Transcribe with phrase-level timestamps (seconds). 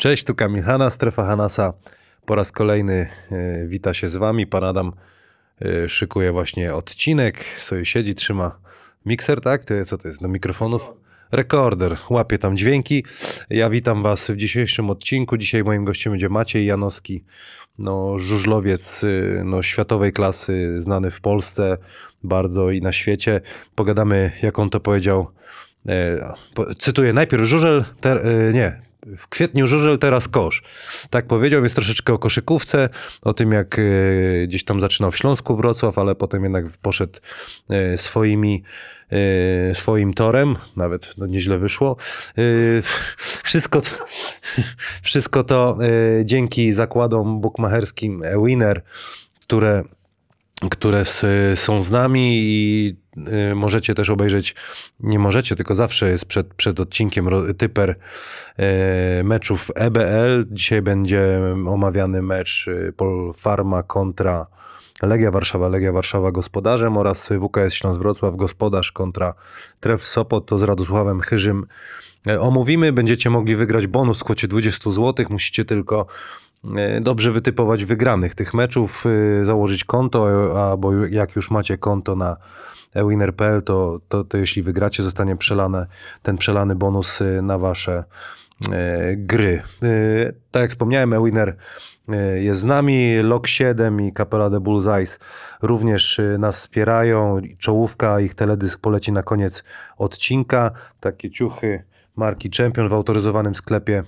[0.00, 1.72] Cześć, tu Kamil Hanas, strefa Hanasa.
[2.26, 4.46] Po raz kolejny e, wita się z wami.
[4.46, 4.92] Pan Adam
[5.62, 8.58] e, szykuje właśnie odcinek, sobie siedzi, trzyma
[9.06, 9.64] mikser, tak?
[9.64, 10.90] To, co to jest, do mikrofonów?
[11.32, 13.04] Rekorder, łapie tam dźwięki.
[13.50, 15.36] Ja witam was w dzisiejszym odcinku.
[15.36, 17.24] Dzisiaj moim gościem będzie Maciej Janowski,
[17.78, 21.78] no, żużlowiec y, no, światowej klasy, znany w Polsce
[22.24, 23.40] bardzo i na świecie.
[23.74, 25.30] Pogadamy, jak on to powiedział,
[25.88, 26.32] E,
[26.78, 28.20] cytuję, najpierw żużel, ter,
[28.54, 28.80] nie,
[29.16, 30.62] w kwietniu żużel, teraz kosz.
[31.10, 32.88] Tak powiedział, więc troszeczkę o koszykówce,
[33.22, 33.82] o tym jak e,
[34.46, 37.18] gdzieś tam zaczynał w Śląsku Wrocław, ale potem jednak poszedł
[37.70, 38.62] e, swoimi,
[39.70, 41.96] e, swoim torem, nawet no, nieźle wyszło.
[43.44, 43.90] Wszystko to,
[45.02, 45.78] wszystko to
[46.24, 48.82] dzięki zakładom bukmacherskim Winner,
[49.40, 49.84] które
[50.70, 52.96] które s- są z nami i
[53.50, 54.54] y, możecie też obejrzeć,
[55.00, 57.90] nie możecie, tylko zawsze jest przed, przed odcinkiem typer
[59.20, 60.44] y, meczów EBL.
[60.50, 64.46] Dzisiaj będzie omawiany mecz y, Polfarma kontra
[65.02, 69.34] Legia Warszawa, Legia Warszawa gospodarzem oraz WKS Śląsk Wrocław gospodarz kontra
[69.80, 71.66] Tref Sopot, to z Radosławem Chyżym
[72.26, 72.92] e, omówimy.
[72.92, 75.26] Będziecie mogli wygrać bonus w kwocie 20 zł.
[75.30, 76.49] Musicie tylko e,
[77.00, 79.04] dobrze wytypować wygranych tych meczów,
[79.40, 82.36] e, założyć konto, e, albo jak już macie konto na
[82.94, 85.86] winner.pl, to, to, to jeśli wygracie, zostanie przelane,
[86.22, 88.04] ten przelany bonus e, na wasze
[88.72, 89.62] e, gry.
[89.82, 91.56] E, Tak jak wspomniałem, Ewiner
[92.08, 95.18] e, jest z nami, Lok 7 i Capella de Bullseyes
[95.62, 97.40] również e, nas wspierają.
[97.58, 99.64] Czołówka, ich teledysk poleci na koniec
[99.98, 100.70] odcinka.
[101.00, 101.84] Takie ciuchy
[102.16, 104.04] marki Champion w autoryzowanym sklepie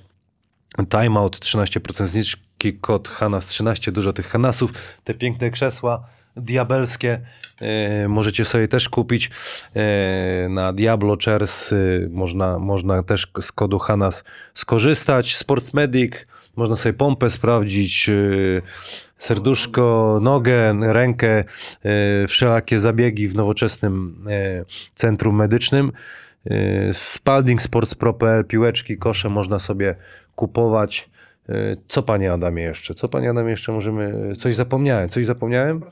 [0.88, 4.72] Timeout, 13% zniżki, kod Hanas 13, dużo tych Hanasów,
[5.04, 7.20] te piękne krzesła diabelskie
[7.60, 9.30] e, możecie sobie też kupić
[9.74, 11.76] e, na Diablo Chairs, e,
[12.10, 14.24] można, można też z kodu Hanas
[14.54, 16.12] skorzystać, Sportsmedic,
[16.56, 18.12] można sobie pompę sprawdzić, e,
[19.18, 21.44] serduszko, nogę, rękę, e,
[22.28, 24.24] wszelakie zabiegi w nowoczesnym
[24.94, 25.92] centrum medycznym.
[26.92, 29.96] Spalding Sports Pro.pl, piłeczki, kosze można sobie
[30.36, 31.10] kupować.
[31.48, 32.94] E, Co panie Adamie jeszcze?
[32.94, 34.32] Co panie Adamie jeszcze możemy...
[34.36, 35.82] Coś zapomniałem, coś zapomniałem?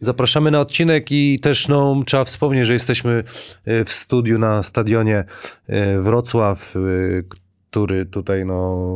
[0.00, 3.24] Zapraszamy na odcinek i też no, trzeba wspomnieć, że jesteśmy
[3.64, 5.24] e, w studiu na stadionie
[5.66, 6.80] e, Wrocław, e,
[7.72, 8.88] który tutaj no,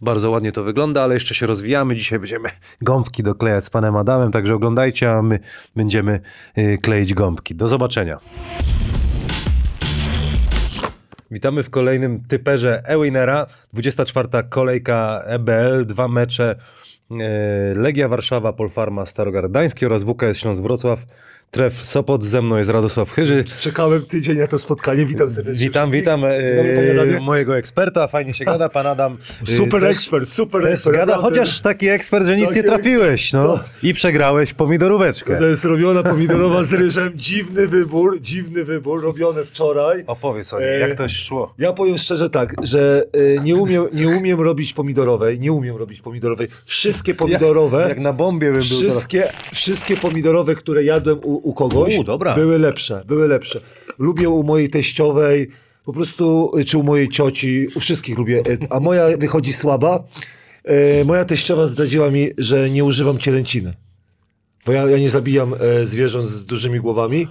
[0.00, 1.96] bardzo ładnie to wygląda, ale jeszcze się rozwijamy.
[1.96, 2.48] Dzisiaj będziemy
[2.82, 5.38] gąbki doklejać z panem Adamem, także oglądajcie, a my
[5.76, 6.20] będziemy
[6.54, 7.54] e, kleić gąbki.
[7.54, 8.20] Do zobaczenia.
[11.34, 13.46] Witamy w kolejnym typerze Ewinera.
[13.72, 14.28] 24.
[14.48, 16.56] kolejka EBL, dwa mecze
[17.10, 21.06] e, Legia Warszawa, Polfarma Starogardański oraz WKS Śląsk Wrocław.
[21.50, 23.44] Tref Sopot, ze mną jest Radosław Chyży.
[23.60, 25.06] Czekałem tydzień na to spotkanie.
[25.06, 25.66] Witam serdecznie.
[25.66, 26.30] Witam, witam e,
[27.02, 27.20] Adamie.
[27.20, 29.16] mojego eksperta, fajnie się gada, pan Adam.
[29.42, 30.96] e, Super też- ekspert, super Też ekspert.
[30.96, 33.42] gada, chociaż taki ekspert, że nic Tak nie trafiłeś, no.
[33.42, 35.36] To- I przegrałeś pomidoróweczkę.
[35.38, 37.12] To jest robiona pomidorowa z ryżem.
[37.16, 40.04] Dziwny wybór, dziwny wybór, robiony wczoraj.
[40.06, 41.54] Opowiedz o niej, E, jak to szło.
[41.58, 43.02] Ja powiem szczerze tak, że
[43.42, 46.48] nie, umiem, nie umiem robić pomidorowej, nie umiem robić pomidorowej.
[46.64, 48.78] Wszystkie pomidorowe, Jak, jak na bombie bym był teraz.
[48.78, 52.34] wszystkie, wszystkie pomidorowe, które jadłem u, u kogoś, U, dobra.
[52.34, 53.60] były lepsze, były lepsze.
[53.98, 55.48] Lubię u mojej teściowej,
[55.84, 60.04] po prostu, czy u mojej cioci, u wszystkich lubię, y, a moja wychodzi słaba.
[61.00, 63.74] Y, Moja teściowa zdradziła mi, że nie używam cielęciny.
[64.66, 67.28] Bo ja, ja nie zabijam e, zwierząt z dużymi głowami,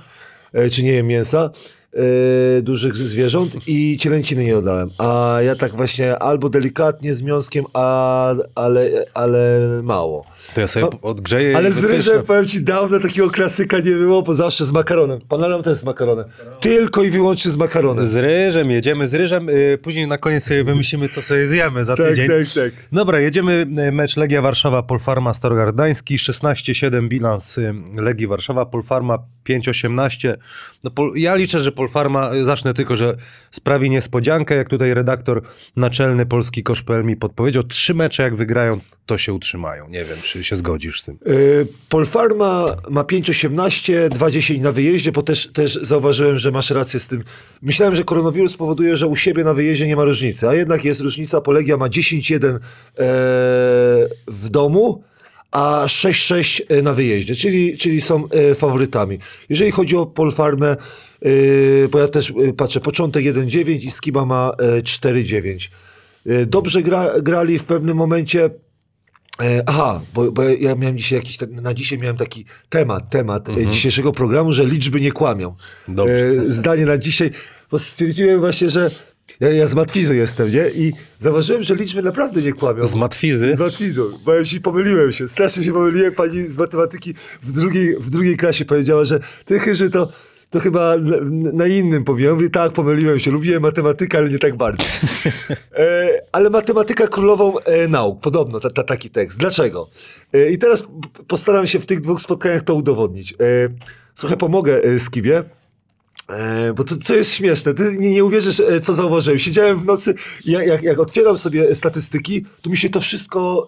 [0.54, 1.50] e, czy nie jem mięsa
[1.94, 4.90] e, dużych zwierząt i cielęciny nie dodałem.
[4.98, 10.26] A ja tak właśnie albo delikatnie z miąskiem, a, ale, ale mało.
[10.56, 14.22] To ja sobie No, odgrzeję Ale z ryżem, powiem ci, dawno takiego klasyka nie było,
[14.22, 15.20] bo zawsze z makaronem.
[15.30, 16.26] Pan Adam też z makaronem.
[16.62, 18.08] Tylko i wyłącznie z makaronem.
[18.08, 19.50] Z ryżem, jedziemy z ryżem.
[19.50, 22.28] y, Później na koniec sobie wymyślimy, co sobie zjemy za Tak, tydzień.
[22.28, 22.72] tak, tak.
[22.92, 23.68] Dobra, jedziemy.
[23.88, 26.18] y, Mecz Legia Warszawa, Polfarma Starogardański.
[26.18, 29.18] 16-7 bilans y, Legii Warszawa, Polfarma
[29.50, 30.36] 5-18.
[30.84, 33.16] No, Pol- ja liczę, że Polfarma, zacznę tylko, że
[33.52, 34.56] sprawi niespodziankę.
[34.56, 35.42] Jak tutaj redaktor
[35.76, 39.88] naczelny Polski Kosz.pl mi podpowiedział, trzy mecze jak wygrają, to się utrzymają.
[39.88, 41.18] Nie wiem, czy się zgodzisz z tym.
[41.28, 47.08] Y, Polfarma ma 5,18, 2,10 na wyjeździe, bo też, też zauważyłem, że masz rację z
[47.08, 47.24] tym.
[47.62, 51.02] Myślałem, że koronawirus powoduje, że u siebie na wyjeździe nie ma różnicy, a jednak jest
[51.02, 51.42] różnica.
[51.42, 52.60] Polegia ma 10,1 e,
[54.28, 55.04] w domu,
[55.52, 59.20] a 6,6 na wyjeździe, czyli, czyli są e, faworytami.
[59.50, 60.68] Jeżeli chodzi o Polfarmę,
[61.22, 65.70] e, bo ja też e, patrzę, początek 1,9 i Skiba ma e, 4,9.
[66.26, 68.50] E, Dobrze gra, grali w pewnym momencie.
[69.42, 73.50] E, aha, bo, bo ja miałem dzisiaj jakiś, tak- na dzisiaj miałem taki temat, temat
[73.50, 75.56] e, dzisiejszego programu, że liczby nie kłamią.
[75.88, 76.14] Dobrze.
[76.14, 77.32] E, zdanie na dzisiaj,
[77.72, 78.92] bo stwierdziłem właśnie, że
[79.40, 80.70] Ja, ja z Matwizy jestem, nie?
[80.70, 82.88] I zauważyłem, że liczby naprawdę nie kłamią.
[82.88, 83.56] Z matwizy.
[83.56, 84.04] Z matwizą.
[84.26, 85.28] Bo ja się pomyliłem się.
[85.28, 86.14] Strasznie się pomyliłem.
[86.14, 90.10] Pani z matematyki w drugiej, w drugiej klasie powiedziała, że ty chyży to,
[90.54, 91.18] to chyba na,
[91.54, 92.34] na innym powiem.
[92.34, 93.32] Mówię, tak, pomyliłem się.
[93.32, 94.84] Lubiłem matematykę, ale nie tak bardzo.
[95.76, 98.20] E, ale matematyka królową e, nauk.
[98.22, 99.40] Podobno ta, ta, taki tekst.
[99.40, 99.90] Dlaczego?
[100.34, 100.84] E, I teraz
[101.28, 103.34] postaram się w tych dwóch spotkaniach to udowodnić.
[103.34, 103.36] E,
[104.16, 105.44] trochę pomogę e, Skibie.
[106.30, 109.40] E, bo to, co jest śmieszne, ty nie, nie uwierzysz, e, co zauważyłem.
[109.40, 110.14] Siedziałem w nocy
[110.46, 113.68] i jak, jak, jak otwieram sobie statystyki, to mi się to wszystko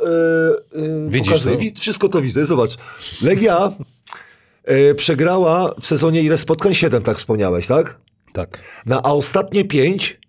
[0.75, 1.71] e, e, Widzisz pokazuje.
[1.71, 1.81] to?
[1.81, 2.45] Wszystko to widzę.
[2.45, 2.77] Zobacz.
[3.21, 3.71] Legia
[4.95, 6.73] przegrała w sezonie ile spotkań?
[6.73, 7.99] Siedem, tak wspomniałeś, tak?
[8.33, 8.61] Tak.
[8.85, 10.19] Na, a ostatnie pięć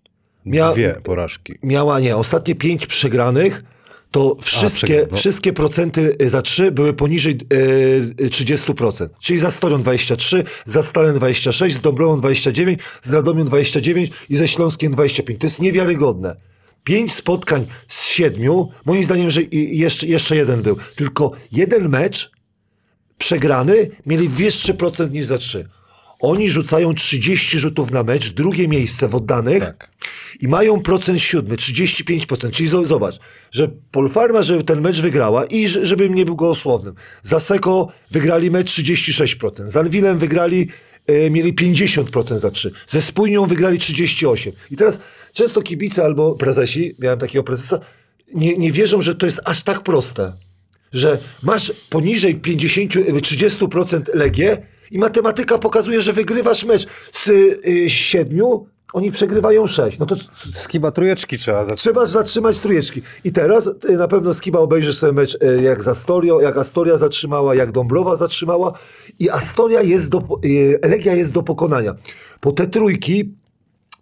[0.47, 1.55] mia, Dwie porażki.
[1.63, 3.63] miała, nie, ostatnie pięć przegranych,
[4.11, 5.17] to wszystkie, przegrane, no.
[5.17, 7.39] wszystkie procenty za trzy były poniżej
[8.23, 9.09] e, 30%.
[9.21, 14.49] Czyli za Storią 23, za Stalem 26, z Dąbrową 29, z Radomią 29 i ze
[14.49, 15.41] Śląskiem 25.
[15.41, 16.37] To jest niewiarygodne.
[16.85, 20.77] Pięć spotkań z siedmiu, moim zdaniem, że jeszcze, jeszcze jeden był.
[20.97, 22.36] Tylko jeden mecz
[23.19, 25.69] przegrany mieli wyższy procent niż za trzy.
[26.21, 29.91] Oni rzucają 30 rzutów na mecz, drugie miejsce w oddanych Tak.
[30.41, 32.51] i mają procent siódmy, 35%.
[32.51, 33.15] Czyli zo- zobacz,
[33.51, 36.95] że Polfarma, żeby ten mecz wygrała i że- żebym nie był gołosłownym.
[37.23, 39.69] Za Seko wygrali mecz 36%.
[39.71, 40.69] Z Anwilem wygrali,
[41.07, 42.73] e, mieli 50% za trzy.
[42.87, 44.53] Ze Spójnią wygrali 38%.
[44.71, 45.01] I teraz
[45.33, 47.81] często kibice albo prezesi, miałem takiego prezesa,
[48.35, 50.33] nie, nie wierzą, że to jest aż tak proste
[50.93, 57.91] że masz poniżej 50, y, 30% Legię i matematyka pokazuje, że wygrywasz mecz z y,
[57.91, 59.99] siedmiu, oni przegrywają sześć.
[59.99, 60.17] No to
[60.55, 61.81] Skiba trójeczki trzeba zacząć.
[61.81, 63.03] trzeba zatrzymać trójeczki.
[63.25, 66.99] I teraz y, na pewno Skiba obejrzysz sobie mecz y, jak z Astorią, jak Astoria
[66.99, 68.73] zatrzymała, jak Dąbrowa zatrzymała
[69.19, 71.95] i Astoria jest do, y, Legia jest do pokonania.
[72.41, 73.35] Po te trójki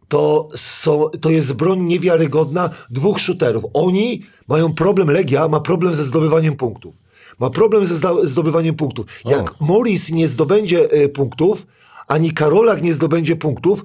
[0.09, 3.65] to, są, to jest broń niewiarygodna dwóch shooterów.
[3.75, 6.95] Oni mają problem, Legia ma problem ze zdobywaniem punktów.
[7.39, 9.07] Ma problem ze zdobywaniem punktów.
[9.25, 11.67] Jak Morris nie zdobędzie e, punktów,
[12.09, 13.83] ani Karolak nie zdobędzie punktów,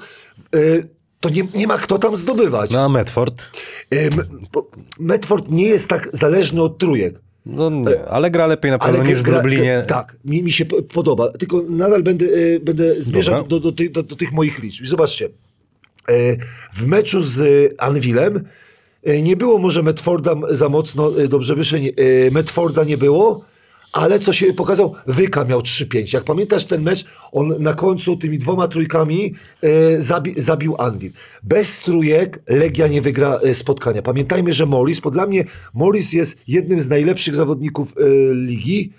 [0.56, 0.60] e,
[1.19, 2.71] to nie, nie ma kto tam zdobywać.
[2.71, 3.45] No a Medford?
[4.54, 4.68] Bo
[5.00, 7.21] Medford nie jest tak zależny od trójek.
[7.45, 9.83] No nie, ale gra lepiej na pewno niż w gra- Lublinie.
[9.88, 11.30] Tak, mi, mi się podoba.
[11.30, 12.25] Tylko nadal będę,
[12.62, 14.86] będę zmierzał do, do, tych- do, do tych moich liczb.
[14.86, 15.30] Zobaczcie.
[16.10, 16.38] E,
[16.74, 18.44] W meczu z Anwilem
[19.04, 23.46] e, nie było może Medforda za mocno, e, dobrze wyszedł, e, Medforda nie było,
[23.92, 26.14] ale co się pokazał, Wyka miał 3-5.
[26.14, 31.12] Jak pamiętasz ten mecz, on na końcu tymi dwoma trójkami e, zabi, zabił Anwil.
[31.44, 34.02] Bez trójek Legia nie wygra e, spotkania.
[34.02, 38.04] Pamiętajmy, że Morris, bo dla mnie Morris jest jednym z najlepszych zawodników e,
[38.34, 38.94] ligi,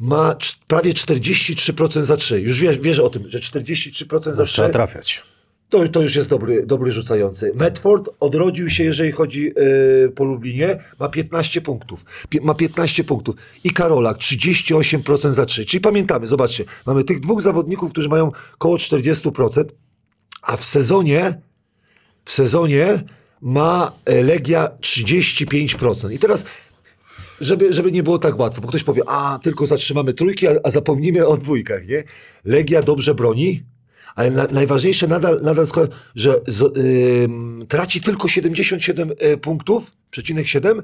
[0.00, 0.36] ma
[0.66, 2.40] prawie 43% za 3.
[2.40, 5.22] Już wiesz, wiesz o tym, że 43% za 3 Trzeba trafiać.
[5.68, 7.52] To, to już jest dobry, dobry rzucający.
[7.54, 12.04] Medford odrodził się, jeżeli chodzi e, po Lublinie, ma 15 punktów.
[12.28, 13.34] Pie, ma 15 punktów.
[13.64, 15.64] I Karolak 38% za 3.
[15.64, 19.64] Czyli pamiętamy, zobaczcie, mamy tych dwóch zawodników, którzy mają około 40%,
[20.42, 21.40] a w sezonie
[22.24, 23.04] w sezonie
[23.40, 26.12] ma e, Legia 35%.
[26.12, 26.44] I teraz
[27.40, 30.70] żeby, żeby nie było tak łatwo, bo ktoś powie, a tylko zatrzymamy trójki, a, a
[30.70, 32.04] zapomnimy o dwójkach, nie?
[32.44, 33.62] Legia dobrze broni,
[34.16, 35.66] ale na, najważniejsze nadal, nadal
[36.14, 36.78] że z,
[37.68, 40.82] traci tylko 77 y, punktów, przecinek 7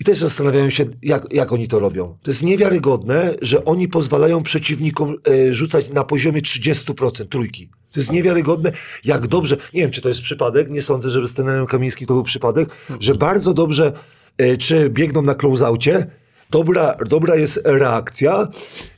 [0.00, 2.16] i też zastanawiałem się, jak, jak oni to robią.
[2.22, 7.68] To jest niewiarygodne, że oni pozwalają przeciwnikom e, rzucać na poziomie 30% trójki.
[7.92, 8.72] To jest niewiarygodne,
[9.04, 12.14] jak dobrze, nie wiem, czy to jest przypadek, nie sądzę, żeby z trenerem Kamińskim to
[12.14, 12.68] był przypadek,
[13.00, 13.92] że bardzo dobrze,
[14.38, 16.06] e, czy biegną na closeaucie,
[16.50, 18.48] dobra, dobra jest reakcja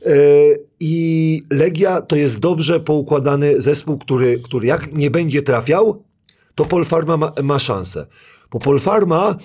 [0.06, 0.12] e,
[0.80, 6.02] i Legia to jest dobrze poukładany zespół, który, który jak nie będzie trafiał,
[6.54, 8.06] to Polfarma ma, ma szansę.
[8.50, 9.36] Bo Polfarma,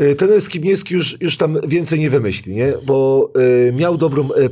[0.00, 2.74] y, trener Skibniewski już, już tam więcej nie wymyśli, nie?
[2.86, 3.30] bo
[3.68, 4.50] y, miał dobrą y,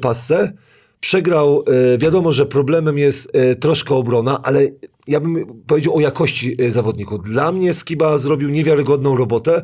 [1.03, 4.69] przegrał, y, wiadomo, że problemem jest y, troszkę obrona, ale
[5.09, 7.23] ja bym powiedział o jakości y, zawodników.
[7.25, 9.62] Dla mnie Skiba zrobił niewiarygodną robotę,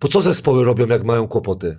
[0.00, 1.78] bo co zespoły robią, jak mają kłopoty?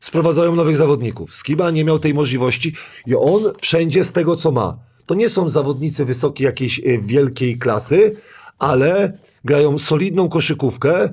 [0.00, 1.36] Sprowadzają nowych zawodników.
[1.36, 2.74] Skiba nie miał tej możliwości
[3.06, 4.78] i on wszędzie z tego, co ma.
[5.06, 8.16] To nie są zawodnicy wysokiej jakiejś e, wielkiej klasy,
[8.58, 11.08] ale grają solidną koszykówkę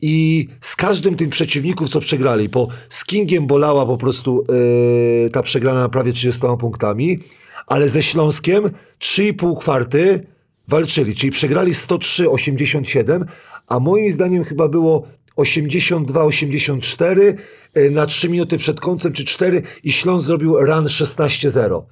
[0.00, 4.46] i z każdym tym przeciwników, co przegrali, bo z Kingiem bolała po prostu
[5.26, 7.18] e, ta przegrana na prawie 30 punktami,
[7.66, 10.26] ale ze Śląskiem 3,5 kwarty
[10.68, 13.24] walczyli, czyli przegrali 103-87,
[13.68, 17.34] a moim zdaniem chyba było 82-84
[17.74, 21.82] e, na 3 minuty przed końcem, czy 4 i Śląsk zrobił run 16-0.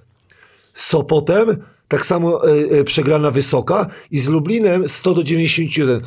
[0.75, 1.57] Z Sopotem
[1.89, 6.01] tak samo e, przegrana Wysoka i z Lublinem 100 do 91.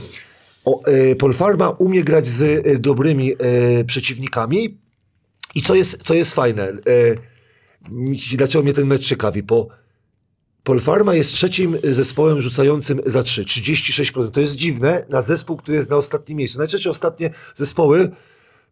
[0.65, 3.34] O, e, Polfarma umie grać z e, dobrymi
[3.88, 4.77] przeciwnikami
[5.56, 6.74] i co jest, co jest fajne,
[8.38, 9.68] dlaczego mnie ten mecz ciekawi, bo
[10.65, 14.31] Polfarma jest trzecim zespołem rzucającym za 3, 36%.
[14.31, 16.57] To jest dziwne na zespół, który jest na ostatnim miejscu.
[16.57, 18.12] Najczęściej ostatnie zespoły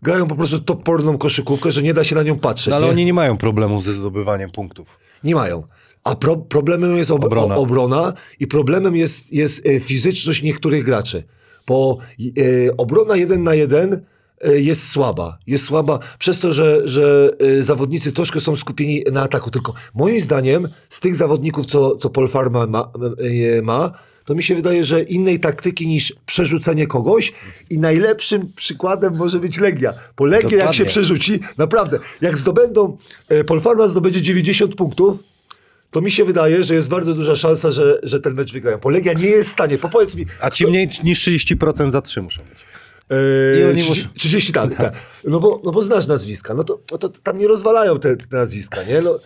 [0.02, 2.68] grają po prostu toporną koszykówkę, że nie da się na nią patrzeć.
[2.72, 2.92] No, ale nie?
[2.92, 5.00] oni nie mają problemu ze zdobywaniem punktów.
[5.24, 5.64] Nie mają.
[6.04, 7.56] A pro, problemem jest ob, Obrona.
[7.56, 8.14] obrona.
[8.40, 11.24] i problemem jest, jest e, fizyczność niektórych graczy.
[11.68, 14.06] Bo e, obrona jeden na jeden
[14.52, 15.38] jest słaba.
[15.48, 19.52] Jest słaba przez to, że, że e, zawodnicy troszkę są skupieni na ataku.
[19.52, 22.92] Tylko moim zdaniem z tych zawodników, co, co Paul Farma ma,
[23.58, 23.92] e, ma,
[24.26, 27.34] to mi się wydaje, że innej taktyki niż przerzucenie kogoś
[27.70, 29.94] i najlepszym przykładem może być Legia.
[30.18, 30.78] Bo Legia jak Dokładnie.
[30.78, 32.98] się przerzuci, naprawdę, jak zdobędą,
[33.30, 35.18] e, Paul Farma zdobędzie 90 punktów,
[35.92, 38.78] to mi się wydaje, że jest bardzo duża szansa, że, że ten mecz wygrają.
[38.78, 40.26] Bo Legia nie jest w stanie, powiedz mi...
[40.42, 42.73] A ci mniej niż 30% za 3 muszą być.
[43.10, 44.94] E, I oni 30, muszą- 30 tak, tak.
[45.24, 48.38] No, bo, no bo znasz nazwiska, no to, no to tam nie rozwalają te, te
[48.38, 49.02] nazwiska, nie?
[49.02, 49.20] No,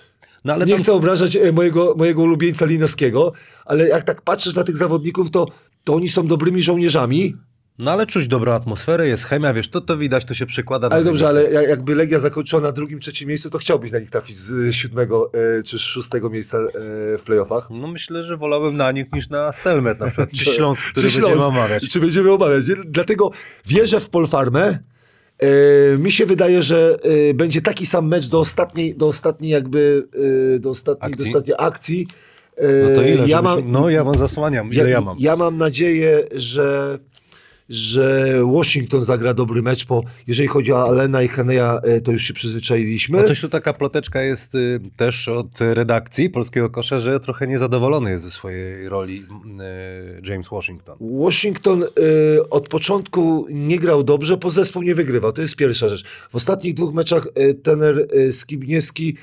[0.45, 3.33] No ale nie tam- chcę obrażać e, mojego, mojego ulubieńca Linowskiego,
[3.65, 5.47] ale jak tak patrzysz na tych zawodników, to,
[5.83, 7.35] to oni są dobrymi żołnierzami,
[7.79, 11.03] No ale czuć dobrą atmosferę, jest chemia, wiesz, to to widać, to się przekłada ale
[11.03, 14.37] dobrze, ale jak- jakby Legia zakończyła na drugim, trzecim miejscu, to chciałbyś na nich trafić
[14.39, 16.69] z siódmego e, czy szóstego miejsca e,
[17.17, 17.67] w playoffach.
[17.69, 21.13] No myślę, że wolałbym na nich niż na Stelmet na przykład, czy Śląsk, który Czy
[21.21, 21.49] będziemy Śląsk?
[21.49, 21.89] omawiać.
[21.89, 22.67] Czy będziemy omawiać.
[22.67, 22.75] nie?
[22.85, 23.31] Dlatego
[23.65, 24.79] wierzę w Polfarmę.
[25.39, 26.97] E, mi się wydaje, że
[27.29, 30.07] e, będzie taki sam mecz do ostatniej, do ostatniej jakby,
[30.55, 31.23] e, do ostatniej, Akcji?
[31.25, 32.07] do ostatniej akcji.
[32.57, 33.15] E, No to ile?
[33.15, 35.15] Ja Ja mam, No ja mam zasłaniam, ile ja, mam.
[35.19, 36.99] ja mam nadzieję, że,
[37.69, 42.23] że Washington zagra dobry mecz, bo jeżeli chodzi o Alena i Heneja, e, to już
[42.23, 43.21] się przyzwyczailiśmy.
[43.21, 48.11] No coś tu taka ploteczka jest y, też od redakcji Polskiego Kosza, że trochę niezadowolony
[48.11, 49.23] jest ze swojej roli
[50.23, 50.97] y, James Washington.
[51.01, 55.31] Washington y, od początku nie grał dobrze, bo zespół nie wygrywał.
[55.31, 56.03] To jest pierwsza rzecz.
[56.29, 57.27] W ostatnich dwóch meczach
[57.63, 59.17] tener Skibniewski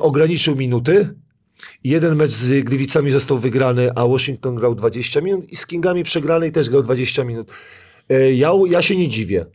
[0.00, 1.14] ograniczył minuty.
[1.84, 6.46] Jeden mecz z Gliwicami został wygrany, a Washington grał 20 minut i z Kingami przegrany
[6.46, 7.50] i też grał 20 minut.
[8.12, 9.46] Y, ja, ja się nie dziwię.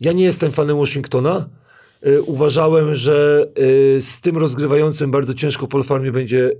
[0.00, 1.48] Ja nie jestem fanem Washingtona.
[2.06, 3.46] Y, uważałem, że
[3.96, 6.52] y, z tym rozgrywającym bardzo ciężko Paul Farmie będzie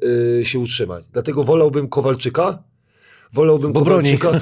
[0.42, 1.04] się utrzymać.
[1.12, 2.62] Dlatego wolałbym Kowalczyka.
[3.32, 3.80] Wolałbym Bo.
[3.80, 4.40] Kowalczyka.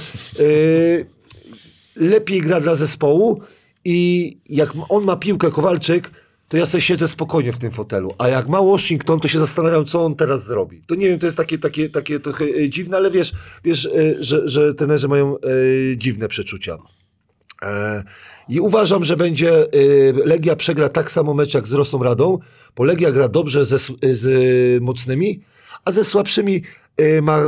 [1.97, 3.41] Lepiej gra dla zespołu
[3.85, 6.11] i jak on ma piłkę Kowalczyk,
[6.49, 8.15] to ja sobie siedzę spokojnie w tym fotelu.
[8.19, 10.83] A jak ma Washington, to się zastanawiam, co on teraz zrobi.
[10.87, 13.33] To nie wiem, to jest takie, takie, takie trochę e, dziwne, ale wiesz,
[13.65, 13.91] wiesz e,
[14.21, 15.41] że, że trenerzy mają e,
[15.97, 16.79] dziwne przeczucia.
[18.49, 19.67] I uważam, że będzie
[20.25, 22.39] Legia przegra tak samo mecz jak z Rosą Radą,
[22.77, 23.79] bo Legia gra dobrze ze,
[24.11, 25.41] z mocnymi,
[25.85, 26.63] a ze słabszymi
[27.23, 27.39] ma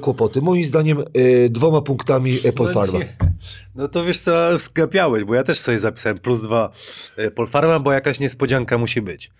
[0.00, 0.42] kłopoty.
[0.42, 1.04] Moim zdaniem
[1.50, 2.98] dwoma punktami Polfarma.
[2.98, 3.29] No.
[3.74, 6.70] No to wiesz co, skapiałeś, bo ja też sobie zapisałem plus dwa
[7.18, 9.30] y, Polfarma, bo jakaś niespodzianka musi być.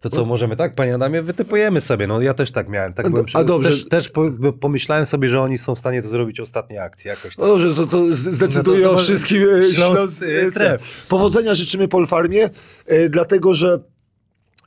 [0.00, 2.06] To co, możemy tak, panie Adamie, wytypujemy sobie.
[2.06, 2.94] No ja też tak miałem.
[2.94, 3.70] Tak byłem a dobrze.
[3.70, 4.22] Też, też po,
[4.60, 7.38] pomyślałem sobie, że oni są w stanie to zrobić ostatniej akcji jakoś.
[7.38, 11.06] No dobrze, to, to zdecyduje No to o wszystkim e, Śląsk, e, e, tref.
[11.08, 12.50] Powodzenia życzymy Polfarmie,
[12.86, 13.80] e, dlatego że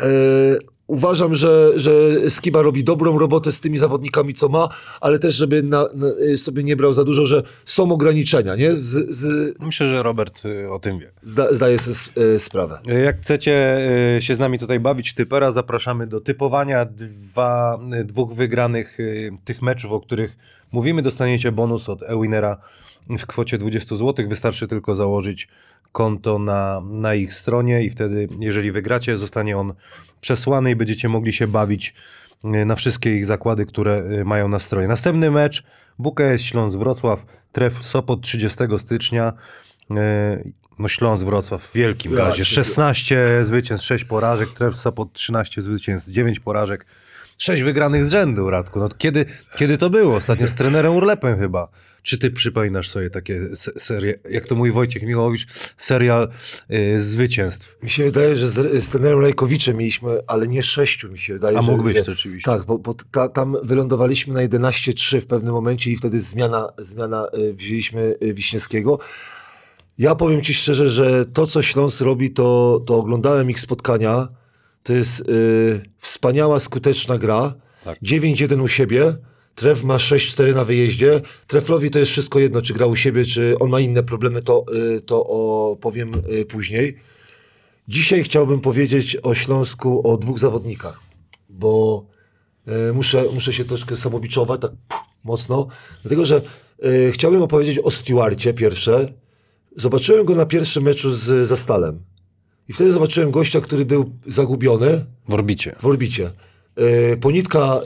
[0.01, 0.07] e,
[0.87, 1.91] uważam, że, że
[2.29, 4.69] Skiba robi dobrą robotę z tymi zawodnikami, co ma,
[5.01, 8.71] ale też, żeby na, na, e, sobie nie brał za dużo, że są ograniczenia, nie?
[8.71, 11.11] Z, z, Myślę, że Robert y, o tym wie.
[11.23, 12.79] zda, zdaje sobie e, sprawę.
[13.03, 13.77] Jak chcecie
[14.17, 19.31] y, się z nami tutaj bawić typera, zapraszamy do typowania dwa, y, dwóch wygranych y,
[19.45, 20.37] tych meczów, o których
[20.71, 21.01] mówimy.
[21.01, 22.57] Dostaniecie bonus od Ewinera
[23.09, 24.27] w kwocie 20 zł.
[24.29, 25.47] Wystarczy tylko założyć
[25.97, 29.73] konto na, na ich stronie i wtedy, jeżeli wygracie, zostanie on
[30.21, 31.93] przesłany i będziecie mogli się bawić
[32.45, 34.87] y, na wszystkie ich zakłady, które y, mają na stronie.
[34.87, 35.63] Następny mecz
[35.99, 39.33] WKS Śląsk Wrocław, tref Sopot 30 stycznia.
[39.91, 42.45] Y, No Śląsk Wrocław w wielkim razie.
[42.45, 46.85] cię- 16 zwycięstw, 6 porażek, tref Sopot 13 zwycięstw, 9 porażek.
[47.37, 48.79] 6 wygranych z rzędu, Radku.
[48.79, 49.25] No, kiedy,
[49.57, 50.15] kiedy to było?
[50.15, 51.67] Ostatnio z trenerem Urlepem chyba.
[52.03, 56.29] Czy ty przypominasz sobie takie se- serie, jak to mówi Wojciech Michałowicz, serial
[56.71, 57.83] y, zwycięstw?
[57.83, 61.57] Mi się wydaje, że z, z trenerem Lejkowiczem mieliśmy, ale nie sześciu mi się wydaje.
[61.57, 62.51] A że, mógł być że, rzeczywiście.
[62.51, 67.27] Tak, bo, bo ta, tam wylądowaliśmy na 11-3 w pewnym momencie i wtedy zmiana, zmiana
[67.39, 68.99] y, wzięliśmy y, Wiśniewskiego.
[69.97, 74.27] Ja powiem ci szczerze, że to, co Śląsk robi, to, to oglądałem ich spotkania.
[74.83, 77.53] To jest y, wspaniała, skuteczna gra.
[77.83, 78.01] Tak.
[78.01, 79.15] 9-1 u siebie.
[79.55, 81.21] Tref ma 6-4 na wyjeździe.
[81.47, 84.65] Treflowi to jest wszystko jedno, czy gra u siebie, czy on ma inne problemy, to,
[84.95, 86.97] y, to o, powiem y, później.
[87.87, 90.99] Dzisiaj chciałbym powiedzieć o Śląsku o dwóch zawodnikach,
[91.49, 92.05] bo
[92.67, 95.67] E, muszę, muszę się troszkę samobiczować, tak pff, mocno,
[96.01, 96.41] dlatego że
[97.11, 99.13] chciałbym opowiedzieć o Stewarcie pierwsze.
[99.75, 102.03] Zobaczyłem go na pierwszym meczu z Zastalem.
[102.69, 105.75] I wtedy zobaczyłem gościa, który był zagubiony W orbicie.
[105.79, 106.31] w orbicie.
[106.75, 107.81] E, ponitka,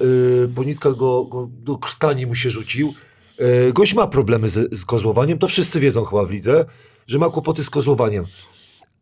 [0.45, 2.93] e, ponitka go, go do krtani mu się rzucił.
[3.37, 6.65] E, gość ma problemy z, z kozłowaniem, to wszyscy wiedzą chyba w lidze,
[7.07, 8.25] że ma kłopoty z kozłowaniem.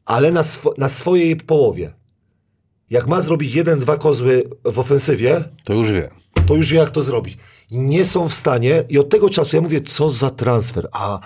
[0.06, 1.94] Ale na, swo, na swojej połowie.
[2.90, 6.10] Jak ma zrobić jeden, dwa kozły w ofensywie, To już wie.
[6.48, 7.38] to już wie jak to zrobić.
[7.72, 10.88] Nie są w stanie i od tego czasu ja mówię, co za transfer.
[10.92, 11.20] A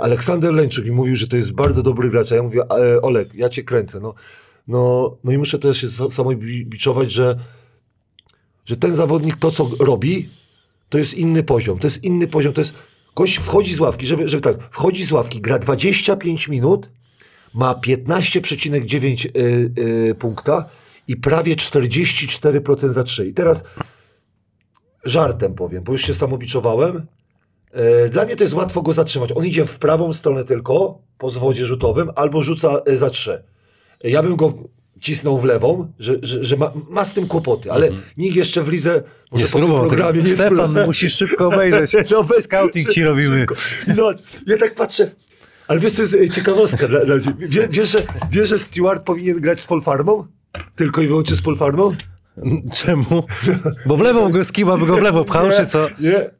[0.00, 2.32] Aleksander Lęczuk mi mówił, że to jest bardzo dobry gracz.
[2.32, 4.00] A ja mówię, e, Olek, ja cię kręcę.
[4.00, 4.14] No,
[4.68, 7.38] no, no i muszę też się sa- samobiczować, że,
[8.64, 10.28] że ten zawodnik to, co robi,
[10.88, 11.78] to jest inny poziom.
[11.78, 12.52] To jest inny poziom.
[12.52, 12.74] To jest
[13.16, 16.88] gość wchodzi z ławki, żeby, żeby tak, wchodzi z ławki, gra 25 minut,
[17.54, 19.72] ma 15,9 y,
[20.10, 20.68] y, punkta
[21.08, 23.28] i prawie 44% za 3.
[23.28, 23.64] I teraz
[25.04, 27.06] żartem powiem, bo już się samobiczowałem.
[27.76, 29.30] E, Dla mnie to jest łatwo go zatrzymać.
[29.34, 33.42] On idzie w prawą stronę tylko po zwodzie rzutowym albo rzuca e, za trzy.
[34.04, 34.52] E, Ja bym go
[35.00, 38.68] cisnął w lewą, że, że, że ma, ma z tym kłopoty, ale nikt jeszcze w
[38.68, 39.02] lidze
[39.32, 40.28] Nie spróbował programie tego.
[40.30, 40.86] nie Stefan, spróbował.
[40.86, 41.92] musisz szybko obejrzeć.
[42.10, 43.46] No bez- Scouting ci robimy.
[43.88, 45.10] Zobacz, ja tak patrzę.
[45.68, 46.88] Ale wiesz, to jest ciekawostka.
[46.88, 47.98] Dla, dla, wie, wiesz, że,
[48.30, 50.26] wiesz, że Stewart powinien grać z Polfarmą?
[50.76, 51.94] Tylko i wyłącznie z Polfarmą?
[52.74, 53.24] Czemu?
[53.86, 55.86] Bo w lewą go skiba, by go w lewo pchał, czy co?
[56.00, 56.30] Nie.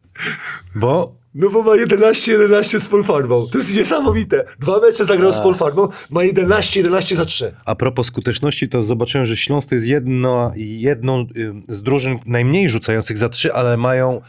[0.74, 3.46] Bo No bo ma 11-11 z Polfarmą.
[3.52, 4.44] To jest niesamowite.
[4.60, 7.52] Dwa mecze zagrał z Polfarmą, ma 11-11 za 3.
[7.64, 12.70] A propos skuteczności, to zobaczyłem, że Śląsk to jest jedno, jedną y, z drużyn najmniej
[12.70, 14.20] rzucających za trzy, ale mają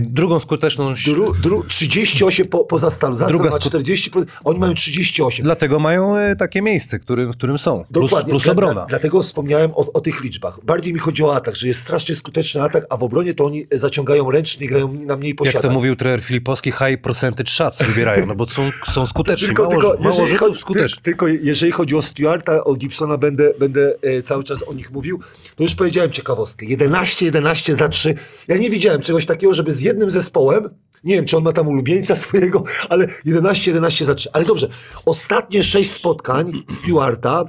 [0.00, 1.10] drugą skuteczność.
[1.10, 3.14] Dru, dru, 38 po, poza stalu.
[3.14, 4.10] Zastal Druga ma sku- 40,
[4.44, 5.44] oni mają 38.
[5.44, 7.84] Dlatego mają y, takie miejsce, którym, w którym są.
[7.92, 8.30] Plus, Dokładnie.
[8.30, 8.72] plus Dla- obrona.
[8.74, 10.64] Dla, dlatego wspomniałem o, o tych liczbach.
[10.64, 13.66] Bardziej mi chodzi o atak, że jest strasznie skuteczny atak, a w obronie to oni
[13.72, 15.62] zaciągają ręcznie, grają na mniej Jak posiadań.
[15.62, 19.46] to mówił trener Filipowski, high percentage shots wybierają, no bo są, są skuteczni.
[19.46, 20.58] Tylko, mało, tylko, mało jeżeli chodzi,
[21.02, 25.20] tylko jeżeli chodzi o Stewarta, o Gibsona, będę, będę e, cały czas o nich mówił,
[25.56, 26.66] to już powiedziałem ciekawostkę.
[26.66, 28.14] 11-11 za 3.
[28.48, 30.68] Ja nie widziałem czegoś takiego, żeby z jednym zespołem,
[31.04, 34.28] nie wiem, czy on ma tam ulubieńca swojego, ale 11-11 za 3.
[34.32, 34.68] Ale dobrze,
[35.04, 37.44] ostatnie 6 spotkań Stewarta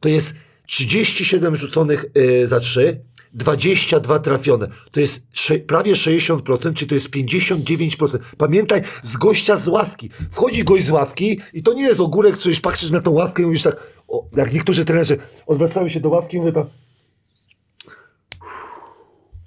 [0.00, 0.34] to jest
[0.66, 3.00] 37 rzuconych e, za 3,
[3.34, 4.68] 22 trafione.
[4.90, 5.22] To jest
[5.66, 8.18] prawie 60%, czy to jest 59%.
[8.38, 10.10] Pamiętaj, z gościa z ławki.
[10.30, 13.46] Wchodzi gość z ławki i to nie jest ogórek, coś patrzysz na tą ławkę i
[13.46, 13.76] mówisz tak,
[14.08, 16.66] o, jak niektórzy trenerzy odwracają się do ławki i mówią tak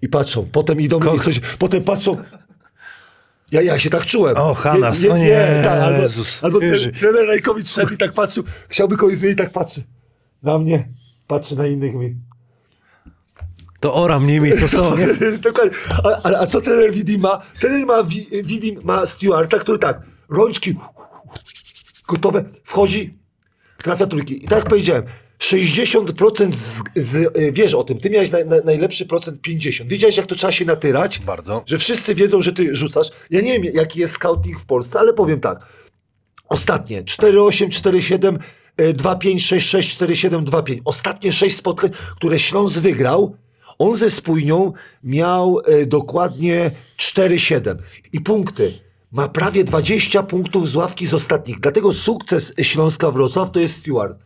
[0.02, 0.48] i patrzą.
[0.52, 2.18] Potem idą i coś, potem patrzą.
[3.52, 4.38] Ja, ja się tak czułem.
[4.38, 5.16] O, Hanas, o
[5.64, 6.44] tak, albo, Jezus.
[6.44, 8.44] albo ten, trener Rajkowicz szedł i tak patrzył.
[8.70, 9.84] Chciałby kogoś zmienić, tak patrzy.
[10.44, 10.90] Na mnie,
[11.28, 12.16] patrzy na innych mi.
[13.80, 15.08] To oram nimi, to są, nie?
[15.38, 15.78] Dokładnie.
[16.04, 17.42] A, a, a co trener Widi ma?
[17.60, 20.76] Trener ma, Wi- Widi ma Stewarta, który tak, rączki
[22.08, 23.18] gotowe, wchodzi,
[23.84, 24.46] trafia trójki.
[24.46, 25.04] I tak jak powiedziałem,
[25.42, 29.90] 60% z, z, y, wiesz o tym, ty miałeś naj, naj, najlepszy procent 50.
[29.90, 31.20] Wiedziałeś, jak to trzeba się natyrać?
[31.20, 31.64] Bardzo.
[31.66, 33.08] Że wszyscy wiedzą, że ty rzucasz.
[33.30, 35.66] Ja nie wiem, jaki jest scouting w Polsce, ale powiem tak.
[36.50, 38.38] Ostatnie 4-8, 4-7,
[38.82, 40.80] y, 2-5, 6-6, 4-7, 2-5.
[40.86, 43.36] Ostatnie 6 spotkań, które Śląsk wygrał,
[43.80, 44.74] on ze spójnią
[45.04, 47.76] miał y, dokładnie 4-7.
[48.14, 48.74] I punkty.
[49.12, 51.60] Ma prawie 20 punktów z ławki z ostatnich.
[51.60, 54.18] Dlatego sukces Śląska Wrocław to jest Stewart.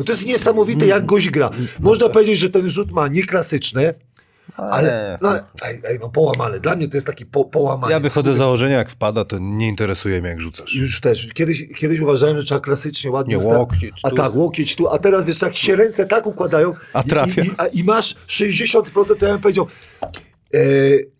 [0.00, 1.50] No to jest niesamowite, jak gość gra.
[1.80, 3.94] Można powiedzieć, że ten rzut ma nieklasyczny,
[4.56, 6.60] ale no, ej, ej, no połamany.
[6.60, 7.92] Dla mnie to jest taki po, połamany.
[7.92, 10.74] Ja wychodzę z założenia, jak wpada, to nie interesuje mnie, jak rzucasz.
[10.74, 11.28] Już też.
[11.34, 14.16] Kiedyś, kiedyś uważałem, że trzeba klasycznie ładnie Nie, łokieć A tu.
[14.16, 14.88] tak, łokieć tu.
[14.88, 17.42] A teraz wiesz, jak się ręce tak układają A trafia.
[17.42, 18.82] I, i, a, i masz 60%,
[19.18, 19.66] to ja bym powiedział.
[20.54, 20.58] E,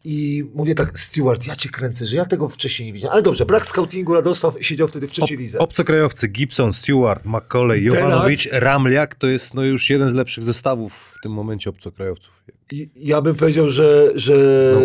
[0.04, 3.12] I mówię tak, Stewart, ja cię kręcę, że ja tego wcześniej nie widziałem.
[3.12, 5.58] Ale dobrze, brak scoutingu, Radosław siedział wtedy w trzeciej lidze.
[5.58, 11.22] Obcokrajowcy Gibson, Stewart, McCauley, Jovanowicz, Ramliak to jest no już jeden z lepszych zestawów w
[11.22, 12.32] tym momencie obcokrajowców.
[12.72, 14.34] I ja bym powiedział, że, że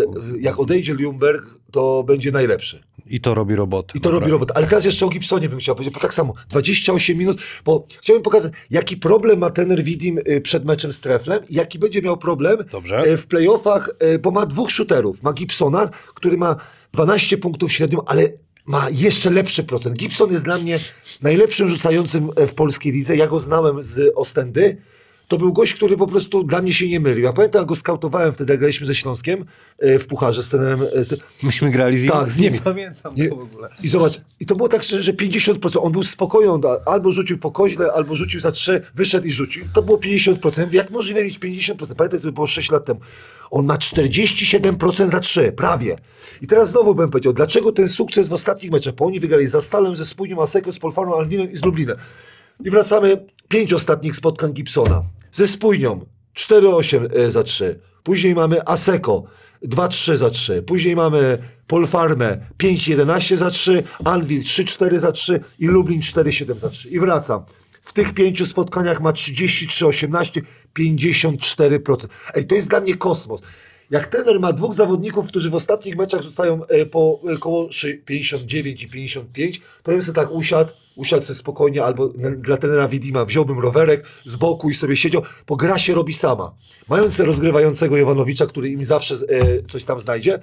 [0.07, 0.21] No.
[0.39, 2.83] jak odejdzie Ljungberg, to będzie najlepszy.
[3.07, 3.93] I to robi robotę.
[3.97, 4.57] I to robi robotę.
[4.57, 8.23] Ale teraz jeszcze o Gibsonie bym chciał powiedzieć, bo tak samo, 28 minut, bo chciałbym
[8.23, 12.17] pokazać, jaki problem ma trener Widim y, przed meczem z Treflem i jaki będzie miał
[12.17, 13.07] problem Dobrze.
[13.07, 15.23] y, w playoffach, y, bo ma dwóch shooterów.
[15.23, 16.55] Ma Gibsona, który ma
[16.93, 18.29] 12 punktów średnią, ale
[18.65, 19.95] ma jeszcze lepszy procent.
[19.97, 20.79] Gibson jest dla mnie
[21.21, 23.17] najlepszym rzucającym w polskiej lidze.
[23.17, 24.77] Ja go znałem z Ostendy.
[25.27, 27.23] To był gość, który po prostu dla mnie się nie mylił.
[27.23, 29.45] Ja pamiętam, jak go skautowałem wtedy, jak graliśmy ze Śląskiem
[29.79, 30.81] e, w Pucharze z trenerem.
[30.95, 32.11] e, z- Myśmy grali z nim?
[32.11, 32.53] Tak, z nimi.
[32.53, 33.29] Nie pamiętam Nie.
[33.29, 33.69] w ogóle.
[33.83, 35.79] I zobacz, i to było tak szczerze, że 50%.
[35.83, 39.31] On był spokojny, on da- albo rzucił po koźle, albo rzucił za trzy, wyszedł i
[39.31, 39.65] rzucił.
[39.73, 40.73] To było 50%.
[40.73, 41.95] Jak możliwe mieć 50%?
[41.95, 42.99] Pamiętaj, to było 6 lat temu.
[43.51, 45.95] On ma 47% za trzy, prawie.
[46.41, 48.95] I teraz znowu bym powiedział, dlaczego ten sukces w ostatnich meczach?
[48.95, 51.97] Bo oni wygrali za Stalem, ze Spójnią, Aseko, z Polfarą, Alwinem i z Lublinem.
[52.65, 55.03] I wracamy, pięć ostatnich spotkań Gibsona.
[55.31, 56.05] Ze Spójnią
[56.38, 57.79] 4-8 e, za 3.
[58.03, 59.23] Później mamy Aseko
[59.63, 60.62] 2-3 za 3.
[60.62, 66.89] Później mamy Polfarmę 5-11 za 3, Anvil 3-4 za 3 i Lublin 4-7 za 3.
[66.89, 67.43] I wracam.
[67.81, 70.41] W tych pięciu spotkaniach ma 33-18,
[70.79, 72.08] 54%.
[72.34, 73.41] Ej, to jest dla mnie kosmos.
[73.91, 77.69] Jak trener ma dwóch zawodników, którzy w ostatnich meczach rzucają e, po e, około
[78.05, 83.25] 59 i 55, to bym sobie tak usiadł, usiadł sobie spokojnie, albo dla trenera Widima
[83.25, 86.55] wziąłbym rowerek z boku i sobie siedział, bo gra się robi sama.
[86.89, 90.39] Mając rozgrywającego Jovanowicza, który im zawsze e, coś tam znajdzie,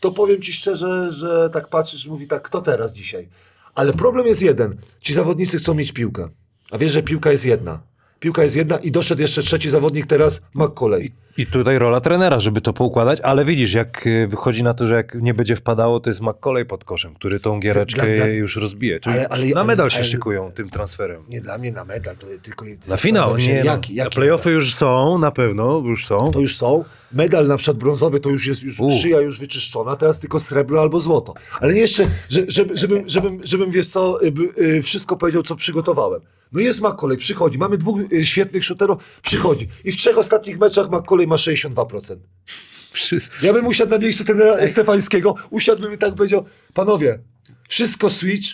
[0.00, 3.28] to powiem ci szczerze, że tak patrzysz, mówi tak, kto teraz dzisiaj?
[3.74, 4.76] Ale problem jest jeden.
[5.00, 6.28] Ci zawodnicy chcą mieć piłkę.
[6.70, 7.82] A wiesz, że piłka jest jedna.
[8.20, 11.10] Piłka jest jedna i doszedł jeszcze trzeci zawodnik teraz, McColley.
[11.36, 14.94] I tutaj rola trenera, żeby to poukładać, ale widzisz, jak y, wychodzi na to, że
[14.94, 18.56] jak nie będzie wpadało, to jest McColley pod koszem, który tą giereczkę Dla- dla- już
[18.56, 18.98] rozbije.
[19.04, 21.22] Ale- ale- na medal się ale- szykują tym transferem.
[21.28, 22.64] Nie dla mnie na medal, to tylko...
[22.88, 23.58] Na finał, nie.
[23.58, 23.64] no.
[23.64, 26.30] Jaki, Na jaki playoffy już są, na pewno, już są.
[26.32, 26.84] to już są.
[27.12, 28.90] Medal na przykład brązowy to już jest już U.
[28.90, 31.34] szyja już wyczyszczona, teraz tylko srebro albo złoto.
[31.60, 35.56] Ale nie jeszcze, że, żeby, żebym, żebym, żebym wiesz co, y, y, wszystko powiedział, co
[35.56, 36.20] przygotowałem.
[36.52, 39.68] No jest McColley, przychodzi, mamy dwóch świetnych shooterów, przychodzi.
[39.84, 42.16] I w trzech ostatnich meczach McColley ma 62%.
[43.42, 47.18] Ja bym usiadł na miejscu trenera Stefańskiego, usiadłbym i tak powiedział, panowie,
[47.68, 48.48] wszystko switch,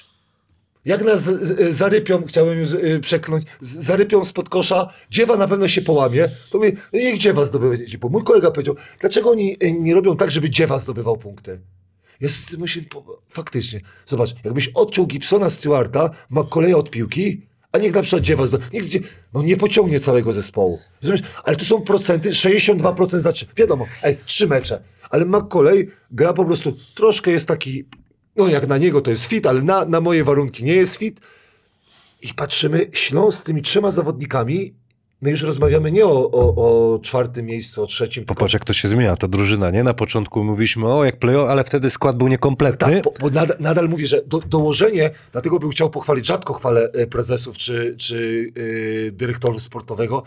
[0.84, 1.22] jak nas
[1.70, 6.72] zarypią, chciałem już y, przekląć, zarypią spod kosza, dziewa na pewno się połamie, to mówię,
[6.92, 10.50] no niech dziewa zdobywa, bo mój kolega powiedział, dlaczego oni y, nie robią tak, żeby
[10.50, 11.60] dziewa zdobywał punkty?
[12.20, 12.82] Jest, myślę,
[13.28, 18.46] faktycznie, zobacz, jakbyś odciął Gibsona Stewarta, ma koleja od piłki, a niech na przykład dziewa
[18.46, 18.84] zdobywa, niech
[19.34, 20.78] no nie pociągnie całego zespołu.
[21.02, 21.22] Rozumiesz?
[21.44, 23.46] Ale tu są procenty, 62% za trzy.
[23.56, 24.82] Wiadomo, ej, trzy mecze.
[25.10, 27.84] Ale McColley gra po prostu, troszkę jest taki,
[28.36, 31.20] no jak na niego to jest fit, ale na, na moje warunki nie jest fit.
[32.22, 34.74] I patrzymy, Śląsk z tymi trzema zawodnikami,
[35.26, 36.54] my już rozmawiamy nie o, o,
[36.94, 39.82] o czwartym miejscu, o trzecim, tylko Popatrz, jak to się zmienia, ta drużyna, nie?
[39.82, 42.94] Na początku mówiliśmy, o, jak playoff, ale wtedy skład był niekompletny.
[42.94, 46.90] Tak, bo, bo nadal, nadal mówię, że do, dołożenie, dlatego bym chciał pochwalić, rzadko chwalę
[46.92, 48.46] e, prezesów czy, czy
[49.08, 50.22] e, dyrektorów sportowego.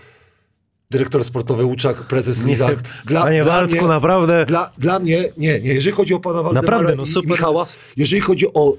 [0.92, 2.76] Dyrektor sportowy Łuczak, prezes Lizak.
[3.06, 4.46] Dla, Panie dla Waldku, mnie, naprawdę.
[4.46, 7.30] Dla, dla mnie, nie, nie, jeżeli chodzi o pana Waldemara Naprawdę, no i, super.
[7.30, 7.66] i Michała,
[7.98, 8.74] jeżeli chodzi o,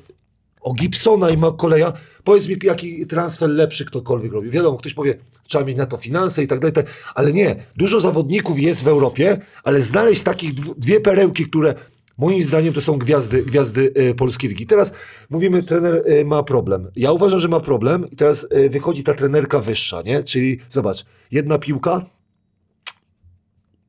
[0.61, 1.93] o Gibsona i McColeya,
[2.25, 4.51] powiedz mi, jaki transfer lepszy ktokolwiek robi.
[4.51, 5.19] Wiadomo, ktoś powie,
[5.49, 6.75] trzeba mieć na to finanse i tak dalej,
[7.15, 7.57] ale nie.
[7.77, 11.75] Dużo zawodników jest w Europie, ale znaleźć takich dwie perełki, które
[12.19, 14.67] moim zdaniem to są gwiazdy, gwiazdy e, polskiej ligi.
[14.67, 14.93] Teraz
[15.31, 16.91] mówimy, trener e, ma problem.
[16.97, 20.25] Ja uważam, że ma problem i teraz e, wychodzi ta trenerka wyższa, nie?
[20.25, 22.07] Czyli zobacz, jedna piłka,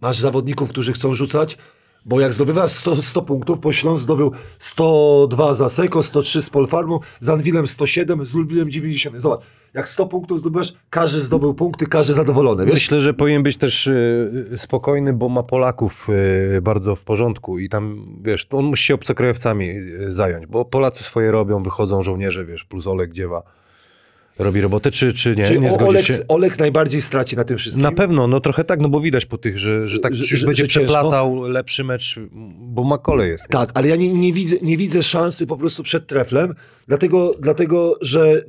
[0.02, 1.58] masz zawodników, którzy chcą rzucać,
[2.06, 7.00] bo jak zdobywasz 100, 100 punktów, bo Śląsk zdobył 102 za Seko, 103 z Polfarmą,
[7.20, 9.22] z Anwilem 107, z Lublinem 90.
[9.22, 9.42] Zobacz,
[9.74, 12.74] jak 100 punktów zdobywasz, każdy zdobył punkty, każdy zadowolony, wiesz?
[12.74, 16.08] Myślę, że powinien być też y, spokojny, bo ma Polaków
[16.58, 21.04] y, bardzo w porządku i tam, wiesz, on musi się obcokrajowcami y, zająć, bo Polacy
[21.04, 23.44] swoje robią, wychodzą żołnierze, wiesz, plus Olek Dziewa
[24.39, 26.28] robi robotę, czy, czy nie, Czyli nie zgodzisz Olek, się?
[26.28, 27.84] Olek najbardziej straci na tym wszystkim.
[27.84, 30.46] Na pewno, no trochę tak, no bo widać po tych, że, że tak Że- już
[30.46, 30.94] będzie że ciężko.
[30.94, 32.20] przeplatał lepszy mecz,
[32.60, 33.44] bo ma kolej jest.
[33.44, 33.50] nie?
[33.54, 36.56] Tak, ale ja nie, nie, widzę, nie widzę szansy po prostu przed treflem,
[36.88, 38.46] dlatego, dlatego że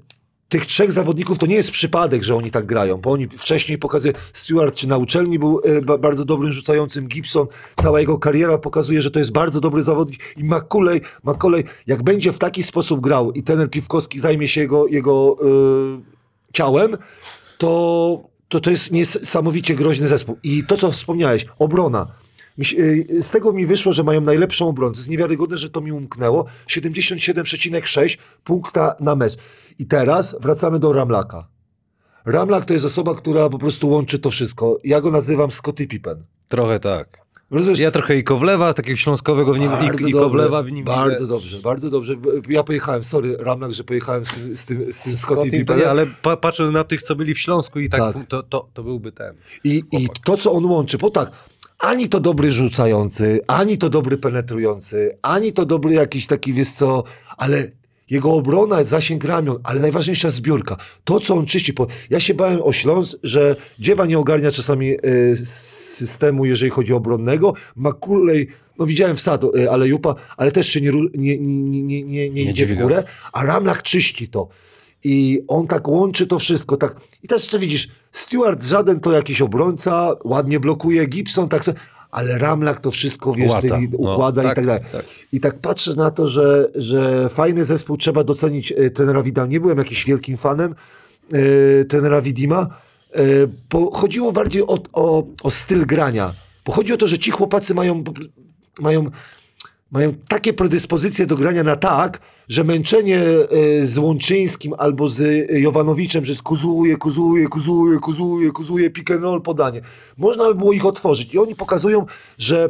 [0.52, 4.14] tych trzech zawodników to nie jest przypadek, że oni tak grają, bo oni wcześniej pokazuje,
[4.32, 9.02] Stewart czy na uczelni był e, ba, bardzo dobrym rzucającym, Gibson, cała jego kariera pokazuje,
[9.02, 13.32] że to jest bardzo dobry zawodnik i McCulley, McCulley jak będzie w taki sposób grał
[13.32, 15.46] i trener Piwkowski zajmie się jego, jego e,
[16.52, 16.96] ciałem,
[17.58, 20.38] to, to to jest niesamowicie groźny zespół.
[20.42, 22.21] I to, co wspomniałeś, obrona.
[22.58, 24.92] Y, Z tego mi wyszło, że mają najlepszą obronę.
[24.92, 26.44] To jest niewiarygodne, że to mi umknęło.
[26.68, 29.36] 77,6 punkta na mecz.
[29.78, 31.48] I teraz wracamy do Ramlaka.
[32.24, 34.78] Ramlak to jest osoba, która po prostu łączy to wszystko.
[34.84, 36.24] Ja go nazywam Scottie Pippen.
[36.48, 37.22] Trochę tak.
[37.50, 37.78] Rozumiesz?
[37.78, 39.70] Ja trochę i Kowlewa, takiego śląskowego w nim,
[40.06, 42.14] i, i Kowlewa w nim Bardzo dobrze, bardzo dobrze.
[42.48, 45.88] Ja pojechałem, sorry Ramlak, że pojechałem z tym, z tym, z tym Scottie Pippenem.
[45.88, 48.28] ale pa, patrząc na tych, co byli w Śląsku i tak, Tak.
[48.28, 49.34] To, to, to byłby ten.
[49.64, 51.30] I, I to, co on łączy, bo tak,
[51.82, 57.04] ani to dobry rzucający, ani to dobry penetrujący, ani to dobry jakiś taki, wiesz co,
[57.36, 57.70] ale
[58.10, 60.76] Jego obrona, zasięg ramion, ale najważniejsza zbiórka.
[61.04, 61.72] To, co on czyści.
[61.72, 61.86] Po...
[62.10, 66.96] Ja się bałem o Śląsk, że Dziewa nie ogarnia czasami y, systemu, jeżeli chodzi o
[66.96, 67.54] obronnego.
[67.76, 72.42] Makulej, no widziałem wsad y, Alejupa, ale też się nie, nie, nie, nie, nie, nie
[72.42, 73.04] idzie w górę.
[73.32, 74.48] A Ramlak czyści to.
[75.04, 76.76] I on tak łączy to wszystko.
[76.76, 77.00] Tak.
[77.22, 81.74] I też jeszcze widzisz, Stewart żaden to jakiś obrońca, ładnie blokuje, Gibson tak se,
[82.10, 83.78] ale Ramlak to wszystko wiesz, Łata.
[83.80, 84.82] No, układa tak, i tak dalej.
[84.92, 85.04] tak.
[85.32, 89.46] I tak patrzę na to, że, że fajny zespół trzeba docenić e, trenera Vida.
[89.46, 90.74] Nie byłem jakimś wielkim fanem
[91.32, 92.66] e, trenera Widima,
[93.12, 93.20] e,
[93.70, 96.34] bo chodziło bardziej o, o, o styl grania.
[96.64, 98.04] Bo chodzi o to, że ci chłopacy mają,
[98.80, 99.10] mają,
[99.92, 103.46] mają takie predyspozycje do grania na tak, że męczenie e,
[103.82, 109.42] z Łączyńskim albo z e, Jowanowiczem, że kuzuje, kuzuje, kuzuje, kuzuje, kuzuje, pick and roll,
[109.42, 109.80] podanie.
[110.16, 112.06] Można by było ich otworzyć i oni pokazują,
[112.38, 112.68] że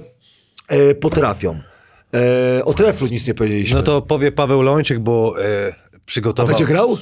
[0.68, 1.60] e, potrafią.
[2.64, 3.76] O treflu nic nie powiedzieliśmy.
[3.76, 5.34] No to powie Paweł Lończyk, bo
[6.06, 6.48] przygotował...
[6.48, 6.96] Będzie grał?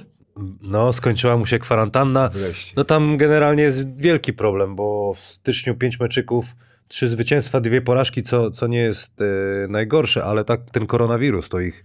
[0.62, 2.28] No, skończyła mu się kwarantanna.
[2.28, 2.72] Wreszcie.
[2.76, 6.44] No tam generalnie jest wielki problem, bo w styczniu pięć meczyków,
[6.90, 9.24] trzy zwycięstwa, dwie porażki, co, co nie jest e,
[9.68, 11.84] najgorsze, ale tak ten koronawirus to ich...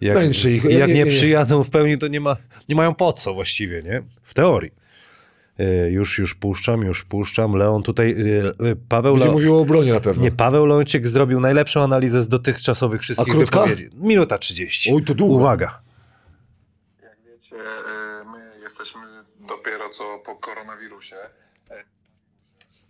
[0.00, 0.64] Jak, Męczy ich.
[0.64, 2.36] Ja Jak nie- nie, nie- przyjadą w pełni, to nie, ma,
[2.68, 4.02] nie mają po co właściwie, nie?
[4.22, 4.70] W teorii.
[5.58, 7.52] E, już, już puszczam, już puszczam.
[7.56, 8.10] Leon tutaj...
[8.10, 9.32] E, e, Paweł Będzie Le...
[9.32, 10.22] mówił o obronie na pewno.
[10.22, 13.62] Nie, Paweł Lończyk zrobił najlepszą analizę z dotychczasowych wszystkich A krótka?
[13.62, 13.90] wypowiedzi.
[13.96, 14.92] Minuta 30.
[14.94, 15.34] Oj, to długo.
[15.34, 15.80] Uwaga.
[17.02, 17.56] Jak wiecie,
[18.32, 19.00] my jesteśmy
[19.48, 21.16] dopiero co po koronawirusie.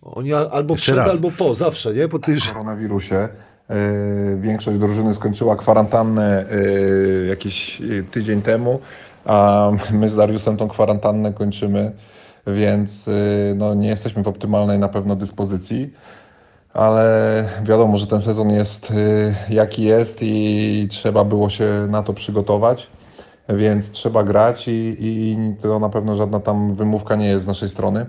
[0.03, 1.09] Oni albo Jeszcze przed, raz.
[1.09, 2.09] albo po, zawsze, nie?
[2.09, 2.49] Po tyż...
[2.49, 3.29] koronawirusie.
[3.71, 8.81] y, Większość drużyny skończyła kwarantannę y, jakiś y, tydzień temu,
[9.25, 11.93] a my z Dariusem tą kwarantannę kończymy,
[12.47, 15.93] więc y, no, nie jesteśmy w optymalnej na pewno dyspozycji.
[16.73, 18.93] Ale wiadomo, że ten sezon jest
[19.51, 22.87] jaki jest i trzeba było się na to przygotować,
[23.49, 27.69] więc trzeba grać i, i to na pewno żadna tam wymówka nie jest z naszej
[27.69, 28.07] strony.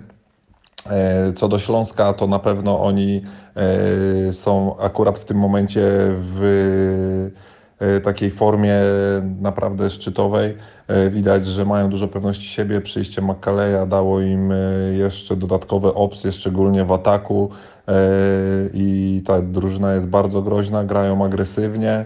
[0.86, 3.22] E, Co do Śląska, to na pewno oni
[3.56, 5.80] e, są akurat w tym momencie
[6.18, 7.30] w
[7.78, 8.74] e, takiej formie
[9.40, 10.56] naprawdę szczytowej.
[11.10, 12.80] Widać, że mają dużo pewności siebie.
[12.80, 14.52] Przyjście McCalleya dało im
[14.92, 17.50] jeszcze dodatkowe opcje, szczególnie w ataku
[18.74, 22.04] i ta drużyna jest bardzo groźna, grają agresywnie.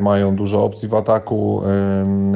[0.00, 1.62] Mają dużo opcji w ataku,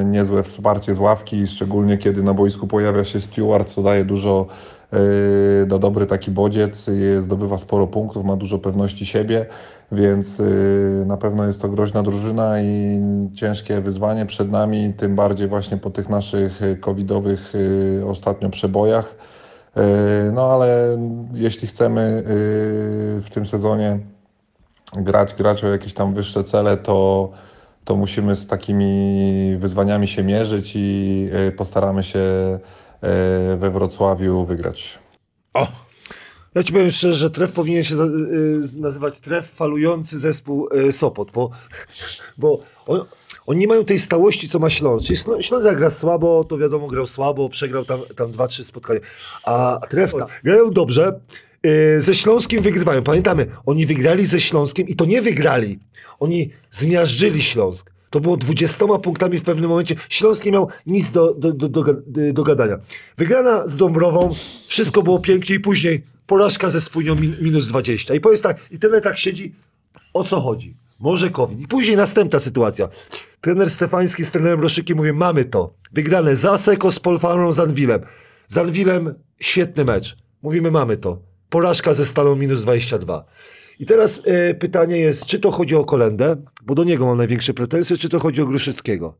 [0.05, 4.47] niezłe wsparcie z ławki, szczególnie kiedy na boisku pojawia się Stewart, to daje dużo
[5.67, 9.47] do dobry taki bodziec, e, zdobywa sporo punktów, ma dużo pewności siebie,
[9.93, 10.45] więc e,
[11.07, 13.01] na pewno jest to groźna drużyna i
[13.35, 17.53] ciężkie wyzwanie przed nami, tym bardziej właśnie po tych naszych covidowych
[18.11, 19.15] ostatnio przebojach.
[20.33, 20.99] No ale
[21.35, 22.23] jeśli chcemy
[23.25, 23.99] w tym sezonie
[24.97, 27.31] grać, grać o jakieś tam wyższe cele, to,
[27.85, 32.21] to musimy z takimi wyzwaniami się mierzyć i postaramy się
[33.59, 34.99] we Wrocławiu wygrać.
[35.55, 35.67] O!
[36.55, 41.31] Ja ci powiem szczerze, że tref powinien się y, nazywać tref falujący zespół y, Sopot,
[41.31, 41.51] bo,
[42.39, 43.05] bo on,
[43.47, 45.07] oni nie mają tej stałości, co ma Śląsk.
[45.41, 49.01] Śląsk gra słabo, to wiadomo, grał słabo, przegrał tam, tam dwa, trzy spotkania.
[49.45, 51.21] A tref tak, grają dobrze,
[51.99, 53.03] ze Śląskiem wygrywają.
[53.03, 55.79] Pamiętamy, oni wygrali ze Śląskiem i to nie wygrali.
[56.21, 57.94] Oni zmiażdżyli Śląsk.
[58.15, 59.95] To było 20 punktami w pewnym momencie.
[60.09, 61.85] Śląsk nie miał nic do, do, do, do,
[62.33, 62.77] do gadania.
[63.19, 64.35] Wygrana z Dąbrową,
[64.67, 68.15] wszystko było pięknie i później porażka ze spójnią min, minus 20.
[68.15, 69.55] I powiedz tak, i ten tak siedzi,
[70.13, 70.77] o co chodzi?
[71.01, 71.61] Może COVID.
[71.61, 72.89] I później następna sytuacja.
[73.41, 75.75] Trener Stefański z trenerem Roszykiem mówię, mamy to.
[75.93, 78.01] Wygrane za Seko z Polfarą z Anwilem.
[78.49, 80.17] Z Anwilem świetny mecz.
[80.43, 81.19] Mówimy, mamy to.
[81.55, 83.25] Porażka ze Stalą minus 22.
[83.79, 87.55] I teraz e, pytanie jest, czy to chodzi o Kolendę, bo do niego mam największe
[87.55, 89.15] pretensje, czy to chodzi o Gruszyckiego.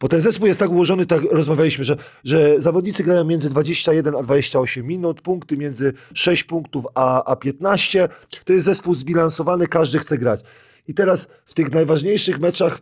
[0.00, 4.22] Bo ten zespół jest tak ułożony, tak rozmawialiśmy, że, że zawodnicy grają między 21 a
[4.22, 8.08] 28 minut, punkty między 6 punktów a, a 15.
[8.44, 10.40] To jest zespół zbilansowany, każdy chce grać.
[10.88, 12.80] I teraz w tych najważniejszych meczach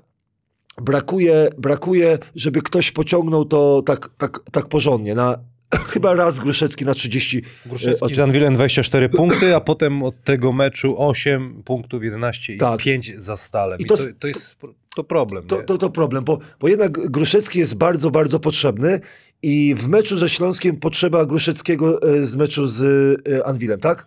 [0.82, 5.14] brakuje, brakuje żeby ktoś pociągnął to tak, tak, tak porządnie.
[5.14, 5.51] Na,
[5.92, 7.38] chyba raz Gruszecki na 30.
[7.38, 12.58] e, Gruszewski z Anwilem 24 punkty, a potem od tego meczu 8 punktów, 11 i
[12.58, 12.80] Tak.
[12.80, 13.78] 5 za stalem.
[13.78, 14.56] I I to to, to, jest
[14.96, 15.46] to problem.
[15.46, 19.00] To, to, to problem, bo, bo jednak Gruszecki jest bardzo, bardzo potrzebny
[19.42, 22.82] i w meczu ze Śląskiem potrzeba Gruszeckiego e, z meczu z
[23.28, 24.06] e, Anwilem, tak?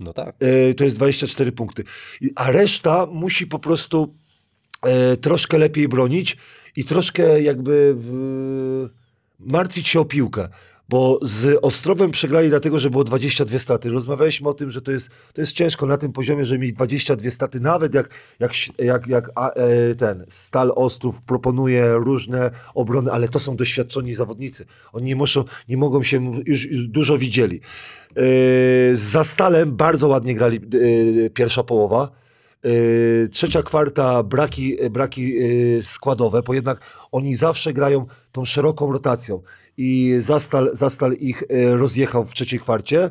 [0.00, 0.36] No tak.
[0.76, 1.84] To jest 24 punkty.
[2.20, 4.14] I- A reszta musi po prostu
[5.20, 6.36] troszkę lepiej bronić
[6.76, 8.88] i troszkę jakby w,
[9.38, 10.48] martwić się o piłkę.
[10.88, 13.90] Bo z Ostrowem przegrali dlatego, że było 22 straty.
[13.90, 17.30] Rozmawialiśmy o tym, że to jest, to jest ciężko na tym poziomie, żeby mieć 22
[17.30, 23.28] straty, nawet jak, jak, jak, jak a, e, ten Stal Ostrów proponuje różne obrony, ale
[23.28, 24.66] to są doświadczeni zawodnicy.
[24.92, 27.60] Oni nie, muszą, nie mogą się, już, już dużo widzieli.
[28.16, 28.22] E,
[28.92, 32.24] za Stalem bardzo ładnie grali e, pierwsza połowa.
[32.64, 36.80] Yy, trzecia kwarta braki, braki yy, składowe, bo jednak
[37.12, 39.42] oni zawsze grają tą szeroką rotacją
[39.76, 43.10] i Zastal, Zastal ich yy, rozjechał w trzeciej kwarcie.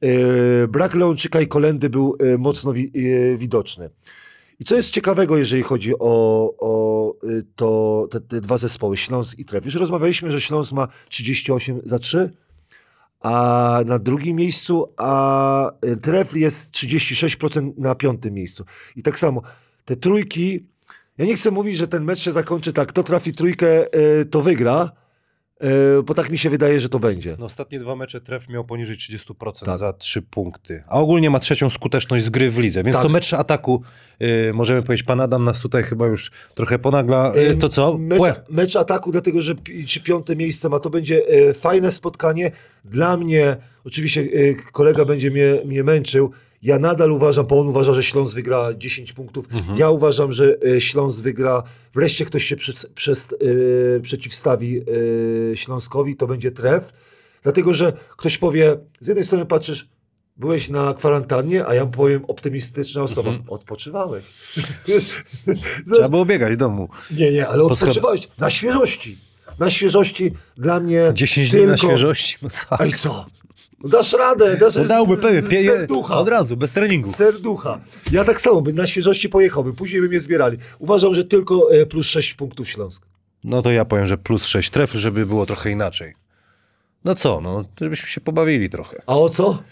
[0.00, 2.92] Yy, brak Leonczyka i Kolendy był yy, mocno wi-
[3.36, 3.90] widoczny.
[4.60, 7.14] I co jest ciekawego, jeżeli chodzi o, o
[7.56, 9.64] to, te, te dwa zespoły, Śląsk i Tref.
[9.64, 12.30] Już rozmawialiśmy, że Śląsk ma 38 za 3,
[13.20, 15.70] a na drugim miejscu, a
[16.02, 18.64] Trefl jest 36% na piątym miejscu.
[18.96, 19.42] I tak samo,
[19.84, 20.66] te trójki,
[21.18, 23.84] ja nie chcę mówić, że ten mecz się zakończy tak, kto trafi trójkę,
[24.30, 24.90] to wygra,
[26.06, 27.36] bo tak mi się wydaje, że to będzie.
[27.38, 29.78] No, ostatnie dwa mecze tref miał poniżej 30% Tak.
[29.78, 30.82] za trzy punkty.
[30.88, 32.82] A ogólnie ma trzecią skuteczność z gry w lidze.
[32.84, 33.02] Więc Tak.
[33.02, 33.82] to mecz ataku,
[34.22, 37.32] y, możemy powiedzieć, pan Adam nas tutaj chyba już trochę ponagla.
[37.36, 37.98] Y, to co?
[37.98, 39.54] Mecz, mecz ataku, dlatego że
[39.86, 41.22] czy piąte miejsce ma, to będzie
[41.54, 42.50] fajne spotkanie.
[42.84, 44.28] Dla mnie, oczywiście
[44.72, 46.30] kolega będzie mnie, mnie męczył,
[46.64, 49.46] ja nadal uważam, bo on uważa, że Śląsk wygra 10 punktów.
[49.76, 51.62] Ja uważam, że e, Śląsk wygra,
[51.94, 53.28] wreszcie ktoś się przy, przez,
[53.96, 54.80] e, przeciwstawi
[55.52, 56.92] e, Śląskowi, to będzie tref.
[57.42, 59.88] Dlatego, że ktoś powie, z jednej strony patrzysz,
[60.36, 64.24] byłeś na kwarantannie, a ja powiem optymistyczna osoba, odpoczywałeś.
[65.92, 66.88] Trzeba było biegać w domu.
[67.10, 69.18] Nie, nie, ale Po odpoczywałeś na świeżości.
[69.58, 71.70] Na świeżości dla mnie 10 dni tylko...
[71.70, 72.36] na świeżości.
[72.50, 72.80] Co?
[72.80, 73.26] Ej, co?
[73.82, 76.16] No Dasz radę, dasz No dałby pewnie, serducha.
[76.18, 77.12] od razu, bez treningu.
[77.12, 77.80] Serducha.
[78.12, 80.58] Ja tak samo bym na świeżości pojechałbym, później bym je zbierali.
[80.78, 83.02] Uważam, że tylko e, plus 6 punktów Śląsk.
[83.44, 86.14] No to ja powiem, że plus 6 tref, żeby było trochę inaczej.
[87.04, 89.02] No co, no, żebyśmy się pobawili trochę.
[89.06, 89.62] A o co?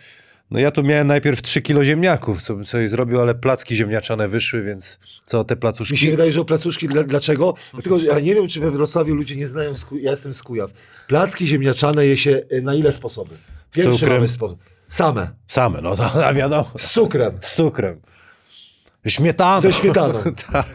[0.51, 4.29] No ja tu miałem najpierw 3 kilo ziemniaków, co bym sobie zrobił, ale placki ziemniaczane
[4.29, 6.11] wyszły, więc co te Mi się placuszki?
[6.11, 7.55] wydaje, że o placuszki, dla, dlaczego?
[7.73, 10.71] Dlatego, że ja nie wiem, czy we Wrocławiu ludzie nie znają, ja jestem z Kujaw.
[11.09, 13.39] Placki ziemniaczane je się e, na ile sposobów?
[13.73, 14.13] Pierwszy cukrem?
[14.17, 14.59] mamy sposób.
[14.89, 15.29] Same.
[15.47, 16.71] Same, no to wiadomo.
[16.77, 17.39] Z cukrem.
[17.41, 18.01] Z cukrem.
[19.07, 19.61] Śmietaną.
[19.61, 20.15] Ze śmietaną.
[20.53, 20.67] tak.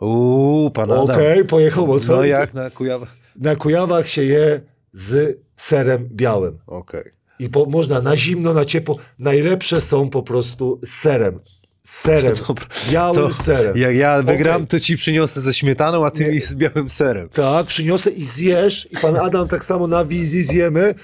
[0.00, 1.04] Uuu, pan Adam.
[1.10, 2.16] Okej, pojechał mocno.
[2.16, 3.16] No jak na Kujawach?
[3.36, 4.60] Na Kujawach się je
[4.92, 6.58] z serem białym.
[6.66, 7.12] Okej.
[7.38, 8.96] I po, można na zimno, na ciepło.
[9.18, 11.40] Najlepsze są po prostu z serem.
[11.82, 12.32] Z serem.
[12.48, 13.76] Dobra, białym To serem.
[13.76, 14.66] jak ja wygram, Okej.
[14.66, 17.28] to ci przyniosę ze śmietaną, a ty mi z białym serem.
[17.28, 18.88] Tak, przyniosę i zjesz.
[18.92, 20.94] I pan Adam tak samo na wizji zjemy.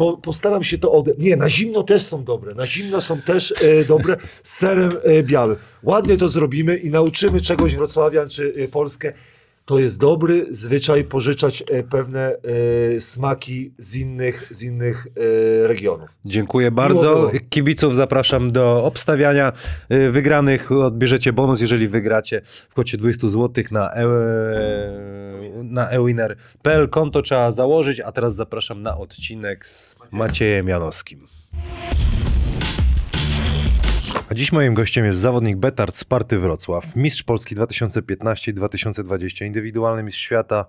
[0.00, 1.12] Po, postaram się to ode...
[1.18, 2.54] Nie, na zimno też są dobre.
[2.54, 5.56] Na zimno są też e, dobre z serem e, białym.
[5.82, 9.12] Ładnie to zrobimy i nauczymy czegoś Wrocławian czy e, Polskę.
[9.64, 12.36] To jest dobry zwyczaj pożyczać e, pewne
[12.96, 15.06] e, smaki z innych, z innych
[15.64, 16.10] e, regionów.
[16.24, 17.00] Dziękuję bardzo.
[17.00, 17.30] było.
[17.50, 19.52] Kibiców zapraszam do obstawiania
[19.92, 20.72] y, wygranych.
[20.72, 25.29] Odbierzecie bonus, jeżeli wygracie w kwocie 200 zł na, e,
[25.70, 26.88] na ewinner.pl.
[26.88, 31.26] Konto trzeba założyć, a teraz zapraszam na odcinek z Maciejem Janowskim.
[34.30, 40.02] A dziś moim gościem jest zawodnik Betard Sparty Wrocław, mistrz Polski 2015 i 2020, indywidualny
[40.02, 40.66] mistrz świata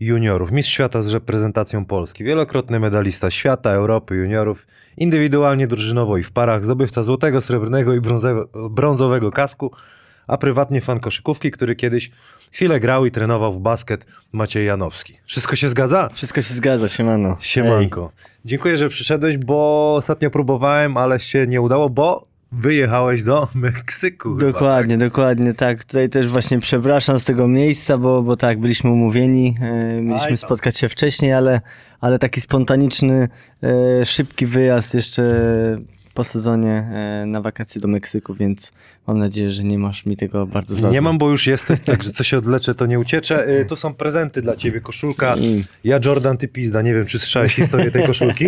[0.00, 6.32] juniorów, mistrz świata z reprezentacją Polski, wielokrotny medalista świata, Europy, juniorów, indywidualnie, drużynowo i w
[6.32, 8.00] parach, zdobywca złotego, srebrnego i
[8.70, 9.72] brązowego kasku,
[10.28, 12.10] a prywatnie fan koszykówki, który kiedyś
[12.50, 15.18] chwilę grał i trenował w basket Maciej Janowski.
[15.26, 16.08] Wszystko się zgadza?
[16.12, 17.36] Wszystko się zgadza, siemano.
[17.40, 18.12] Siemanko.
[18.44, 24.28] Dziękuję, że przyszedłeś, bo ostatnio próbowałem, ale się nie udało, bo wyjechałeś do Meksyku.
[24.28, 25.84] Ej, chyba, dokładnie, dokładnie, tak.
[25.84, 30.78] Tutaj też właśnie przepraszam z tego miejsca, bo, bo tak, byliśmy umówieni, e, mieliśmy spotkać
[30.78, 31.60] się wcześniej, ale,
[32.00, 33.28] ale taki spontaniczny,
[33.62, 35.22] e, szybki wyjazd jeszcze
[36.18, 36.70] po sezonie
[37.22, 38.72] e, na wakacje do Meksyku, więc
[39.06, 42.10] mam nadzieję, że nie masz mi tego bardzo za Nie mam, bo już jesteś, także
[42.10, 43.48] co się odleczę, to nie ucieczę.
[43.48, 45.34] Y, To są prezenty dla ciebie, koszulka.
[45.84, 46.82] Ja Jordan, ty pizda.
[46.82, 48.46] Nie wiem, czy słyszałeś historię tej koszulki.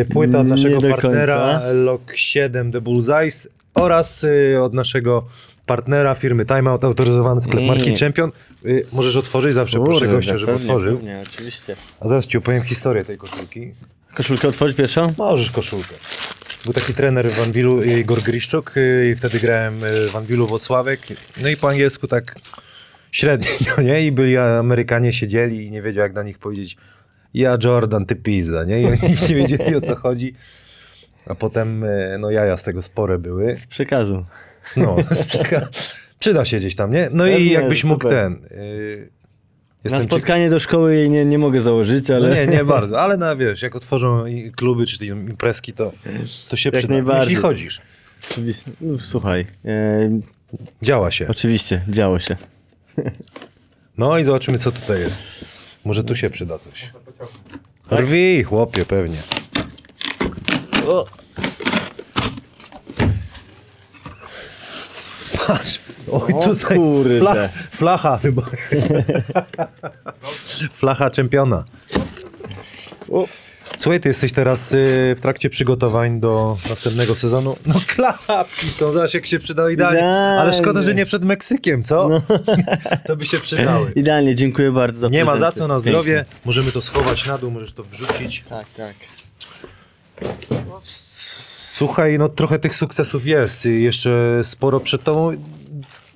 [0.00, 1.60] Y, Płyta od naszego partnera.
[1.72, 4.26] Lock 7 The Bullseyes oraz
[4.62, 5.24] od naszego
[5.66, 7.96] partnera firmy Timeout, autoryzowany sklep marki Mm.
[7.96, 8.32] Champion.
[8.64, 10.96] Y, Możesz otworzyć, zawsze proszę Kurde, gościa, żeby pewnie, otworzył.
[10.96, 11.76] pewnie, oczywiście.
[12.00, 13.72] A zaraz ci opowiem historię tej koszulki.
[14.14, 15.06] Koszulkę otworzyć pierwszą?
[15.18, 15.94] Możesz koszulkę.
[16.64, 21.00] Był taki trener w Anwilu, Igor Griszczuk y, i wtedy grałem y, w Anwilu Włocławek.
[21.42, 22.34] No i po angielsku tak
[23.12, 23.48] średnio,
[23.84, 24.06] nie?
[24.06, 26.76] I byli Amerykanie siedzieli i nie wiedział jak na nich powiedzieć
[27.34, 28.82] ja Jordan, ty pizda, nie?
[28.82, 28.98] I oni
[29.28, 30.34] nie wiedzieli o co chodzi.
[31.26, 33.56] A potem, y, no jaja z tego spore były.
[33.56, 34.24] Z przekazu.
[34.76, 37.08] No, z przeka- przyda się gdzieś tam, nie?
[37.12, 38.12] No i jakbyś mógł super.
[38.12, 38.58] ten...
[38.58, 39.10] Y,
[39.84, 43.00] Na ciek- spotkanie do szkoły jej nie, nie mogę założyć, ale No nie, nie bardzo,
[43.00, 44.24] ale na wiesz, jak otworzą
[44.56, 45.92] kluby czy imprezki, to,
[46.48, 46.92] to się Jak przyda.
[46.94, 47.28] najbardziej.
[47.28, 47.80] Jeśli chodzisz,
[48.30, 50.10] Oczywiście- no, słuchaj, e,
[50.82, 51.28] działa się.
[51.28, 52.36] oczywiście, działo się.
[53.98, 55.22] No i zobaczymy, co tutaj jest.
[55.84, 56.90] Może tu się przyda coś.
[57.90, 59.16] Rwij, chłopie, pewnie.
[60.86, 61.06] O,
[65.46, 65.78] Patrz,
[66.12, 67.18] oj O tutaj kurde.
[67.20, 67.34] fla,
[67.70, 68.42] flacha chyba.
[70.80, 71.64] flacha czempiona.
[73.12, 73.26] o,
[73.78, 74.76] Słuchaj, ty jesteś teraz y,
[75.18, 77.56] w trakcie przygotowań do następnego sezonu.
[77.66, 79.98] No klapki są, zobacz jak się przydały idealnie.
[79.98, 80.40] Idealnie.
[80.40, 82.08] Ale szkoda, że nie przed Meksykiem, co?
[83.06, 83.92] to by się przydały.
[83.96, 85.58] idealnie, dziękuję bardzo za Nie ma za prezenty.
[85.58, 85.92] co, na Pięknie.
[85.92, 86.24] zdrowie.
[86.44, 88.44] Możemy to schować na dół, możesz to wrzucić.
[88.48, 88.94] Tak, tak.
[91.74, 93.64] Słuchaj, no trochę tych sukcesów jest.
[93.64, 95.32] Jeszcze sporo przed tobą.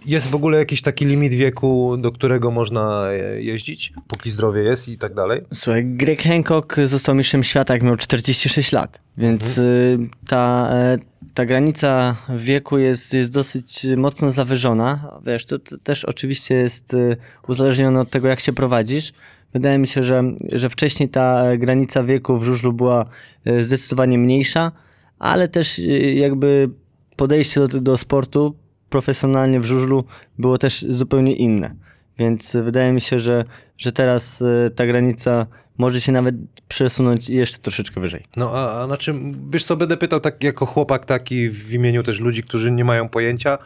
[0.07, 3.07] Jest w ogóle jakiś taki limit wieku, do którego można
[3.39, 5.41] jeździć, póki zdrowie jest i tak dalej?
[5.55, 9.99] Słuchaj, Greg Hancock został mistrzem świata, jak miał 46 lat, więc y,
[10.29, 10.99] ta, e,
[11.35, 15.21] ta granica wieku jest, jest dosyć mocno zawyżona.
[15.27, 17.17] Wiesz, to, to też oczywiście jest y,
[17.49, 19.13] uzależnione od tego, jak się prowadzisz.
[19.53, 23.05] Wydaje mi się, że, że wcześniej ta e, granica wieku w żużlu była
[23.45, 24.73] e, zdecydowanie mniejsza,
[25.19, 26.71] ale też y, jakby
[27.17, 28.57] podejście do, do sportu
[28.91, 30.05] profesjonalnie w żużlu
[30.39, 31.75] było też zupełnie inne.
[32.19, 33.45] Więc y, wydaje mi się, że,
[33.79, 35.47] że teraz y, ta granica
[35.79, 36.35] może się nawet
[36.69, 38.25] przesunąć jeszcze troszeczkę wyżej.
[38.37, 42.03] No a, a na czym, wiesz co, będę pytał tak jako chłopak taki w imieniu
[42.03, 43.59] też ludzi, którzy nie mają pojęcia,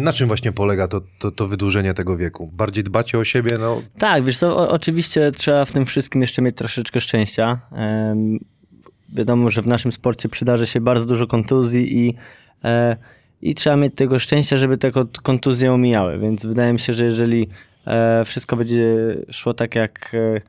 [0.00, 2.50] na czym właśnie polega to, to, to wydłużenie tego wieku?
[2.52, 6.42] Bardziej dbacie o siebie, no Tak, wiesz co, o, oczywiście trzeba w tym wszystkim jeszcze
[6.42, 7.60] mieć troszeczkę szczęścia.
[7.72, 8.38] Em,
[9.16, 12.14] wiadomo, że w naszym sporcie przydarzy się bardzo dużo kontuzji i,
[12.64, 12.96] e,
[13.42, 16.18] i trzeba mieć tego szczęścia, żeby te kont- kontuzje omijały.
[16.18, 17.48] Więc wydaje mi się, że jeżeli
[17.86, 20.40] e, wszystko będzie szło tak jak e,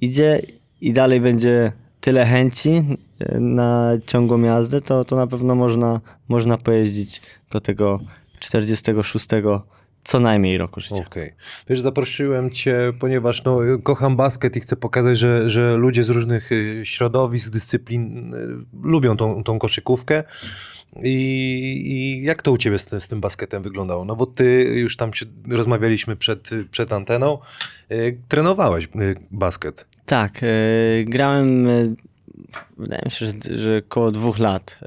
[0.00, 0.42] idzie
[0.80, 2.84] i dalej będzie tyle chęci
[3.18, 8.00] e, na ciągłą jazdę, to, to na pewno można, można pojeździć do tego
[8.40, 9.28] 46
[10.06, 11.04] co najmniej roku życia.
[11.06, 11.32] Okej.
[11.68, 16.52] Wiesz, zaprosiłem cię, ponieważ no, kocham basket i chcę pokazać, że, że ludzie z różnych
[16.52, 18.38] y, środowisk, dyscyplin y,
[18.82, 20.24] lubią tą, tą koszykówkę.
[21.02, 21.12] I,
[21.86, 24.04] I jak to u ciebie z, z tym basketem wyglądało?
[24.04, 27.38] No bo ty już tam się rozmawialiśmy przed, przed anteną.
[27.92, 28.88] Y, trenowałeś
[29.30, 29.86] basket.
[30.06, 30.40] Tak,
[31.04, 31.66] grałem,
[32.78, 34.78] wydaje mi się, że, że około dwóch lat.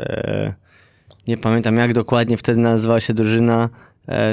[1.28, 3.70] Nie pamiętam jak dokładnie wtedy nazywała się drużyna,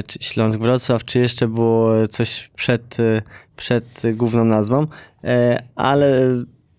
[0.06, 3.22] czy Śląsk Wrocław, czy jeszcze było coś przed, e,
[3.56, 4.86] przed główną nazwą,
[5.24, 6.20] e, ale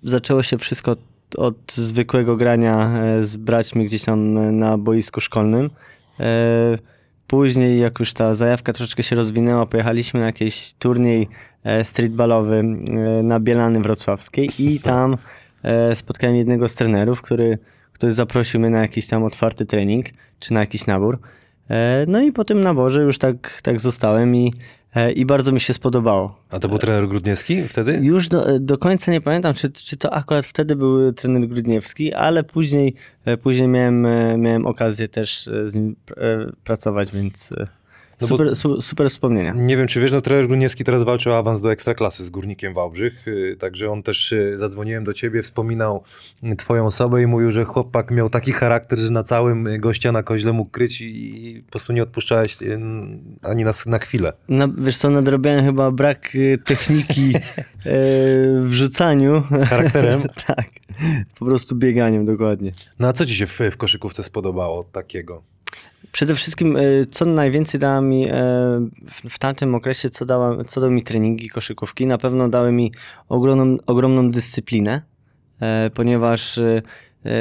[0.03, 0.95] zaczęło się wszystko
[1.38, 5.69] od, zwykłego grania e, z braćmi gdzieś tam e, na boisku szkolnym.
[6.19, 6.77] E,
[7.27, 11.27] Później, jak już ta zajawka troszeczkę się rozwinęła, pojechaliśmy na jakiś turniej
[11.63, 12.63] e, streetballowy e,
[13.23, 15.17] na Bielany Wrocławskiej i tam
[15.63, 17.57] e, spotkałem jednego z trenerów, który,
[17.93, 20.05] który zaprosił mnie na jakiś tam otwarty trening,
[20.39, 21.19] czy na jakiś nabór.
[21.70, 24.53] E, No i po tym naborze już tak, tak zostałem i,
[24.95, 26.41] e, i bardzo mi się spodobało.
[26.49, 27.99] A to był trener Grudniewski wtedy?
[28.01, 32.43] Już do, do końca nie pamiętam, czy, czy to akurat wtedy był trener Grudniewski, ale
[32.43, 32.93] później,
[33.26, 37.68] e, później miałem, e, miałem okazję też e, z nim e, pracować, więc e,
[38.22, 39.53] No super, su, super wspomnienia.
[39.55, 42.74] Nie wiem, czy wiesz, no trener Gruniewski teraz walczy o awans do Ekstraklasy z Górnikiem
[42.74, 46.03] Wałbrzych, y, także on też, y, zadzwoniłem do ciebie, wspominał
[46.43, 50.24] y, twoją osobę i mówił, że chłopak miał taki charakter, że na całym gościa na
[50.24, 52.57] koźle mógł kryć i po prostu nie odpuszczałeś
[53.43, 54.34] ani na, na chwilę.
[54.49, 57.34] Na, wiesz co, nadrobiłem chyba brak techniki
[58.65, 59.43] w rzucaniu.
[59.70, 60.22] Charakterem?
[60.47, 60.70] tak,
[61.39, 62.72] po prostu bieganiem dokładnie.
[62.99, 65.56] No a co ci się w, w koszykówce spodobało takiego?
[66.11, 68.32] Przede wszystkim, e, co najwięcej dała mi e,
[69.30, 72.91] w, tamtym okresie, co, dała, co dały mi treningi koszykówki, na pewno dały mi
[73.30, 75.01] ogromną, ogromną dyscyplinę,
[75.61, 76.59] e, ponieważ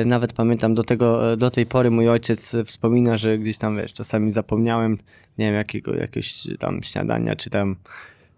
[0.06, 4.32] nawet pamiętam do, tego, do tej pory mój ojciec wspomina, że gdzieś tam, wiesz, czasami
[4.32, 4.98] zapomniałem,
[5.38, 7.76] nie wiem, jakiego, jakiegoś tam śniadania, czy tam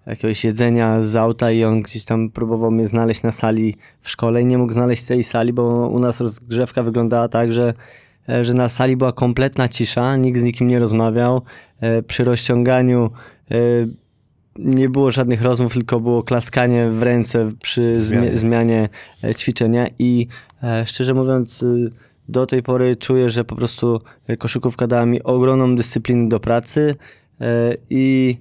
[0.06, 4.42] jakiegoś jedzenia z auta i on gdzieś tam próbował mnie znaleźć na sali w szkole
[4.42, 7.74] i nie mógł znaleźć tej sali, bo u nas rozgrzewka wyglądała tak, że,
[8.42, 11.42] że na sali była kompletna cisza, nikt z nikim nie rozmawiał.
[11.80, 13.10] E, Przy rozciąganiu
[13.50, 13.54] e,
[14.58, 18.38] nie było żadnych rozmów, tylko było klaskanie w ręce przy Zmianie.
[18.38, 18.88] zmianie,
[19.24, 20.26] e, ćwiczenia i
[20.62, 21.64] e, szczerze mówiąc
[22.28, 26.96] do tej pory czuję, że po prostu e, koszykówka dała mi ogromną dyscyplinę do pracy
[27.40, 28.36] e, i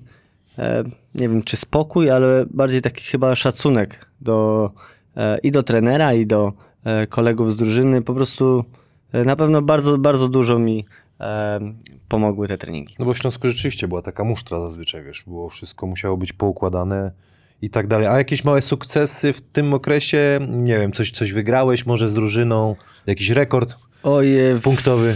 [0.58, 0.84] e,
[1.16, 4.72] nie wiem czy spokój, ale bardziej taki chyba szacunek do,
[5.18, 6.54] e, i do trenera, i do
[6.86, 8.02] e, kolegów z drużyny.
[8.02, 8.64] Po prostu e,
[9.14, 10.86] na pewno bardzo, bardzo dużo mi
[11.20, 11.60] e,
[12.08, 12.96] pomogły te treningi.
[13.00, 17.12] No bo w Śląsku rzeczywiście była taka musztra zazwyczaj, wiesz, było wszystko musiało być poukładane
[17.62, 18.08] i tak dalej.
[18.08, 20.40] A jakieś małe sukcesy w tym okresie?
[20.50, 22.76] Nie wiem, coś, coś wygrałeś może z drużyną?
[23.08, 25.16] Jakiś rekord Oj, e, punktowy?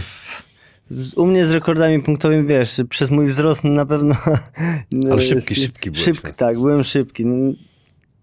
[1.16, 4.14] U mnie z rekordami punktowymi, wiesz, przez mój wzrost na pewno...
[5.10, 6.32] Ale szybki, szybki byłeś, Szybki, tak?
[6.32, 7.24] tak, byłem szybki.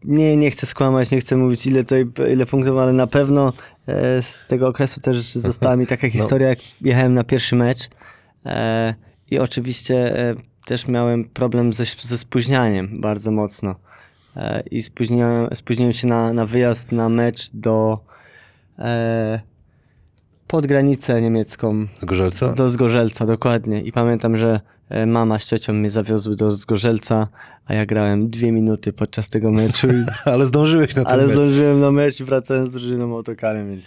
[0.03, 1.95] Nie, nie chcę skłamać, nie chcę mówić ile to
[2.31, 3.53] ile punktów, ale na pewno e,
[4.21, 7.89] z tego okresu też została mi taka historia, jak jechałem na pierwszy mecz
[8.45, 8.93] e,
[9.31, 10.35] i oczywiście e,
[10.65, 13.75] też miałem problem ze, ze spóźnianiem bardzo mocno.
[14.35, 17.99] E, I spóźniłem, spóźniłem się na, na wyjazd na mecz do
[18.79, 19.39] e,
[20.47, 21.87] pod granicę niemiecką.
[22.01, 22.53] Z Gorzelca?
[22.53, 23.81] Do Zgorzelca, dokładnie.
[23.81, 24.59] I pamiętam, że e,
[25.07, 27.27] mama z ciocią mnie zawiozły do Zgorzelca,
[27.65, 31.33] a ja grałem dwie minuty podczas tego meczu, i, Ale zdążyłeś na ten ale mecz.
[31.33, 33.83] zdążyłem na mecz i wracałem z drużyną autokarem, więc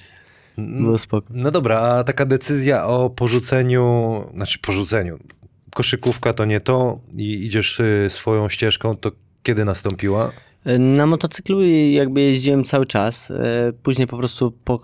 [0.58, 1.26] było spoko.
[1.30, 5.18] No dobra, a taka decyzja o porzuceniu, znaczy porzuceniu,
[5.74, 10.30] koszykówka to nie to i idziesz y, swoją ścieżką, to kiedy nastąpiła?
[10.64, 13.30] E, Na motocyklu jakby jeździłem cały czas.
[13.30, 14.78] e, Później po prostu po, e,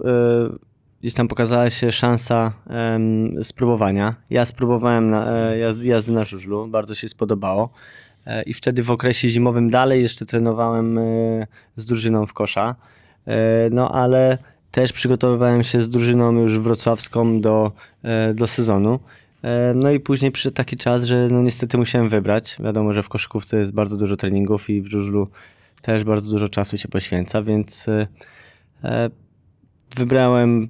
[1.00, 4.14] gdzieś tam pokazała się szansa em, spróbowania.
[4.30, 7.70] Ja spróbowałem na, e, jazdy, jazdy na żużlu, bardzo się spodobało.
[8.26, 11.02] E, I wtedy w okresie zimowym dalej jeszcze trenowałem e,
[11.76, 12.74] z drużyną w kosza.
[13.70, 14.38] No ale
[14.70, 17.72] też przygotowywałem się z drużyną już wrocławską do,
[18.34, 19.00] do sezonu.
[19.74, 22.56] No i później przyszedł taki czas, że no niestety musiałem wybrać.
[22.60, 25.28] Wiadomo, że w koszykówce jest bardzo dużo treningów i w żużlu
[25.82, 27.86] też bardzo dużo czasu się poświęca, więc
[29.96, 30.68] wybrałem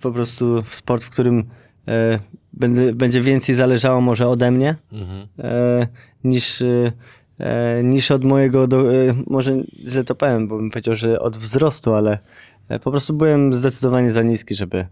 [0.00, 1.44] po prostu w sport, w którym
[1.88, 2.18] e,
[2.52, 4.76] będzie, będzie więcej zależało może ode mnie
[5.38, 5.86] e,
[6.24, 8.84] niż, e, niż od mojego, do,
[9.26, 12.18] może źle to powiem, bo bym powiedział, że od wzrostu, ale
[12.82, 14.86] po prostu byłem zdecydowanie za niski, żeby,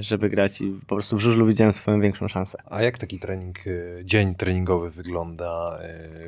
[0.00, 2.58] żeby grać i po prostu w żużlu widziałem swoją większą szansę.
[2.70, 5.78] A jak taki trening, y, dzień treningowy wygląda,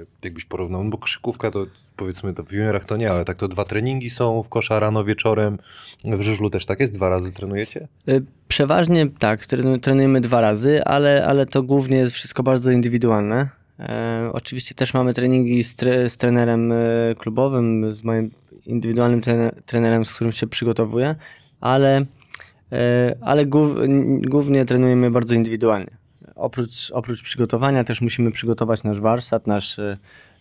[0.00, 0.84] y, jakbyś porównał?
[0.84, 1.66] No bo koszykówka to
[1.96, 5.04] powiedzmy to w juniorach to nie, ale tak to dwa treningi są w kosza rano,
[5.04, 5.58] wieczorem.
[6.04, 6.94] W żużlu też tak jest?
[6.94, 7.88] Dwa razy trenujecie?
[8.48, 13.48] Przeważnie tak, trenu- trenujemy dwa razy, ale, ale to głównie jest wszystko bardzo indywidualne.
[13.80, 16.76] E, oczywiście też mamy treningi z, tre, z trenerem e,
[17.18, 18.30] klubowym, z moim
[18.66, 21.14] indywidualnym trener, trenerem, z którym się przygotowuję,
[21.60, 22.04] ale, e,
[23.20, 25.90] ale głów, n- głównie trenujemy bardzo indywidualnie.
[26.34, 29.96] Oprócz, oprócz przygotowania też musimy przygotować nasz warsztat, nasz, e,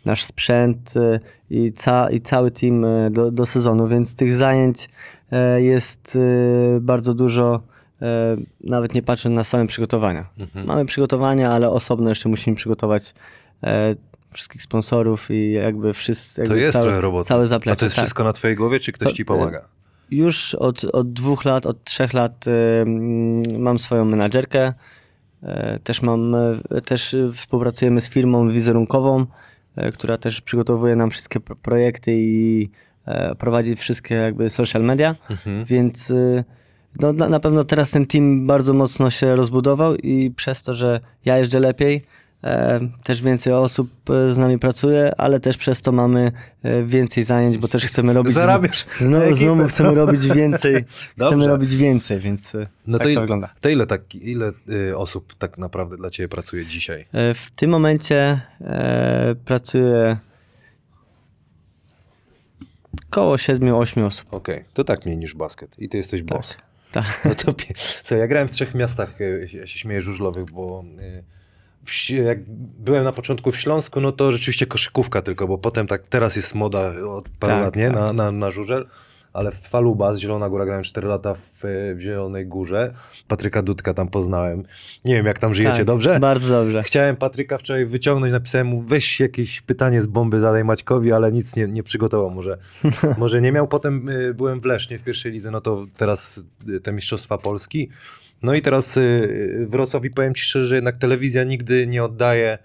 [0.06, 1.20] nasz sprzęt e,
[1.50, 4.90] i, ca, i cały team e, do, do sezonu, więc tych zajęć
[5.32, 7.62] e, jest e, bardzo dużo,
[8.02, 10.26] e, nawet nie patrząc na same przygotowania.
[10.66, 13.14] Mamy przygotowania, ale osobno jeszcze musimy przygotować
[13.64, 13.96] e,
[14.34, 16.36] wszystkich sponsorów i jakby wszyscy.
[16.36, 17.28] To Jakby jest całe, trochę roboty.
[17.28, 17.74] Całe zaplecze.
[17.74, 18.04] A to jest tak.
[18.04, 19.62] wszystko na twojej głowie, czy ktoś To- ci pomaga?
[20.16, 24.74] Już od, od dwóch lat, od trzech lat e, mm, mam swoją menadżerkę.
[25.44, 29.26] E, Też mam, e, też współpracujemy z firmą wizerunkową,
[29.94, 32.70] która też przygotowuje nam wszystkie pro- projekty i
[33.40, 35.66] prowadzi wszystkie jakby social media, Mhm.
[35.66, 36.14] więc
[37.00, 41.00] no, na, na pewno teraz ten team bardzo mocno się rozbudował i przez to, że
[41.26, 42.04] ja jeżdżę lepiej,
[43.04, 46.32] też więcej osób e, z nami pracuje, ale też przez to mamy
[46.64, 48.34] e, więcej zajęć, bo też chcemy robić...
[48.34, 50.86] Zarabiasz Znowu, znowu chcemy robić więcej.
[51.26, 53.50] chcemy robić więcej, więc e, No tak to, to wygląda.
[53.62, 54.52] to ile, tak, ile
[54.90, 57.06] y, osób tak naprawdę dla ciebie pracuje dzisiaj?
[57.14, 60.18] E, W tym momencie e, pracuje
[63.10, 64.34] około 7-8 osób.
[64.34, 65.76] Okej, to tak mniej niż basket.
[65.80, 66.58] I ty jesteś boss.
[66.92, 67.22] Tak.
[67.26, 67.54] No to.
[68.04, 71.24] Co, ja grałem w trzech miastach, e, ja się śmieję, żużlowych, bo e,
[71.86, 72.40] w, jak
[72.80, 76.56] byłem na początku w Śląsku, no to rzeczywiście koszykówka tylko, bo potem tak, teraz jest
[76.56, 77.86] moda od paru Tak, lat, nie?
[77.86, 77.96] tak.
[77.96, 78.88] Na, na, na żużel.
[79.34, 81.42] Ale w Falubas, Zielona Góra, grałem 4 lata w,
[81.96, 82.94] w Zielonej Górze.
[83.28, 84.64] Patryka Dudka tam poznałem.
[85.06, 86.20] Nie wiem, jak tam żyjecie, Tak, dobrze?
[86.20, 86.84] Bardzo dobrze.
[86.84, 91.56] Chciałem Patryka wczoraj wyciągnąć, napisałem mu, weź jakieś pytanie z bomby, zadaj Maćkowi, ale nic
[91.56, 92.58] nie, nie przygotował, może,
[93.18, 93.68] może nie miał.
[93.68, 97.90] Potem y, byłem w Lesznie w pierwszej lidze, no to teraz y, te Mistrzostwa Polski.
[98.44, 102.58] No i teraz y, Wrocław i powiem Ci szczerze, że jednak telewizja nigdy nie oddaje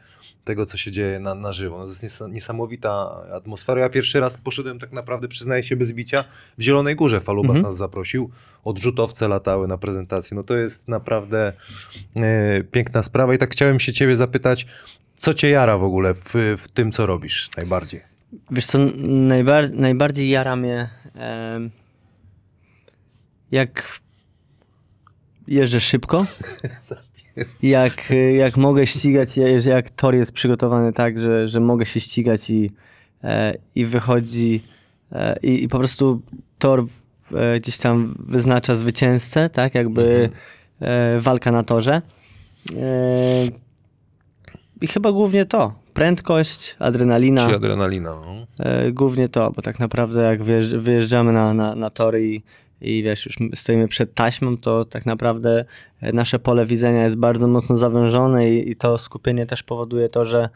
[0.44, 1.78] tego, co się dzieje na, na żywo.
[1.78, 3.80] No, to jest nies- niesamowita atmosfera.
[3.80, 6.24] Ja pierwszy raz poszedłem tak naprawdę, przyznaję się bez bicia,
[6.58, 7.20] w Zielonej Górze.
[7.20, 8.30] Falubas nas zaprosił.
[8.64, 10.34] Odrzutowce latały na prezentację.
[10.34, 11.52] No to jest naprawdę
[12.16, 14.66] e, piękna sprawa i tak chciałem się ciebie zapytać,
[15.16, 18.00] co cię jara w ogóle w, w tym, co robisz najbardziej?
[18.50, 18.78] Wiesz co,
[19.28, 21.70] najbar- najbardziej jara mnie em,
[23.50, 24.00] jak
[25.48, 26.26] jeżdżę szybko,
[27.62, 29.36] jak, jak mogę ścigać,
[29.66, 32.70] jak- tor jest przygotowany tak, że, że mogę się ścigać i,
[33.24, 34.62] e, i wychodzi
[35.12, 36.20] e, i, i po prostu
[36.58, 36.84] tor
[37.34, 40.30] e, gdzieś tam wyznacza zwycięzcę, tak, jakby
[40.80, 42.02] e, walka na torze.
[44.80, 45.72] I chyba głównie to.
[45.94, 47.48] prędkość, adrenalina.
[47.48, 48.10] Czy adrenalina.
[48.10, 48.46] No.
[48.92, 52.42] Głównie to, bo tak naprawdę jak wyjeżdż- wyjeżdżamy na, na, na tory i,
[52.80, 55.64] i wiesz, już stoimy przed taśmą, to tak naprawdę
[56.00, 60.24] e, nasze pole widzenia jest bardzo mocno zawężone i, i to skupienie też powoduje to,
[60.24, 60.48] że,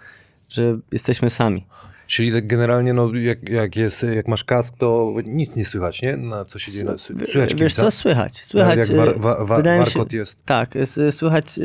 [0.48, 1.66] że jesteśmy sami.
[2.06, 6.16] Czyli tak generalnie, no, jak, jak, jest, jak masz kask, to nic nie słychać, nie?
[6.16, 6.84] Na co się dzieje.
[6.84, 8.44] Na, słychać Wiesz co, słychać.
[8.44, 10.44] słychać Nawet jak war, e, wa, wa, wydaje mi się- warkot jest.
[10.44, 11.60] Tak, e, słychać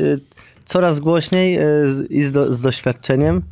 [0.64, 3.42] coraz głośniej z, i z, do, z doświadczeniem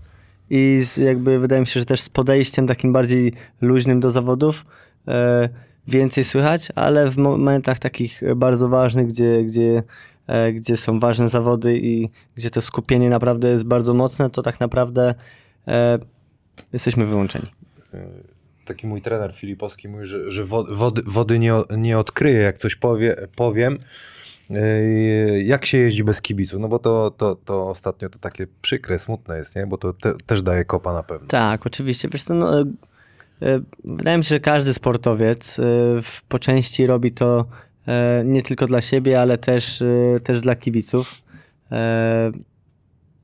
[0.51, 4.65] i z, jakby wydaje mi się, że też z podejściem takim bardziej luźnym do zawodów
[5.89, 9.83] więcej słychać, ale w momentach takich bardzo ważnych, gdzie, gdzie,
[10.27, 14.61] e, gdzie są ważne zawody i gdzie to skupienie naprawdę jest bardzo mocne, to tak
[14.61, 15.15] naprawdę
[15.69, 15.99] e,
[16.73, 17.47] jesteśmy wyłączeni.
[18.65, 22.77] Taki mój trener Filipowski mówi, że, że wo- wody, wody nie, nie odkryje, jak coś
[22.77, 23.79] powie, powiem.
[25.45, 26.59] Jak się jeździ bez kibicu?
[26.59, 29.67] No bo to, to, to ostatnio to takie przykre, smutne jest, nie?
[29.67, 31.29] Bo to te, też daje kopa na pewno.
[31.29, 32.09] Tak, oczywiście.
[32.09, 32.65] Wiesz co, no, e, e,
[33.85, 35.63] wydaje mi się, że każdy sportowiec e,
[36.29, 37.45] po części robi to
[37.89, 41.15] e, nie tylko dla siebie, ale też, e, też dla kibiców.
[41.73, 42.33] E,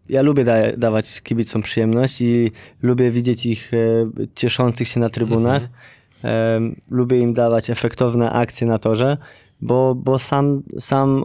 [0.09, 2.51] Ja lubię da, dawać kibicom przyjemność i
[2.83, 3.79] lubię widzieć ich e,
[4.35, 5.63] cieszących się na trybunach.
[6.25, 6.61] E,
[6.91, 9.17] lubię im dawać efektowne akcje na torze,
[9.61, 11.25] bo, bo sam, sam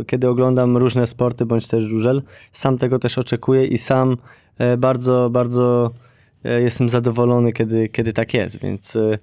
[0.00, 2.22] e, kiedy oglądam różne sporty, bądź też żużel,
[2.52, 4.16] sam tego też oczekuję i sam
[4.58, 6.03] e, bardzo, bardzo e,
[6.44, 9.18] jestem zadowolony, kiedy, kiedy tak jest, więc e,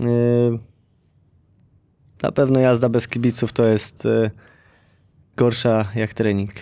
[0.00, 0.58] e,
[2.22, 4.30] na pewno jazda bez kibiców to jest e,
[5.36, 6.52] gorsza jak trening.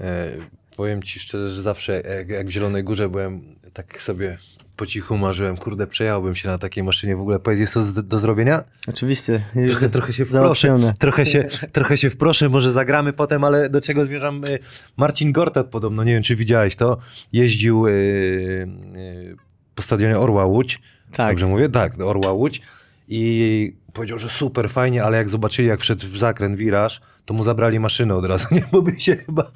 [0.00, 0.30] E,
[0.76, 4.38] powiem ci szczerze, że zawsze jak, jak w Zielonej Górze byłem, tak sobie
[4.80, 7.38] po cichu marzyłem, kurde, przejechałbym się na takiej maszynie w ogóle.
[7.38, 8.64] Powiedz, jest to z, do zrobienia?
[8.88, 9.44] Oczywiście.
[9.66, 14.04] Trochę, trochę się wproszę, trochę się, trochę się wproszę, może zagramy potem, ale do czego
[14.04, 14.44] zmierzam?
[14.44, 14.58] Y,
[14.96, 16.98] Marcin Gortat podobno, nie wiem czy widziałeś to,
[17.32, 19.36] jeździł y, y,
[19.74, 20.80] po stadionie Orła Łódź,
[21.12, 21.30] Tak.
[21.30, 21.68] dobrze mówię?
[21.68, 22.62] Tak, do Orła Łódź
[23.08, 27.00] i powiedział, że super, fajnie, ale jak zobaczyli, jak wszedł w zakręt, wiraż,
[27.30, 28.62] to mu zabrali maszynę od razu, nie?
[28.72, 29.50] bo by się chyba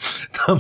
[0.47, 0.59] tam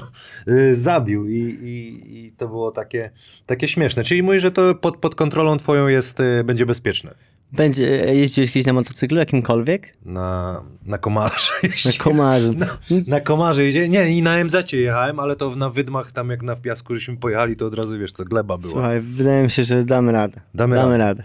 [0.48, 3.10] y, zabił i, i, i to było takie,
[3.46, 4.04] takie śmieszne.
[4.04, 7.14] Czyli mówisz, że to pod, pod kontrolą twoją jest, y, będzie bezpieczne.
[7.52, 7.84] Będzie,
[8.14, 9.96] jeździłeś kiedyś na motocyklu jakimkolwiek?
[10.04, 11.50] Na, na komarze.
[11.62, 11.98] Na jeździłem.
[11.98, 12.52] komarzu.
[12.52, 12.66] Na,
[13.06, 13.88] na komarze jedzie.
[13.88, 17.56] Nie, i na MZ jechałem, ale to na wydmach tam jak na piasku żeśmy pojechali,
[17.56, 18.72] to od razu wiesz, to gleba była.
[18.72, 20.40] Słuchaj, wydaje mi się, że damy radę.
[20.54, 21.04] Damy Damy, radę.
[21.04, 21.24] radę.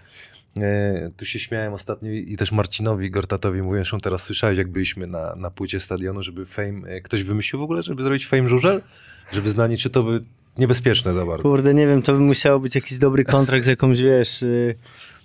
[0.62, 4.72] E, tu się śmiałem ostatnio i też Marcinowi Gortatowi mówiłem, że on teraz słyszałeś, jak
[4.72, 8.50] byliśmy na, na płycie stadionu, żeby fame, e, ktoś wymyślił w ogóle, żeby zrobić fame
[8.50, 8.82] żużel?
[9.32, 10.24] Żeby znani, czy to by
[10.58, 11.44] niebezpieczne za bardzo?
[11.44, 14.76] Kurde, nie wiem, to by musiało być jakiś dobry kontrakt z jakąś, wiesz, y,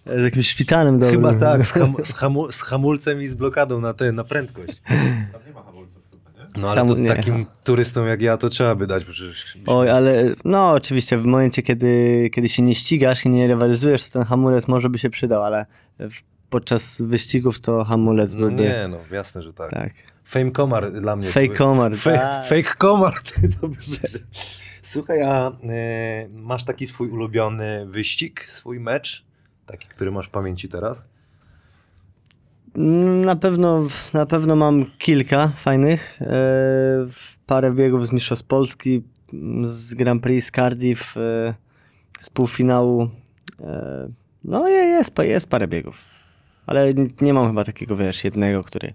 [0.06, 1.20] z jakimś szpitalem dobrym.
[1.20, 4.82] Chyba tak, z, ham, z, hamu, z hamulcem i z blokadą na, te, na prędkość.
[6.56, 7.08] No ale to nie.
[7.08, 9.58] takim turystom jak ja to trzeba by dać, bo przecież...
[9.66, 14.12] Oj, ale no oczywiście w momencie, kiedy, kiedy się nie ścigasz i nie rywalizujesz, to
[14.12, 15.66] ten hamulec może by się przydał, ale
[15.98, 18.62] w, podczas wyścigów to hamulec No byłby...
[18.62, 19.70] nie, no jasne, że tak.
[19.70, 19.92] Tak.
[20.24, 21.26] Fame komar dla mnie.
[21.26, 22.46] Fake komar, Fake, tak.
[22.46, 23.14] fake komar,
[23.62, 24.00] dobrze.
[24.82, 29.24] Słuchaj, a e, masz taki swój ulubiony wyścig, swój mecz?
[29.66, 31.06] Taki, który masz w pamięci teraz?
[33.24, 36.18] Na pewno, na pewno mam kilka fajnych.
[36.22, 36.26] E,
[37.46, 39.02] parę biegów z Mistrzostw Polski,
[39.62, 41.54] z Grand Prix z Cardiff, e,
[42.20, 43.08] z półfinału.
[43.60, 44.08] E,
[44.44, 45.96] no je- jest, jest parę biegów.
[46.66, 48.94] Ale nie mam chyba takiego, wiesz, jednego, który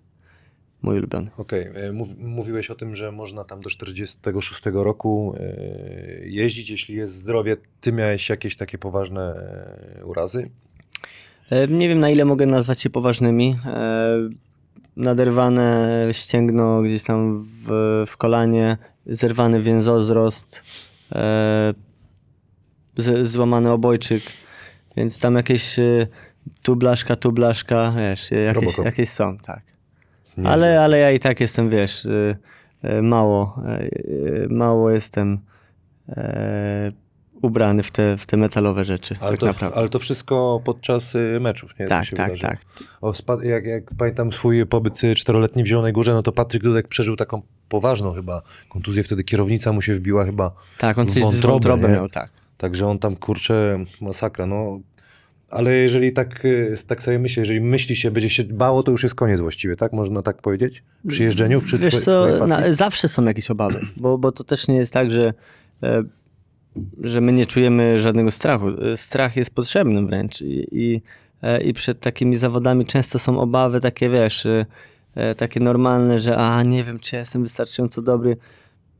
[0.82, 1.30] mój ulubiony.
[1.38, 5.36] Okej, mów, mówiłeś o tym, że można tam do 46 roku
[6.23, 7.57] jeździć, jeśli jest zdrowie.
[7.82, 9.36] Ty miałeś jakieś takie poważne
[10.03, 10.49] urazy?
[11.50, 13.60] E, Nie wiem na ile mogę nazwać się poważnymi.
[13.66, 14.30] E,
[14.97, 20.64] Naderwane ścięgno gdzieś tam w, w kolanie, zerwany więzozrost,
[21.12, 21.74] e,
[22.97, 24.24] z, złamany obojczyk,
[24.97, 25.76] więc tam jakieś
[26.62, 28.86] tu blaszka, tu blaszka, wiesz, jakieś, Robocop.
[28.86, 29.62] jakieś są, tak.
[30.38, 32.08] Nie Ale, ale ja i tak jestem, wiesz,
[33.02, 33.62] mało,
[34.50, 35.39] mało jestem
[37.41, 39.77] ubrany w te, w te metalowe rzeczy, Ale, tak to, naprawdę.
[39.77, 41.87] ale to wszystko podczas y, meczów, nie?
[41.87, 42.37] Tak, tak, wydarzyło.
[42.41, 42.59] tak.
[43.01, 46.87] O, jak, jak pamiętam swój pobyt y, czteroletni w Zielonej Górze, no to Patryk Dudek
[46.87, 49.03] przeżył taką poważną chyba kontuzję.
[49.03, 52.29] Wtedy kierownica mu się wbiła chyba Tak, on coś z wątrobę, miał, tak.
[52.57, 54.79] Także on tam, kurczę, masakra, no.
[55.49, 59.03] Ale jeżeli tak, y, tak sobie myślę, jeżeli myśli się, będzie się bało, to już
[59.03, 59.93] jest koniec właściwie, tak?
[59.93, 60.83] Można tak powiedzieć?
[61.07, 64.67] Przy jeżdżeniu, przy Wiesz twoje- co, na, zawsze są jakieś obawy, bo, bo to też
[64.67, 65.33] nie jest tak, że,
[65.83, 66.03] e,
[67.01, 68.67] że my nie czujemy żadnego strachu.
[68.67, 71.01] E, Strach jest potrzebny wręcz i, i,
[71.41, 74.65] e, i przed takimi zawodami często są obawy takie, wiesz, e,
[75.15, 78.38] e, takie normalne, że a, nie wiem, czy jestem wystarczająco dobry,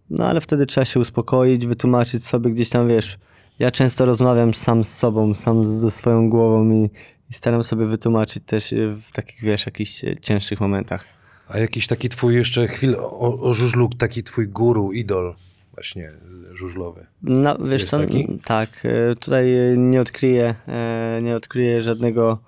[0.09, 3.17] no ale wtedy trzeba się uspokoić, wytłumaczyć sobie gdzieś tam, wiesz,
[3.59, 6.89] ja często rozmawiam sam z sobą, sam ze swoją głową i,
[7.30, 11.05] i staram sobie wytłumaczyć też y, w takich, wiesz, jakichś cięższych momentach.
[11.47, 15.36] A jakiś taki twój jeszcze chwil o, o żużlu, taki twój guru, idol
[15.80, 16.11] właśnie
[16.51, 17.05] żużlowy.
[17.23, 18.39] No, wiesz Jest co, taki?
[18.45, 22.39] tak, e, tutaj nie odkryję, e, nie odkryję żadnego,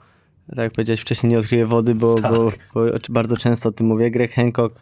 [0.48, 2.32] tak jak powiedziałeś wcześniej, nie odkryję wody, bo, Tak.
[2.32, 4.12] bo, bo bardzo często o tym mówię.
[4.12, 4.82] Greg Hancock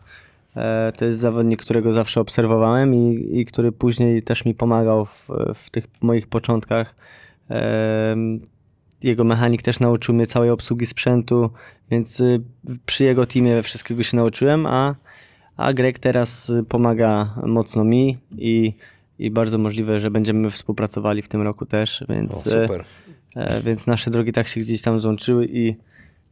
[0.56, 5.28] e, to jest zawodnik, którego zawsze obserwowałem i, i który później też mi pomagał w,
[5.56, 6.96] w tych moich początkach.
[9.04, 11.50] Jego mechanik też nauczył mnie całej obsługi sprzętu,
[11.92, 12.24] więc
[12.86, 14.96] przy jego teamie wszystkiego się nauczyłem, a,
[15.60, 18.74] a Greg teraz y, pomaga mocno mi i,
[19.20, 22.84] i bardzo możliwe, że będziemy współpracowali w tym roku też, O, więc, super.
[23.36, 25.76] e, więc nasze drogi tak się gdzieś tam złączyły i,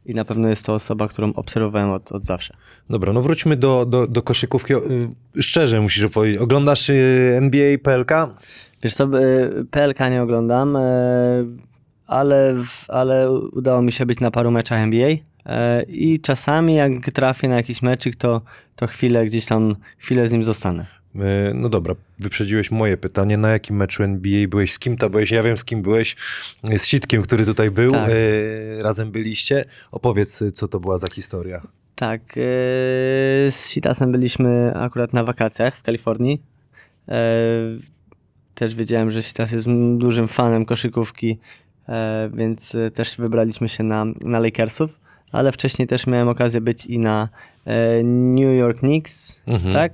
[0.06, 2.54] i na pewno jest to osoba, którą obserwowałem od, od zawsze.
[2.90, 4.74] Dobra, no wróćmy do, do, do koszykówki.
[4.74, 5.08] Y,
[5.42, 6.42] Szczerze musisz opowiedzieć.
[6.42, 8.12] Oglądasz y, NBA, PLK?
[8.84, 10.78] Wiesz co, y, PLK nie oglądam,
[12.08, 12.56] ale,
[12.88, 15.10] ale udało mi się być na paru meczach NBA
[15.88, 18.42] i czasami jak trafię na jakiś meczyk, to,
[18.76, 20.86] to chwilę gdzieś tam, chwilę z nim zostanę.
[21.16, 21.20] Y,
[21.54, 23.38] No dobra, wyprzedziłeś moje pytanie.
[23.38, 24.72] Na jakim meczu NBA byłeś?
[24.72, 25.32] Z kim to byłeś?
[25.32, 26.16] Ja wiem, z kim byłeś.
[26.78, 27.92] Z Sitkiem, który tutaj był.
[27.92, 28.12] Tak.
[28.82, 29.66] Razem byliście.
[29.92, 31.62] Opowiedz, co to była za historia.
[31.96, 32.42] Tak, e,
[33.52, 36.42] z Sitasem byliśmy akurat na wakacjach w Kalifornii.
[37.10, 37.22] E,
[38.54, 39.68] Też wiedziałem, że Sitas jest
[39.98, 41.40] dużym fanem koszykówki,
[41.90, 45.00] e, więc e, też wybraliśmy się na, na Lakersów,
[45.32, 47.30] ale wcześniej też miałem okazję być i na
[47.66, 49.74] e, New York Knicks, Mhm.
[49.74, 49.94] tak?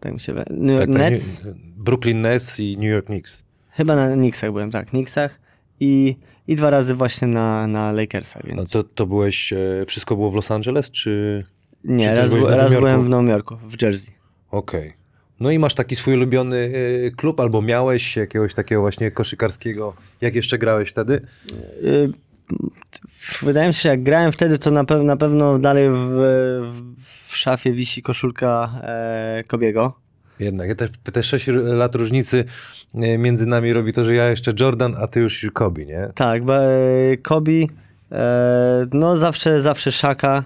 [0.00, 0.32] Tak mi się.
[0.50, 1.42] New York Tak, tak, Nets.
[1.76, 3.42] Brooklyn Nets i New York Knicks.
[3.70, 5.40] Chyba na Knicksach byłem, tak, Knicksach
[5.80, 6.16] i,
[6.48, 9.56] i dwa razy właśnie na, na Lakersach, więc No to, to byłeś, e,
[9.86, 11.42] wszystko było w Los Angeles, czy...
[11.84, 14.14] nie, czy raz, byłeś raz byłem w Nowym Jorku, w Jersey.
[14.50, 14.92] Okej.
[15.40, 19.94] No i masz taki swój ulubiony y, klub, albo miałeś jakiegoś takiego właśnie koszykarskiego.
[20.20, 21.20] Jak jeszcze grałeś wtedy?
[23.42, 25.94] Wydaje mi się, że jak grałem wtedy, to na, pew- na pewno dalej w,
[26.98, 29.92] w, szafie wisi koszulka e, Kobiego.
[30.40, 32.44] Jednak, te, te 6 lat różnicy
[32.94, 36.08] e, między nami robi to, że ja jeszcze Jordan, a ty już Kobe, nie?
[36.14, 37.70] Tak, e, Kobi,
[38.12, 40.44] e, no zawsze, zawsze Szaka,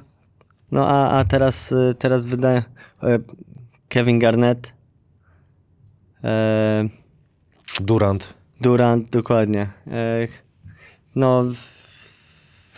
[0.72, 2.62] no a, a teraz, e, teraz wydaje
[3.03, 3.18] e,
[3.88, 4.72] Kevin Garnett,
[6.24, 6.88] e,
[7.80, 8.34] Durant.
[8.61, 9.70] Durant, dokładnie.
[11.16, 11.44] No,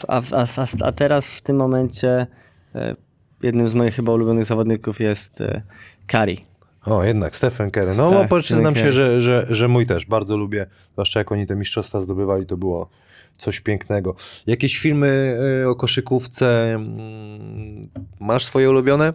[0.08, 0.46] a, a,
[0.82, 2.26] a, teraz w tym momencie
[2.74, 2.96] e,
[3.42, 5.62] jednym z moich chyba ulubionych zawodników jest e,
[6.06, 6.36] Curry.
[6.86, 7.92] O, jednak, Stephen Curry.
[7.98, 10.06] No, Tak, przyznam się, że, że, że mój też.
[10.06, 12.88] Bardzo lubię, zwłaszcza jak oni te mistrzostwa zdobywali, to było
[13.38, 14.14] coś pięknego.
[14.46, 17.88] Jakieś filmy e, o koszykówce mm,
[18.20, 19.12] masz swoje ulubione?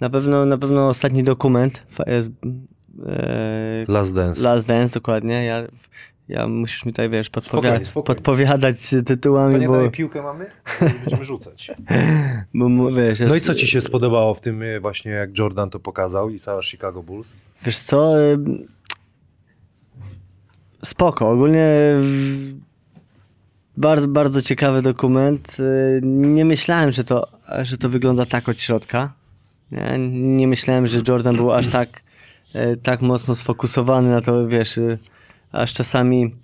[0.00, 1.86] Na pewno, na pewno ostatni dokument
[3.88, 4.42] Last Dance.
[4.42, 5.44] Last Dance, dokładnie.
[5.44, 5.62] Ja,
[6.28, 8.16] ja musisz mi tutaj, wiesz, podpowia- Spokojnie, spokojnie.
[8.16, 8.76] podpowiadać
[9.06, 10.46] tytułami, Panie, bo, dalej piłkę mamy?
[10.80, 11.70] Będziemy rzucać.
[12.54, 15.70] bo wiesz, No i jest- co ci się spodobało w tym e, właśnie, jak Jordan
[15.70, 17.36] to pokazał i cała Chicago Bulls?
[17.64, 18.14] Wiesz co?
[20.84, 21.30] Spoko.
[21.30, 21.68] Ogólnie
[23.76, 25.56] bardzo, bardzo ciekawy dokument.
[25.60, 27.28] Y, Nie myślałem, że to,
[27.62, 29.12] że to wygląda tak od środka.
[29.72, 32.02] Nie, nie myślałem, że Jordan był aż tak,
[32.56, 34.80] y, tak mocno sfokusowany na to, wiesz,
[35.52, 36.34] aż czasami,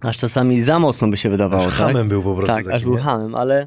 [0.00, 1.66] aż czasami za mocno by się wydawało.
[1.66, 1.86] Aż tak?
[1.86, 3.00] hamem był po prostu Tak, taki, aż był nie?
[3.00, 3.66] hamem, ale,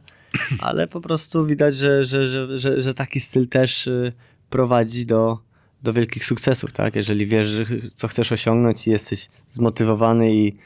[0.60, 4.14] ale po prostu widać, że, że, że, że, że taki styl też y,
[4.50, 5.40] prowadzi do,
[5.84, 6.96] do wielkich sukcesów, tak?
[6.96, 7.58] Jeżeli wiesz,
[7.96, 10.58] co chcesz osiągnąć i jesteś zmotywowany i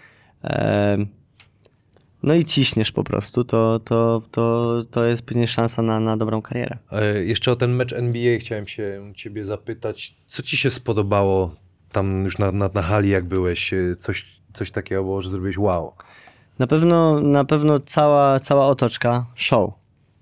[0.43, 0.97] e,
[2.23, 6.41] no i ciśniesz po prostu, to, to, to, to jest pewnie szansa na, na dobrą
[6.41, 6.77] karierę.
[6.91, 10.15] E, Jeszcze o ten mecz NBA chciałem się ciebie zapytać.
[10.27, 11.55] Co ci się spodobało
[11.95, 13.73] tam już na, na, na hali, jak byłeś?
[13.73, 15.93] E, Coś, coś takiego było, że zrobiłeś wow.
[16.59, 19.73] Na pewno, na pewno cała, cała otoczka, show.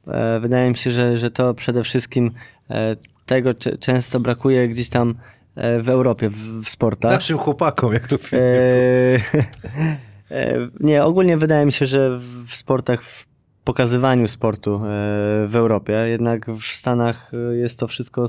[0.07, 2.31] E, wydaje mi się, że, że to przede wszystkim
[2.69, 2.95] e,
[3.25, 5.15] tego często brakuje gdzieś tam
[5.55, 7.11] e, w Europie, w, w sportach.
[7.11, 8.31] Naszym chłopakom, jak to w
[10.79, 13.27] nie, ogólnie wydaje mi się, że w sportach, w
[13.63, 14.81] pokazywaniu sportu
[15.47, 18.27] w Europie, jednak w Stanach jest to wszystko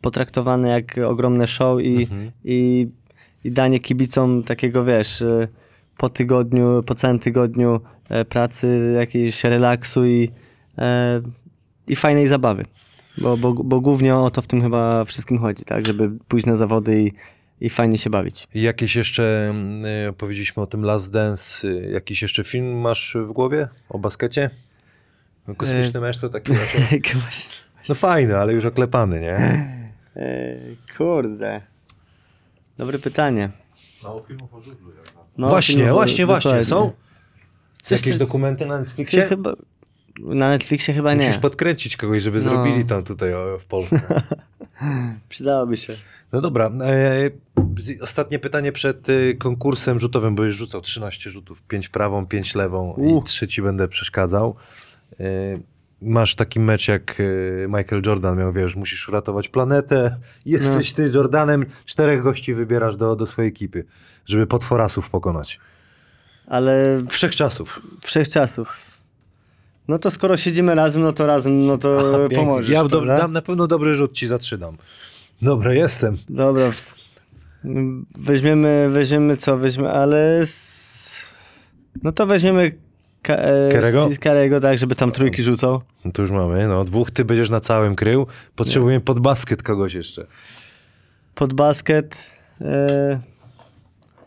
[0.00, 2.08] potraktowane jak ogromne show i,
[2.44, 2.88] i,
[3.44, 5.48] i danie kibicom takiego, wiesz, e,
[5.96, 10.30] po tygodniu, po całym tygodniu e, pracy, jakiejś relaksu i,
[10.78, 11.22] e,
[11.86, 12.64] i fajnej zabawy.
[13.18, 15.86] Bo, bo, bo głównie o to w tym chyba wszystkim chodzi, tak?
[15.86, 17.12] Żeby pójść na zawody i,
[17.60, 18.48] i fajnie się bawić.
[18.54, 23.16] I Jakieś jeszcze, mm, e, powiedzieliśmy o tym Last Dance, e, jakiś jeszcze film masz
[23.28, 24.50] w głowie o baskecie?
[25.56, 26.52] Kosmiczny mecz to taki.
[27.88, 29.36] No fajny, ale już oklepany, nie?
[30.96, 31.60] Kurde.
[32.78, 33.50] Dobre pytanie.
[34.02, 34.90] Mało filmów o żużlu.
[34.96, 35.20] Jak na...
[35.38, 36.48] No, właśnie, filmowo- właśnie, właśnie.
[36.50, 36.64] dokładnie.
[36.64, 36.92] Są
[37.82, 39.22] Coś jakieś ty- dokumenty na Netflixie?
[39.22, 39.52] Chyba,
[40.20, 41.26] na Netflixie chyba nie.
[41.26, 42.50] Musisz podkręcić kogoś, żeby No.
[42.50, 44.00] zrobili tam tutaj o, w Polsce.
[45.28, 45.92] Przydałoby się.
[46.32, 46.70] No dobra.
[46.82, 47.30] E,
[47.78, 51.62] z- ostatnie pytanie przed y, konkursem rzutowym, bo już rzucał 13 rzutów.
[51.62, 54.54] 5 prawą, 5 lewą i 3 ci będę przeszkadzał.
[55.20, 55.24] E,
[56.02, 60.16] masz taki mecz jak y, Michael Jordan miał, wiesz, musisz uratować planetę.
[60.46, 63.84] Jesteś ty Jordanem, czterech gości wybierasz do, do swojej ekipy,
[64.26, 65.60] żeby potworasów pokonać.
[66.46, 67.82] Ale Wszechczasów.
[68.02, 68.90] wszechczasów.
[69.88, 72.38] No to skoro siedzimy razem, no to razem, no to Pięknie.
[72.38, 72.68] pomożesz.
[72.68, 74.76] Ja do, dam na pewno dobry rzut ci zatrzydam.
[75.42, 76.16] Dobra, jestem.
[76.28, 76.70] Dobra.
[78.18, 79.58] Weźmiemy, weźmiemy co?
[79.58, 80.42] Weźmiemy, ale...
[82.02, 82.78] No to weźmiemy
[83.22, 84.08] Ka- e, Karego?
[84.20, 85.82] Karego, tak, żeby tam trójki rzucał.
[86.04, 88.26] No to już mamy, no dwóch ty będziesz na całym krył.
[88.56, 90.26] Potrzebujemy pod basket kogoś jeszcze.
[91.34, 92.26] Pod basket.
[92.60, 93.20] E...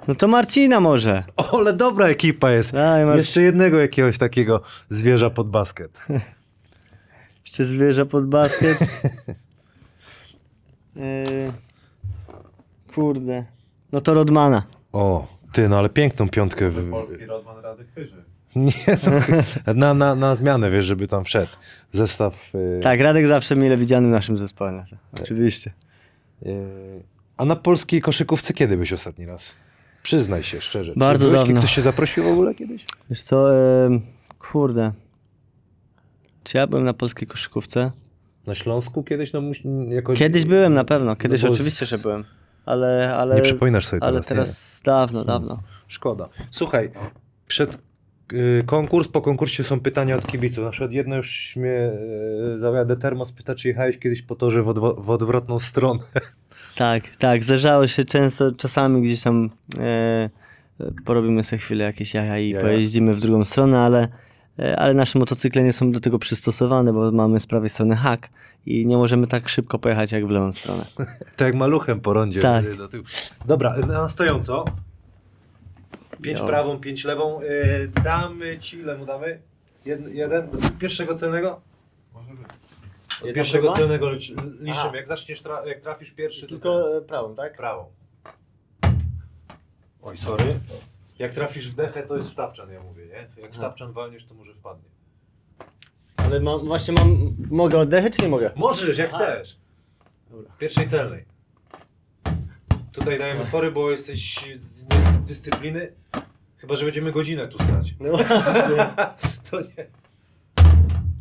[0.08, 1.24] No to Marcina może.
[1.38, 2.74] O, ale dobra ekipa jest.
[2.74, 3.18] Marcin.
[3.18, 6.00] Jeszcze jednego jakiegoś takiego zwierza pod basket.
[7.46, 8.78] Jeszcze zwierzę pod basket.
[10.98, 11.26] e...
[12.96, 13.46] Kurde.
[13.92, 14.64] No to Rodmana.
[14.94, 16.72] O, ty, no ale piękną piątkę.
[16.92, 18.33] Polski Rodman Rady Chyży.
[18.66, 18.74] Nie,
[19.68, 21.52] no, na, na, na zmianę, wiesz, żeby tam wszedł.
[21.92, 22.56] Zestaw.
[22.56, 24.72] y, Tak, Radek zawsze mile widziany w naszym zespole.
[24.72, 24.84] no
[25.16, 25.72] to Oczywiście.
[26.46, 27.04] y,
[27.38, 29.56] a na polskiej koszykówce kiedy byś ostatni raz?
[30.04, 30.94] Przyznaj się szczerze.
[30.96, 31.60] Bardzo byłeś, dawno.
[31.60, 32.86] Ktoś się zaprosił w ogóle kiedyś?
[33.10, 34.00] Wiesz co, e...
[34.40, 34.92] kurde.
[36.44, 37.92] Czy ja byłem na polskiej koszykówce?
[38.48, 39.34] Na Śląsku kiedyś?
[39.34, 40.14] No, muś- jako...
[40.14, 42.24] Kiedyś byłem na pewno, kiedyś No oczywiście, z- że byłem.
[42.66, 43.36] Ale, ale...
[43.36, 45.64] Nie przypominasz sobie Ale teraz, teraz dawno, dawno.
[45.88, 46.30] Szkoda.
[46.52, 46.92] Słuchaj,
[47.48, 47.78] przed y,
[48.66, 50.64] konkurs, po konkursie są pytania od kibiców.
[50.64, 51.92] Na przykład jedno już mnie
[52.56, 56.00] y, zawiadę termos pyta, czy jechałeś kiedyś po torze w, w odwrotną stronę.
[56.76, 60.30] Tak, tak, zdarzało się często, czasami gdzieś tam e,
[61.06, 62.66] porobimy sobie chwilę jakieś jaja i Jaja.
[62.66, 64.08] pojeździmy w drugą stronę, ale,
[64.60, 68.30] e, ale nasze motocykle nie są do tego przystosowane, bo mamy z prawej strony hak
[68.66, 70.86] i nie możemy tak szybko pojechać jak w lewą stronę.
[71.36, 72.40] tak jak maluchem po rondzie.
[72.40, 72.66] Tak.
[72.66, 73.04] y, Do tyłu.
[73.46, 74.66] Dobra, y, na stojąco.
[76.24, 76.46] Pięć Jo.
[76.46, 77.42] prawą, pięć lewą.
[77.42, 79.42] Y, damy ci, ile mu damy?
[79.86, 80.50] Jed, jeden?
[80.80, 81.62] Pierwszego celnego?
[82.14, 82.48] Może być.
[82.48, 83.78] Od Jedna pierwszego próba?
[83.78, 84.98] celnego licz- liczymy.
[84.98, 87.58] Jak zaczniesz, tra- jak trafisz pierwszy, to Tylko e, prawą, tak?
[87.58, 87.86] prawą.
[90.02, 90.60] Oj, sorry.
[91.20, 93.42] Jak trafisz w dechę, to jest wtapczan, ja mówię, nie?
[93.42, 94.90] Jak wtapczan walniesz, to może wpadnie.
[96.18, 98.52] Ale mam, właśnie mam, mogę oddechy czy nie mogę?
[98.56, 99.58] Możesz, jak chcesz.
[100.32, 100.52] Dobra.
[100.60, 101.26] Pierwszej celnej.
[102.94, 104.86] Tutaj dajemy fory, bo jesteś z
[105.26, 105.92] dyscypliny.
[106.58, 107.96] Chyba, że będziemy godzinę tu stać.
[108.00, 108.18] No
[109.52, 109.88] to nie.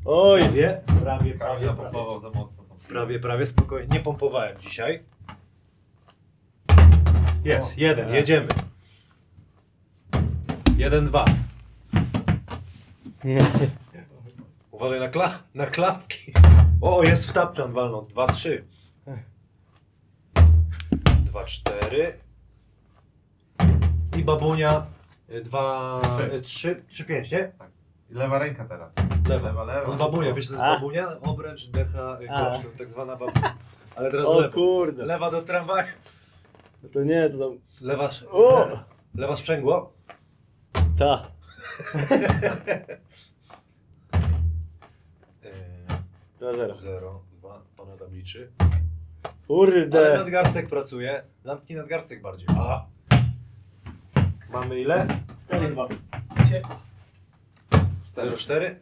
[0.04, 0.40] Oj!
[0.42, 1.74] Prawie, prawie, Ja prawie, prawie.
[1.76, 2.64] pompował za mocno.
[2.64, 3.88] tą Prawie, prawie, spokojnie.
[3.92, 5.02] Nie pompowałem dzisiaj.
[7.44, 8.48] Jest, jeden, jedziemy.
[10.76, 11.24] Jeden, dwa.
[13.24, 13.44] Nie.
[14.70, 16.32] Uważaj na, kla na klapki.
[16.80, 18.06] O, jest wtapczan walną.
[18.06, 18.64] Dwa, trzy.
[21.32, 22.18] Dwa, cztery.
[24.16, 24.86] I babunia.
[25.30, 26.32] y, Dwa, Trzy.
[26.36, 27.52] y, trzy, trzy, pięć, nie?
[28.10, 28.92] I lewa ręka teraz.
[29.28, 29.48] Lewa.
[29.48, 29.82] Lewa, lewa.
[29.86, 30.70] On babunia, wiesz to A.
[30.70, 31.20] jest babunia?
[31.20, 32.58] Obręcz, decha, y, A.
[32.58, 33.56] to tak zwana babunia.
[33.96, 34.52] Ale teraz O lewa.
[34.54, 35.04] kurde.
[35.04, 35.86] Lewa do tramwaju.
[36.82, 37.58] No to nie, to tam...
[37.80, 38.68] Lewa, O!
[39.14, 39.92] lewa sprzęgło.
[40.98, 41.32] Ta.
[46.40, 46.74] Yy, 2-0.
[46.76, 48.52] Zero, dwa, pan Adam liczy.
[49.48, 50.14] Ale Kurde.
[50.18, 51.22] nadgarstek pracuje.
[51.44, 52.46] Zamknij nadgarstek bardziej.
[52.58, 52.86] A.
[54.52, 55.06] Mamy ile?
[55.50, 55.86] 4-2.
[58.16, 58.74] 0,4.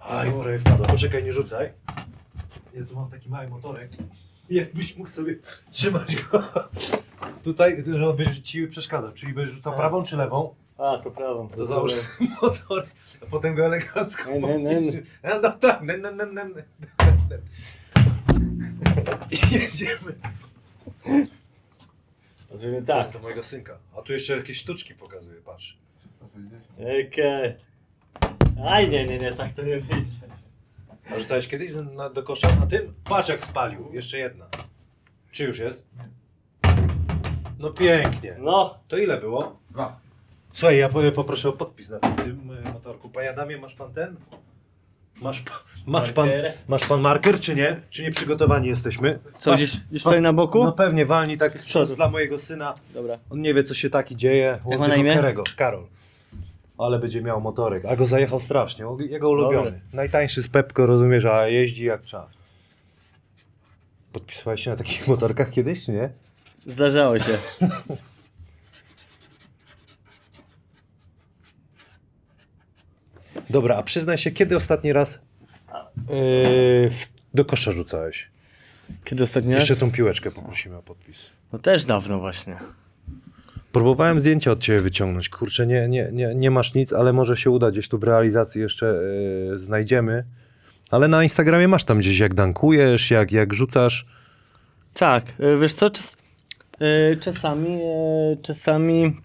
[0.00, 0.86] Aj, prawie wpadło.
[0.86, 1.72] Poczekaj, nie rzucaj.
[2.74, 3.90] Ja tu mam taki mały motorek.
[4.50, 5.36] Jakbyś mógł sobie
[5.70, 6.42] trzymać go.
[7.44, 9.12] Tutaj, że on będzie ci przeszkadzał.
[9.12, 11.48] Czyli będziesz rzucał prawą czy lewą, A, to prawą.
[11.48, 12.86] to załóż sobie motor,
[13.22, 14.40] a potem go elegancko nie, nie.
[14.40, 14.94] podnieś.
[15.42, 16.62] No, tak, ne, ne, ne, ne, ne.
[19.30, 20.14] I jedziemy.
[22.50, 23.12] Zrobimy Tak, tak.
[23.12, 23.78] do mojego synka.
[23.98, 25.78] A tu jeszcze jakieś sztuczki pokazuje, patrz.
[26.18, 26.64] 360.
[27.08, 27.54] Okej.
[28.68, 30.16] Aj, nie, nie, nie, tak to nie wyjdzie.
[31.10, 32.94] A rzucałeś kiedyś na, do kosza na tym?
[33.04, 33.90] Patrz jak spalił.
[33.92, 34.46] Jeszcze jedna.
[35.30, 35.86] Czy już jest?
[37.58, 38.36] No pięknie.
[38.40, 38.78] No.
[38.88, 39.58] To ile było?
[39.70, 40.00] Dwa.
[40.52, 43.08] Słuchaj, ja po- poproszę o podpis na tym y, motorku.
[43.10, 44.16] Panie Adamie, masz pan ten?
[45.24, 45.42] Masz,
[45.86, 46.52] masz, pan, Marker?
[46.68, 47.80] masz pan marker, czy nie?
[47.90, 49.18] Czy nie przygotowani jesteśmy?
[49.38, 50.64] Co, Masz- gdzieś, gdzieś tutaj na boku?
[50.64, 51.96] No pewnie, walni tak przodu.
[51.96, 52.74] dla mojego syna.
[52.94, 53.18] Dobra.
[53.30, 54.58] On nie wie, co się taki dzieje.
[54.70, 55.14] Jak ma na imię?
[55.14, 55.86] Karego, Karol.
[56.78, 57.84] Ale będzie miał motorek.
[57.84, 58.84] A go zajechał strasznie.
[59.10, 59.80] Jego ulubiony.
[59.92, 62.26] Najtańszy z Pepko, rozumiesz, a jeździ jak czas.
[64.12, 66.10] Podpisywałeś się na takich motorkach kiedyś, czy nie?
[66.66, 67.38] Zdarzało się.
[73.50, 75.20] Dobra, a przyznaj się, kiedy ostatni raz yy,
[76.90, 78.30] w, do kosza rzucałeś?
[79.04, 79.68] Kiedy ostatni raz?
[79.68, 81.30] Jeszcze tą piłeczkę poprosimy o podpis.
[81.52, 82.56] No też dawno właśnie.
[83.72, 85.28] Próbowałem zdjęcia od ciebie wyciągnąć.
[85.28, 88.60] Kurczę, nie, nie, nie, nie masz nic, ale może się uda gdzieś tu w realizacji
[88.60, 88.86] jeszcze
[89.50, 90.24] yy, znajdziemy.
[90.90, 94.04] Ale na Instagramie masz tam gdzieś, jak dankujesz, jak, jak rzucasz.
[94.94, 96.16] Tak, e, wiesz co, czas,
[96.80, 99.16] e, czasami, e, czasami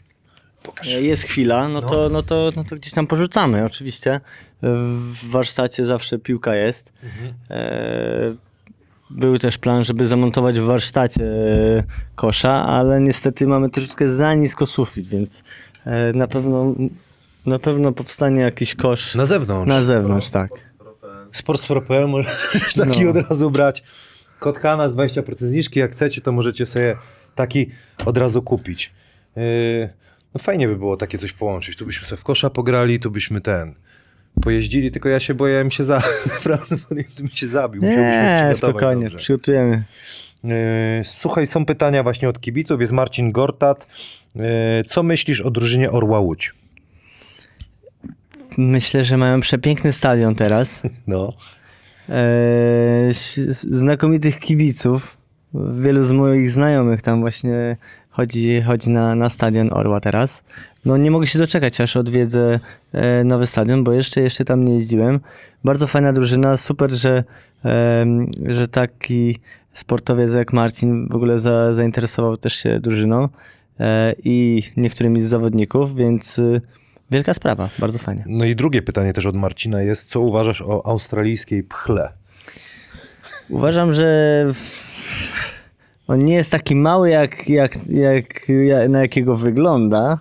[0.88, 4.12] e, jest chwila, no, To, no, to, no to gdzieś tam porzucamy, oczywiście.
[4.14, 4.20] E,
[4.62, 6.94] W warsztacie zawsze piłka jest.
[7.50, 8.32] E,
[9.10, 11.84] Był też plan, żeby zamontować w warsztacie e,
[12.16, 15.44] kosza, ale niestety mamy troszeczkę za nisko sufit, więc
[16.14, 16.76] na pewno,
[17.46, 19.70] na pewno powstanie jakiś kosz Na zewnątrz.
[19.70, 20.52] na zewnątrz, tak.
[21.32, 23.10] Sports.pl możesz taki No.
[23.10, 23.84] od razu brać.
[24.40, 25.80] Kod Hana z 20% zniżki.
[25.80, 26.96] Jak chcecie, to możecie sobie
[27.36, 27.70] taki
[28.06, 28.92] od razu kupić.
[29.36, 29.90] Yy,
[30.34, 31.78] no fajnie by było takie coś połączyć.
[31.78, 33.76] Tu byśmy sobie w kosza pograli, tu byśmy ten
[34.42, 36.02] pojeździli, tylko ja się boję, ja bym się za...
[36.44, 37.82] prawdopodobnie bym się zabił.
[37.82, 39.18] Nie, spokojnie, dobrze.
[39.18, 39.84] przygotujemy.
[40.44, 40.52] Yy,
[41.04, 42.82] Słuchaj, są pytania właśnie od kibiców.
[42.82, 43.88] Jest Marcin Gortat.
[44.36, 44.44] Yy,
[44.90, 46.54] Co myślisz o drużynie Orła Łódź?
[48.58, 50.82] Myślę, że mają przepiękny stadion teraz.
[51.08, 51.34] No.
[53.10, 53.38] Ś-
[53.72, 55.18] znakomitych kibiców.
[55.74, 57.78] Wielu z moich znajomych tam właśnie
[58.10, 60.44] chodzi, chodzi na, na stadion Orła teraz.
[60.86, 62.60] No nie mogę się doczekać, aż odwiedzę
[62.94, 65.20] e, nowy stadion, bo jeszcze, jeszcze tam nie jeździłem.
[65.64, 67.24] Bardzo fajna drużyna, super, że,
[67.64, 69.40] em, że taki
[69.74, 73.30] sportowiec jak Marcin w ogóle za, zainteresował też się drużyną
[73.80, 76.62] e, i niektórymi z zawodników, więc y,
[77.12, 78.24] wielka sprawa, bardzo fajnie.
[78.28, 82.10] No i drugie pytanie też od Marcina jest, co uważasz o australijskiej pchle?
[83.50, 84.46] Uważam, że
[86.10, 90.20] on nie jest taki mały, jak, jak, jak, ja- na jakiego wygląda.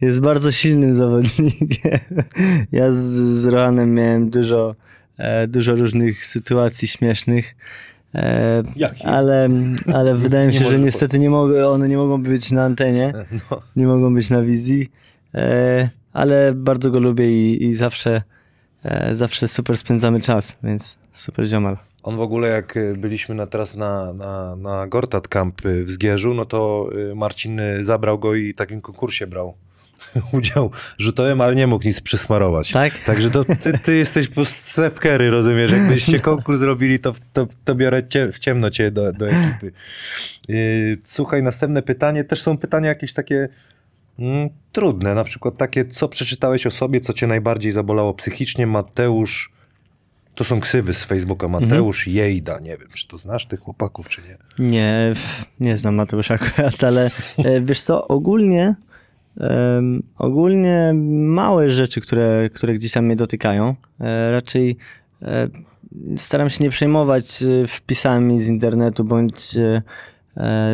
[0.00, 1.98] Jest bardzo silnym zawodnikiem.
[2.72, 2.96] Ja z,
[3.40, 4.74] z Rohanem miałem dużo,
[5.18, 7.54] e, dużo różnych sytuacji śmiesznych.
[8.14, 8.62] E,
[9.04, 9.48] ale,
[9.94, 13.12] ale wydaje mi się, że niestety nie mogę, one nie mogą być na antenie,
[13.50, 13.60] No.
[13.76, 14.88] nie mogą być na wizji,
[15.34, 18.22] e, ale bardzo go lubię i, i zawsze,
[18.84, 21.76] e, zawsze super spędzamy czas, więc super ziomal.
[22.02, 25.90] On w ogóle jak y, byliśmy na, teraz na, na, na Gortat Camp y, w
[25.90, 29.54] Zgierzu, no to y, Marcin zabrał go i w takim konkursie brał
[30.32, 32.72] udział rzutowym, ale nie mógł nic przysmarować.
[32.72, 32.98] Tak?
[32.98, 34.42] Także to ty, ty jesteś po
[35.00, 35.72] Curry, rozumiesz?
[35.72, 39.72] Jakbyście konkurs robili, to, to, to biorę cie, w ciemno cię do, do ekipy.
[41.04, 42.24] Słuchaj, następne pytanie.
[42.24, 43.48] Też są pytania jakieś takie
[44.18, 45.14] mm, trudne.
[45.14, 48.66] Na przykład takie, co przeczytałeś o sobie, co cię najbardziej zabolało psychicznie?
[48.66, 49.52] Mateusz,
[50.38, 51.48] to są ksywy z Facebooka.
[51.48, 52.58] Mateusz Jejda.
[52.58, 54.68] Nie wiem, czy to znasz tych chłopaków, czy nie.
[54.70, 55.12] Nie,
[55.60, 58.74] nie znam Mateusza akurat, ale e, wiesz co, ogólnie
[59.40, 60.92] em, ogólnie
[61.24, 64.76] małe rzeczy, które, które gdzieś tam mnie dotykają, e, raczej
[65.22, 65.48] e,
[66.16, 69.82] staram się nie przejmować wpisami z internetu bądź e,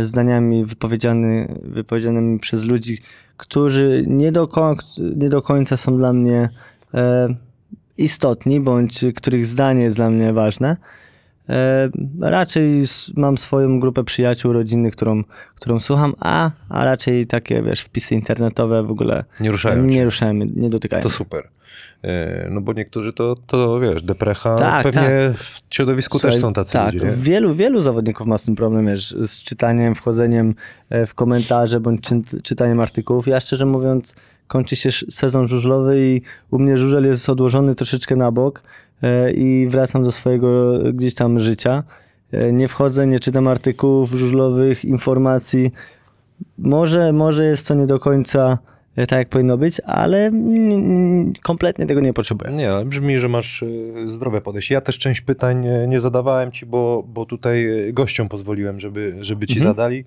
[0.03, 2.99] zdaniami wypowiedziany, wypowiedzianymi przez ludzi,
[3.37, 4.49] którzy nie do,
[5.17, 6.49] nie do końca są dla mnie
[7.99, 10.77] istotni, bądź których zdanie jest dla mnie ważne.
[11.49, 11.89] E,
[12.21, 12.85] raczej
[13.17, 15.25] mam swoją grupę przyjaciół, rodziny, którą,
[15.55, 20.35] którą słucham, a, a raczej takie, wiesz, wpisy internetowe w ogóle Nie ruszają nie ruszają,
[20.35, 21.03] nie dotykają.
[21.03, 21.49] To super.
[22.03, 22.11] Yy,
[22.51, 24.57] No bo niektórzy to, to wiesz, deprecha.
[24.57, 25.37] Tak, pewnie tak.
[25.37, 27.07] w środowisku Słuchaj, też są tacy tak, ludzie.
[27.07, 27.13] Nie?
[27.13, 30.55] Wielu, wielu zawodników ma z tym problem, wiesz, z czytaniem, wchodzeniem
[30.91, 33.27] e, w komentarze bądź czy, czytaniem artykułów.
[33.27, 34.15] Ja szczerze mówiąc,
[34.49, 38.63] kończy się sezon żużlowy i u mnie żużel jest odłożony troszeczkę na bok
[39.03, 41.83] e, i wracam do swojego e, gdzieś tam życia.
[42.33, 45.73] E, Nie wchodzę, nie czytam artykułów żużlowych, informacji.
[46.59, 48.59] Może, może jest to nie do końca
[48.95, 50.31] tak, jak powinno być, ale
[51.43, 52.53] kompletnie tego nie potrzebuję.
[52.53, 53.65] Nie, brzmi, że masz
[54.07, 54.75] zdrowe podejście.
[54.75, 59.61] Ja też część pytań nie zadawałem ci, bo, bo tutaj gościom pozwoliłem, żeby, żeby ci
[59.61, 60.05] zadali.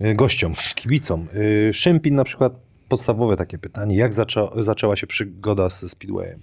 [0.00, 1.26] Y, Gościom, kibicom.
[1.72, 2.52] Szympin na przykład,
[2.88, 3.96] podstawowe takie pytanie.
[3.96, 4.12] Jak
[4.56, 6.40] zaczęła się przygoda ze Speedwayem?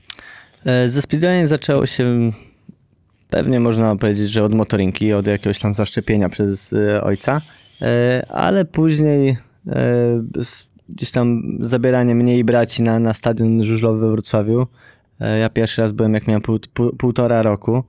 [0.65, 2.31] E, Ze speedwayem zaczęło się
[3.29, 7.41] pewnie można powiedzieć, że od motorinki, od jakiegoś tam zaszczepienia przez e, ojca,
[7.81, 9.37] E, ale później
[10.89, 14.67] gdzieś tam zabieranie mnie i braci na, na stadion żużlowy we Wrocławiu.
[15.39, 17.83] Ja pierwszy raz byłem jak miałem pół, pół, półtora roku.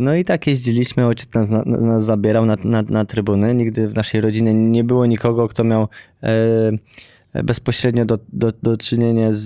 [0.00, 3.54] No i tak jeździliśmy, ojciec nas, nas zabierał na, na, na trybuny.
[3.54, 5.88] Nigdy w naszej rodzinie nie było nikogo, kto miał
[7.44, 9.44] bezpośrednio do, do, do czynienia z,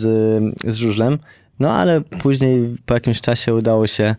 [0.64, 1.18] z żużlem.
[1.60, 4.14] No ale później po jakimś czasie udało się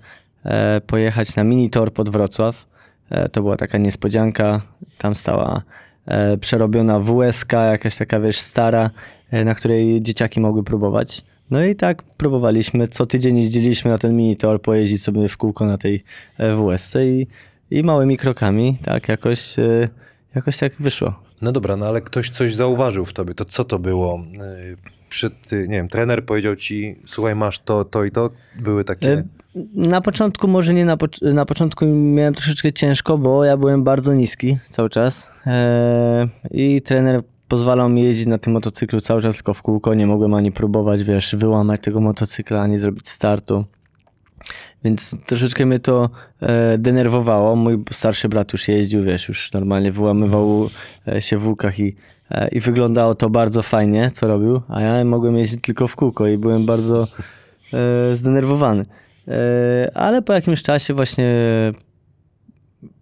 [0.45, 2.67] e, pojechać na mini tor pod Wrocław.
[3.09, 4.61] E, to była taka niespodzianka.
[4.97, 5.61] Tam stała
[6.05, 8.89] e, przerobiona WSK, jakaś taka, wiesz, stara,
[9.45, 11.23] na której dzieciaki mogły próbować.
[11.51, 12.87] No i tak próbowaliśmy.
[12.87, 16.03] Co tydzień jeździliśmy na ten minitor, pojeździć sobie w kółko na tej
[16.39, 17.27] WSC i,
[17.71, 19.55] i małymi krokami, tak, jakoś,
[20.35, 21.30] jakoś tak wyszło.
[21.41, 23.33] No dobra, no ale ktoś coś zauważył w tobie.
[23.33, 24.19] To co to było?
[24.33, 24.77] Yy,
[25.09, 28.29] Przed, yy, nie wiem, trener powiedział ci, słuchaj, masz to, to i to.
[28.59, 29.13] Były takie...
[29.13, 29.23] E,
[29.75, 34.13] Na początku, może nie na, pocz- na początku miałem troszeczkę ciężko, bo ja byłem bardzo
[34.13, 39.53] niski cały czas e, i trener pozwalał mi jeździć na tym motocyklu cały czas tylko
[39.53, 43.65] w kółko, nie mogłem ani próbować, wiesz, wyłamać tego motocykla, ani zrobić startu.
[44.83, 46.09] Więc troszeczkę mnie to
[46.41, 47.55] e, denerwowało.
[47.55, 50.69] Mój starszy brat już jeździł, wiesz, już normalnie wyłamywał
[51.07, 51.95] e, się w łukach i,
[52.31, 56.27] e, i wyglądało to bardzo fajnie, co robił, a ja mogłem jeździć tylko w kółko
[56.27, 57.07] i byłem bardzo
[57.73, 58.83] e, zdenerwowany.
[59.27, 61.33] E, ale po jakimś czasie właśnie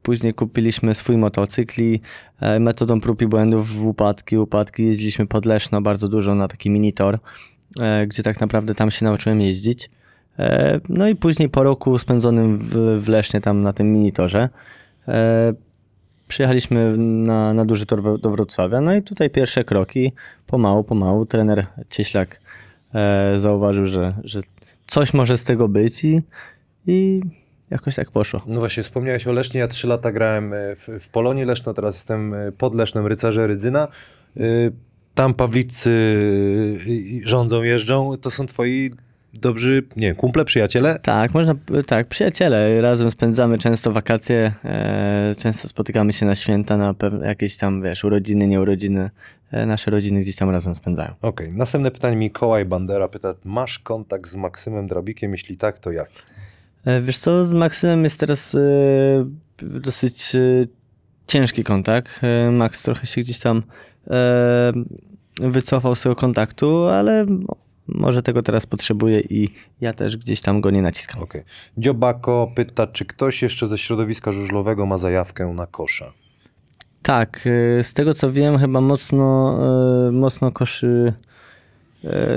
[0.01, 2.01] później kupiliśmy swój motocykl i
[2.39, 6.69] e, metodą prób i błędów w upadki, upadki jeździliśmy pod Leszno bardzo dużo na taki
[6.69, 7.19] minitor,
[7.79, 9.89] e, gdzie tak naprawdę tam się nauczyłem jeździć.
[10.39, 14.49] E, No i później po roku spędzonym w, w Lesznie tam na tym minitorze
[15.07, 15.53] e,
[16.27, 18.81] przyjechaliśmy na, na duży tor do Wrocławia.
[18.81, 20.13] No i tutaj pierwsze kroki,
[20.47, 21.25] pomału, pomału.
[21.25, 22.39] Trener Cieślak
[22.93, 24.39] e, zauważył, że, że
[24.87, 26.21] coś może z tego być i,
[26.87, 27.21] i
[27.69, 28.41] jakoś tak poszło.
[28.45, 29.59] No właśnie, wspomniałeś o Lesznie.
[29.59, 33.87] Ja trzy lata grałem w, w Polonii Leszno, teraz jestem pod Lesznem Rycerze Rydzyna.
[35.15, 35.91] Tam Pawlicy
[37.25, 38.17] rządzą, jeżdżą.
[38.17, 38.91] To są twoi
[39.33, 40.99] dobrzy, nie kumple, przyjaciele?
[40.99, 41.55] Tak, można,
[41.87, 47.83] tak, przyjaciele, razem spędzamy często wakacje, e, często spotykamy się na święta, na jakieś tam,
[47.83, 49.09] wiesz, urodziny, nieurodziny,
[49.51, 51.13] e, nasze rodziny gdzieś tam razem spędzają.
[51.21, 55.31] Okej, następne pytanie Mikołaj Bandera pyta, masz kontakt z Maksymem Drabikiem?
[55.31, 56.09] Jeśli tak, to jak?
[56.85, 58.59] E, Wiesz co, z Maksymem jest teraz e,
[59.61, 60.39] dosyć e,
[61.27, 62.11] ciężki kontakt.
[62.23, 63.63] E, Max trochę się gdzieś tam
[65.41, 67.25] wycofał z tego kontaktu, ale
[67.95, 69.49] może tego teraz potrzebuje i
[69.81, 71.23] ja też gdzieś tam go nie naciskam.
[71.23, 71.43] Okej.
[71.77, 76.13] Dziobako pyta, czy ktoś jeszcze ze środowiska żużlowego ma zajawkę na kosza?
[77.03, 79.59] Tak, y, z tego co wiem, chyba mocno,
[80.07, 81.13] y, mocno koszy,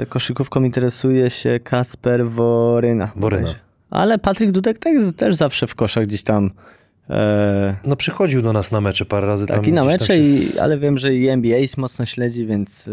[0.03, 3.12] y, koszykówką interesuje się Kasper Woryna.
[3.16, 3.55] Woryna.
[3.90, 4.78] Ale Patryk Dudek
[5.16, 6.50] też, zawsze w koszach gdzieś tam.
[7.11, 9.46] E, No przychodził do nas na mecze parę razy.
[9.46, 12.46] tam tak, i na tam mecze, się i, ale wiem, że i NBA mocno śledzi,
[12.46, 12.90] więc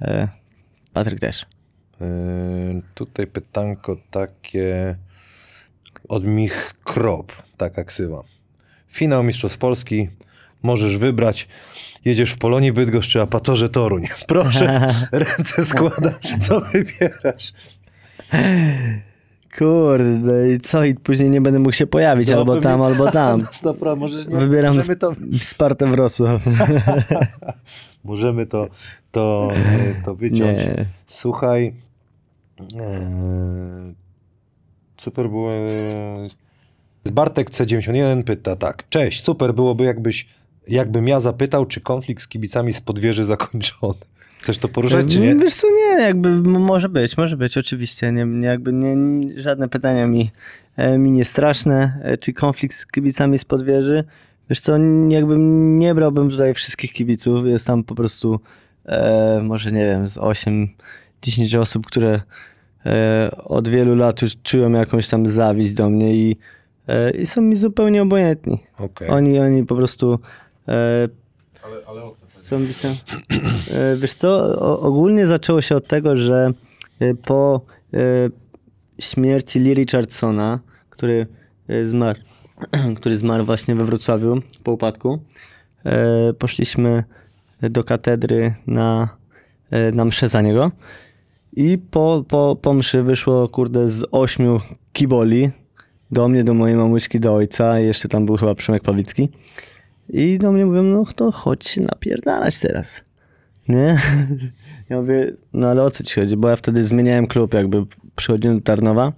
[0.00, 0.28] e,
[0.92, 1.46] Patryk też.
[2.00, 4.96] Yy, tutaj pytanko takie
[6.08, 8.22] od Mich Krop, taka ksywa.
[8.88, 10.08] Finał Mistrzostw Polski,
[10.62, 11.48] możesz wybrać.
[12.04, 14.06] Jedziesz w Polonii Bydgoszcz czy Apatorze Toruń.
[14.28, 17.52] Proszę, ręce składać, co wybierasz?
[19.58, 20.84] Kurde, i co?
[20.84, 23.46] I później nie będę mógł się pojawić, No, albo tam, albo tam.
[23.62, 26.42] Dobra, możesz nie, Wybieram możemy to, Spartę Wrocław.
[28.04, 28.68] możemy to,
[29.10, 29.48] to,
[30.04, 30.66] to wyciąć.
[30.66, 30.84] Nie.
[31.06, 31.74] Słuchaj,
[32.80, 33.94] e,
[34.96, 35.52] super było.
[35.52, 38.88] e, Bartek C91 pyta tak.
[38.88, 40.28] Cześć, super byłoby jakbyś,
[40.68, 43.94] jakbym ja zapytał, czy konflikt z kibicami z podwieży zakończony.
[44.42, 45.36] Chcesz to poruszać, czy nie?
[45.36, 48.12] Wiesz co, nie, jakby może być, może być, oczywiście.
[48.12, 48.96] Nie, nie, jakby nie,
[49.40, 50.30] żadne pytania mi,
[50.76, 52.00] e, mi nie straszne.
[52.02, 54.04] E, Czy konflikt z kibicami z podwieży?
[54.50, 54.72] Wiesz co,
[55.08, 55.36] jakby
[55.78, 57.46] nie brałbym tutaj wszystkich kibiców.
[57.46, 58.40] Jest tam po prostu
[58.86, 62.20] e, może nie wiem, z 8-10 osób, które
[62.86, 66.36] e, od wielu lat już czują jakąś tam zawiść do mnie i,
[66.88, 68.58] e, i są mi zupełnie obojętni.
[68.78, 69.08] Okej.
[69.08, 70.18] Oni, oni po prostu
[70.68, 71.08] e,
[71.64, 72.14] Ale, ale o
[73.70, 76.52] E, Wiesz co, ogólnie zaczęło się od tego, że
[77.00, 77.60] e, po
[77.94, 77.98] e,
[78.98, 81.26] śmierci Lee Richardsona, który
[81.86, 82.20] zmarł,
[82.96, 85.18] który zmarł właśnie we Wrocławiu po upadku,
[86.38, 87.04] poszliśmy
[87.62, 89.08] do katedry na,
[89.92, 90.70] na mszę za niego
[91.52, 94.60] i po, po, po mszy wyszło kurde z ośmiu
[94.92, 95.50] kiboli
[96.10, 99.28] do mnie, do mojej mamuśki, do ojca jeszcze tam był chyba Przemek Pawlicki.
[100.12, 103.02] I do mnie mówią, no to chodź się napierdalać teraz.
[103.68, 103.96] Nie?
[104.88, 106.36] Ja mówię, no ale o co ci chodzi?
[106.36, 107.84] Bo ja wtedy zmieniałem klub, jakby
[108.16, 109.12] przychodziłem do Tarnowa.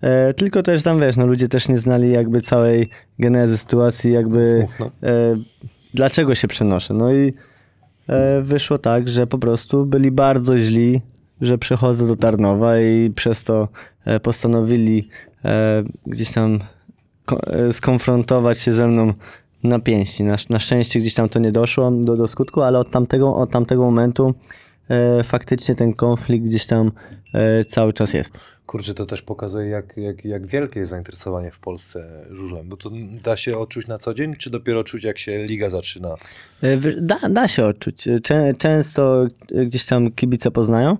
[0.00, 4.66] E, tylko też tam, wiesz, no ludzie też nie znali jakby całej genezy sytuacji, jakby
[5.02, 5.36] e,
[5.94, 6.94] dlaczego się przenoszę.
[6.94, 7.34] No i
[8.08, 11.02] e, wyszło tak, że po prostu byli bardzo źli,
[11.40, 13.68] że przychodzę do Tarnowa i przez to
[14.04, 15.08] e, postanowili
[15.44, 16.60] e, gdzieś tam
[17.46, 19.12] e, skonfrontować się ze mną
[19.62, 20.24] na pięści.
[20.24, 23.50] Na, na szczęście gdzieś tam to nie doszło do, do skutku, ale od tamtego, od
[23.50, 24.34] tamtego momentu
[24.88, 26.92] e, faktycznie ten konflikt gdzieś tam
[27.34, 28.38] e, cały czas jest.
[28.66, 32.68] Kurczę, to też pokazuje, jak, jak, jak wielkie jest zainteresowanie w Polsce żużlem.
[32.68, 32.90] Bo to
[33.22, 36.14] da się odczuć na co dzień, czy dopiero czuć, jak się liga zaczyna?
[36.62, 38.08] E, Da, da się odczuć.
[38.22, 39.26] Czę, często
[39.66, 40.96] gdzieś tam kibice poznają.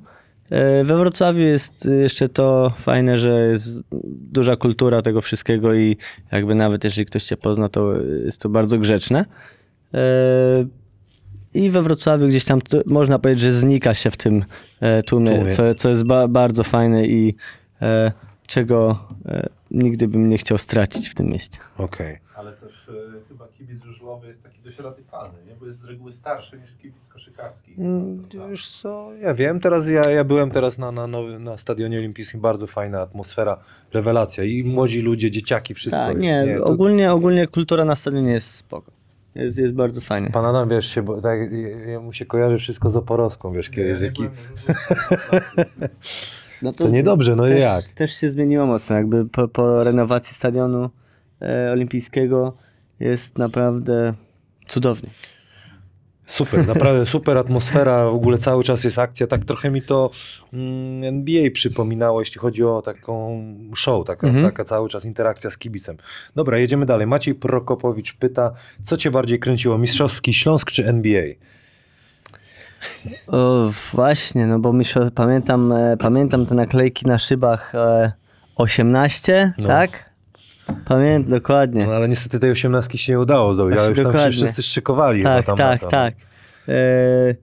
[0.50, 3.78] E, We Wrocławiu jest jeszcze to fajne, że jest
[4.32, 5.96] duża kultura tego wszystkiego i
[6.32, 7.92] jakby nawet jeżeli ktoś cię pozna, to
[8.24, 9.24] jest to bardzo grzeczne.
[9.94, 10.66] E,
[11.54, 14.44] I we Wrocławiu gdzieś tam to, można powiedzieć, że znika się w tym
[14.80, 15.50] e, tłumie.
[15.50, 17.34] Co, co jest ba, bardzo fajne i
[17.82, 18.12] e,
[18.46, 21.58] czego e, nigdy bym nie chciał stracić w tym mieście.
[21.78, 22.18] Okej.
[22.34, 22.92] Ale też e,
[23.28, 25.54] chyba kibic żużlowy jest dość radykalny, nie?
[25.54, 27.74] Bo jest z reguły starszy niż kibic koszykarski.
[27.78, 28.24] Mm?
[28.50, 32.40] Wiesz co, ja wiem, teraz ja, ja byłem teraz na, na, nowym, na stadionie olimpijskim,
[32.40, 33.58] bardzo fajna atmosfera,
[33.92, 36.46] rewelacja i młodzi ludzie, dzieciaki, wszystko Tak, jest.
[36.48, 38.92] nie, to- ogólnie, ogólnie kultura na stadionie jest spoko.
[39.34, 40.30] Jest, jest bardzo fajnie.
[40.30, 41.38] Pan Adam, wiesz, się, bo tak,
[41.86, 44.30] ja- mu się kojarzy wszystko z Oporowską, wiesz, Ja kiedyś, nie.
[46.62, 47.84] No To niedobrze, no też, jak?
[47.84, 50.90] Też się zmieniło mocno, jakby po, po renowacji stadionu
[51.42, 52.56] e, olimpijskiego
[53.00, 54.14] jest naprawdę
[54.68, 55.10] cudownie.
[56.26, 60.10] Super, naprawdę super atmosfera, w ogóle cały czas jest akcja, tak trochę mi to
[60.52, 63.42] mm, NBA przypominało, jeśli chodzi o taką
[63.76, 64.44] show, taka, Mhm.
[64.44, 65.96] taka cały czas interakcja z kibicem.
[66.36, 67.06] Dobra, jedziemy dalej.
[67.06, 71.22] Maciej Prokopowicz pyta, co cię bardziej kręciło, mistrzowski Śląsk czy NBA?
[73.26, 78.12] O, właśnie, no bo myślę, pamiętam, e, pamiętam te naklejki na szybach e,
[78.56, 79.66] 18, No.
[79.68, 80.07] tak?
[80.84, 81.86] Pamiętam, dokładnie.
[81.86, 84.36] No ale niestety tej osiemnastki się nie udało zdobyć, ale Właśnie, już tam się dokładnie.
[84.46, 85.22] wszyscy szykowali.
[85.22, 85.86] tak, tam tak, to.
[85.86, 86.14] tak.
[86.68, 87.34] E,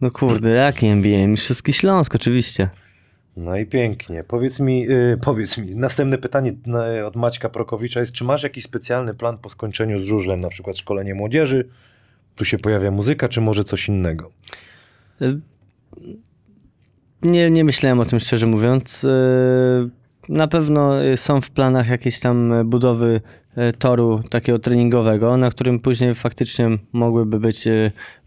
[0.00, 1.26] no kurde, jaki NBA?
[1.26, 2.68] Mistrzowski Śląsk, oczywiście.
[3.36, 4.24] No i pięknie.
[4.24, 6.52] Powiedz mi, y, powiedz mi, następne pytanie
[7.06, 10.78] od Maćka Prokowicza jest, czy masz jakiś specjalny plan po skończeniu z żużlem, na przykład
[10.78, 11.68] szkolenie młodzieży,
[12.36, 14.30] tu się pojawia muzyka, czy może coś innego?
[15.22, 15.40] Y,
[17.22, 19.04] Nie, nie myślałem o tym szczerze mówiąc.
[19.04, 19.08] Y,
[20.28, 23.20] Na pewno y, są w planach jakieś tam y, budowy
[23.58, 27.64] y, toru takiego treningowego, na którym później faktycznie mogłyby być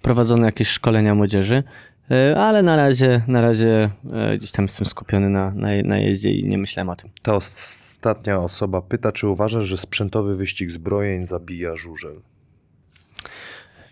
[0.01, 1.63] prowadzone jakieś szkolenia młodzieży.
[2.37, 3.89] Ale na razie, na razie
[4.37, 7.09] gdzieś tam jestem skupiony na, na, na jeździe i nie myślałem o tym.
[7.21, 12.21] Ta ostatnia osoba pyta, czy uważasz, że sprzętowy wyścig zbrojeń zabija żużel?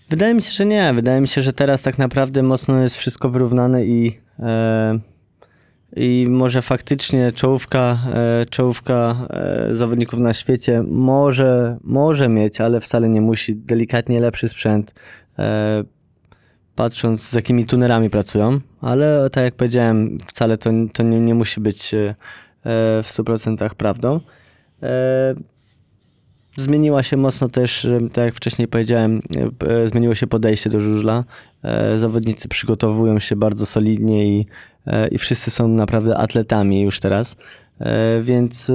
[0.09, 0.93] Wydaje mi się, że nie.
[0.93, 4.99] Wydaje mi się, że teraz tak naprawdę mocno jest wszystko wyrównane i, e,
[5.95, 13.09] i może faktycznie czołówka, e, czołówka e, zawodników na świecie może, może mieć, ale wcale
[13.09, 14.93] nie musi, delikatnie lepszy sprzęt.
[15.39, 15.84] E,
[16.76, 21.61] patrząc z jakimi tunerami pracują, ale tak jak powiedziałem, wcale to, to nie, nie musi
[21.61, 21.95] być
[23.03, 24.19] w 100% prawdą.
[26.59, 29.21] Zmieniła się mocno też, tak jak wcześniej powiedziałem,
[29.65, 31.23] e, e, zmieniło się podejście do żużla.
[31.63, 34.45] E, Zawodnicy przygotowują się bardzo solidnie i,
[35.11, 37.35] i wszyscy są naprawdę atletami już teraz.
[38.21, 38.71] Więc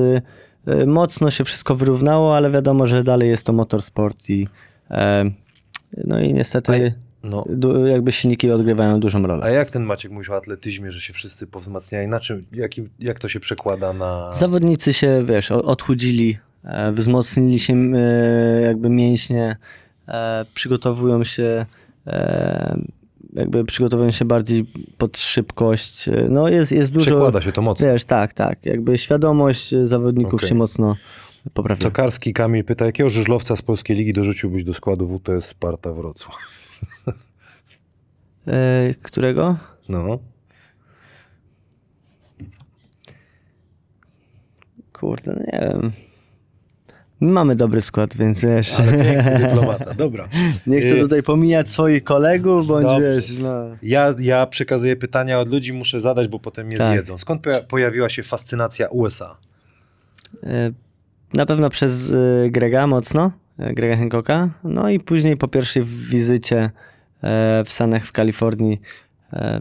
[0.86, 4.48] mocno się wszystko wyrównało, ale wiadomo, że dalej jest to motorsport i
[6.04, 7.44] no i niestety No.
[7.86, 9.44] jakby silniki odgrywają dużą rolę.
[9.44, 12.08] A jak ten Maciek mówił o atletyzmie, że się wszyscy powzmacniają?
[12.08, 14.34] Na czym, jakim, jak to się przekłada na...
[14.34, 16.38] Zawodnicy się, wiesz, odchudzili,
[16.92, 19.56] wzmocnili się e, jakby mięśnie,
[20.08, 21.66] e, przygotowują się
[22.06, 22.78] e,
[23.32, 24.66] jakby przygotowują się bardziej
[24.98, 26.08] pod szybkość.
[26.08, 27.06] E, No jest, jest dużo...
[27.06, 27.86] Przekłada się to mocno.
[27.86, 28.66] Wiesz, tak, tak.
[28.66, 30.48] Jakby świadomość e, zawodników Okej.
[30.48, 30.96] się mocno
[31.54, 31.90] poprawiła.
[31.90, 36.36] Tokarski Kamil pyta, jakiego żużlowca z polskiej ligi dorzuciłbyś do składu WTS Sparta Wrocław?
[38.46, 39.56] E, którego?
[39.88, 40.18] No.
[44.92, 45.92] Kurde, no nie wiem.
[47.22, 48.80] Mamy dobry skład, więc wiesz...
[48.80, 50.28] Ale piękny dyplomata, dobra.
[50.66, 53.14] Nie chcę Y, tutaj pomijać swoich kolegów, bądź Dobrze.
[53.14, 53.52] wiesz, no...
[53.82, 56.92] Ja, ja przekazuję pytania od ludzi, muszę zadać, bo potem mnie Tak.
[56.92, 57.18] zjedzą.
[57.18, 59.36] Skąd poja- pojawiła się fascynacja USA?
[60.42, 60.72] E,
[61.34, 64.50] Na pewno przez e, Grega mocno, Grega Hancocka.
[64.64, 66.70] No i później po pierwszej wizycie
[67.64, 68.80] w Stanach w Kalifornii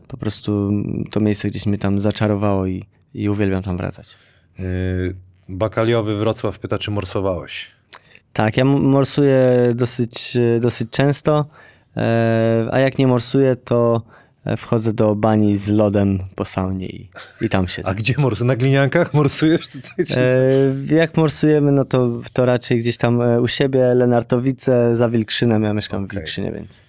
[0.08, 0.72] po prostu
[1.12, 2.84] to miejsce gdzieś mnie tam zaczarowało i,
[3.14, 4.18] i uwielbiam tam wracać.
[4.60, 5.16] Yy,
[5.52, 7.72] Bakaliowy Wrocław pyta, czy morsowałeś?
[8.34, 11.46] Tak, ja morsuję dosyć, dosyć często,
[11.98, 14.02] e, a jak nie morsuję, to
[14.46, 17.10] e, wchodzę do bani z lodem po saunie i,
[17.42, 17.90] i tam siedzę.
[17.90, 18.48] A gdzie morsujesz?
[18.48, 19.68] Na gliniankach morsujesz?
[20.18, 25.74] E, jak morsujemy, no to, to raczej gdzieś tam u siebie, Lenartowice, za Wilkrzynem, ja
[25.74, 26.20] mieszkam w Okej.
[26.20, 26.80] Wilkrzynie, więc...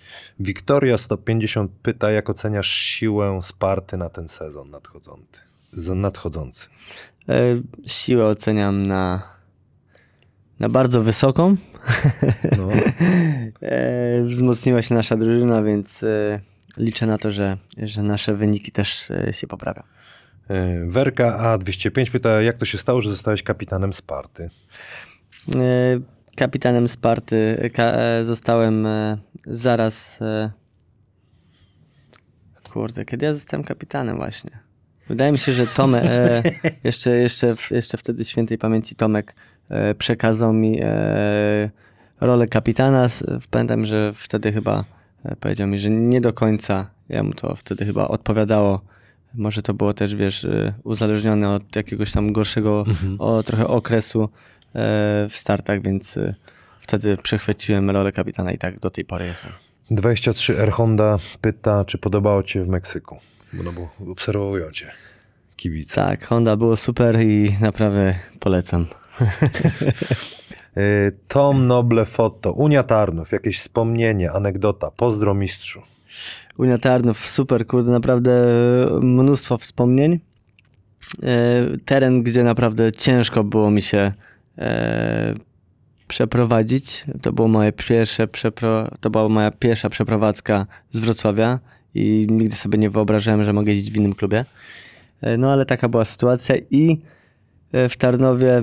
[0.40, 5.40] Wiktoria 150 pyta, jak oceniasz siłę Sparty na ten sezon nadchodzący?
[5.94, 6.68] Nadchodzący.
[7.28, 9.23] E, siłę oceniam na,
[10.61, 11.57] na bardzo wysoką.
[12.59, 12.69] No.
[13.62, 16.40] e, wzmocniła się nasza drużyna, więc e,
[16.77, 19.82] liczę na to, że, że nasze wyniki też się poprawią.
[20.86, 24.51] Werka A205 pyta, jak to się stało, że zostałeś kapitanem Sparty?
[26.36, 27.70] Kapitanem Sparty
[28.23, 28.86] zostałem
[29.47, 30.19] zaraz.
[32.73, 34.72] Kurde, kiedy ja zostałem kapitanem właśnie?
[35.08, 36.42] Wydaje mi się, że Tomek, e,
[36.84, 39.34] jeszcze, jeszcze, jeszcze wtedy świętej pamięci Tomek
[39.68, 41.70] e, przekazał mi e,
[42.20, 43.06] rolę kapitana.
[43.50, 44.84] Pamiętam, że wtedy chyba
[45.24, 48.80] e, powiedział mi, że nie do końca jemu to wtedy chyba odpowiadało.
[49.34, 52.84] Może to było też, wiesz, e, uzależnione od jakiegoś tam gorszego
[53.18, 54.28] o, trochę okresu e,
[55.30, 56.18] w startach, więc
[56.80, 59.52] wtedy przechwyciłem rolę kapitana i tak do tej pory jestem.
[59.90, 63.18] 23R Honda pyta, czy podobało ci się w Meksyku?
[63.52, 64.90] Bo no bo obserwują cię
[65.56, 65.94] kibice.
[65.94, 68.86] Tak, Honda było super i naprawdę polecam.
[70.76, 75.82] E, Tom Noble Foto, Unia Tarnów, jakieś wspomnienie, anegdota, pozdro mistrzu.
[76.58, 78.32] Unia Tarnów, super, kurde, naprawdę
[79.02, 80.20] mnóstwo wspomnień.
[81.22, 84.12] E, Teren, gdzie naprawdę ciężko było mi się
[86.08, 87.04] przeprowadzić.
[87.22, 88.88] To, było moje pierwsze przepro...
[89.00, 91.58] to była moja pierwsza przeprowadzka z Wrocławia
[91.94, 94.44] i nigdy sobie nie wyobrażałem, że mogę jeździć w innym klubie.
[95.20, 96.98] E, No ale taka była sytuacja i
[97.73, 98.62] e, w Tarnowie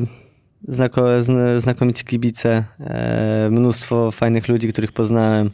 [0.67, 5.49] znako, zn- znakomici kibice, e, mnóstwo fajnych ludzi, których poznałem.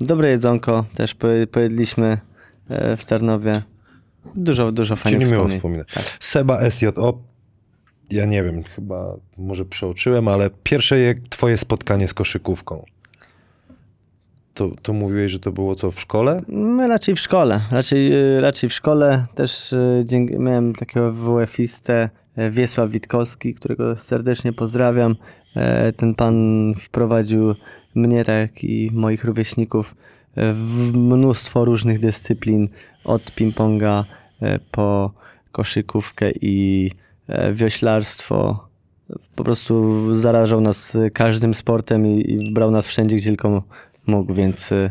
[0.00, 2.18] Dobre jedzonko też poje- pojedliśmy
[2.68, 3.62] e, w Tarnowie.
[4.34, 5.58] Dużo, dużo fajnych nie miło wspomnień.
[5.58, 5.88] wspominać.
[5.94, 6.04] Tak.
[6.20, 7.18] Seba SJO,
[8.10, 12.84] ja nie wiem, chyba może przeoczyłem, ale pierwsze je- twoje spotkanie z koszykówką.
[14.60, 16.42] To, to mówiłeś, że to było co w szkole?
[16.48, 17.60] No, raczej w szkole.
[17.70, 19.26] Raczej, y, raczej w szkole.
[19.34, 20.04] Też y,
[20.38, 25.16] miałem takiego WF-istę e, Wiesław Witkowski, którego serdecznie pozdrawiam.
[25.56, 26.34] E, Ten pan
[26.78, 27.54] wprowadził
[27.94, 29.94] mnie, tak i moich rówieśników
[30.36, 32.68] e, w mnóstwo różnych dyscyplin.
[33.04, 34.04] Od ping-ponga
[34.70, 35.10] po
[35.52, 36.90] koszykówkę i
[37.52, 38.68] wioślarstwo.
[39.34, 43.62] Po prostu zarażał nas każdym sportem i, i brał nas wszędzie, gdzie tylko
[44.10, 44.90] mógł, więc y,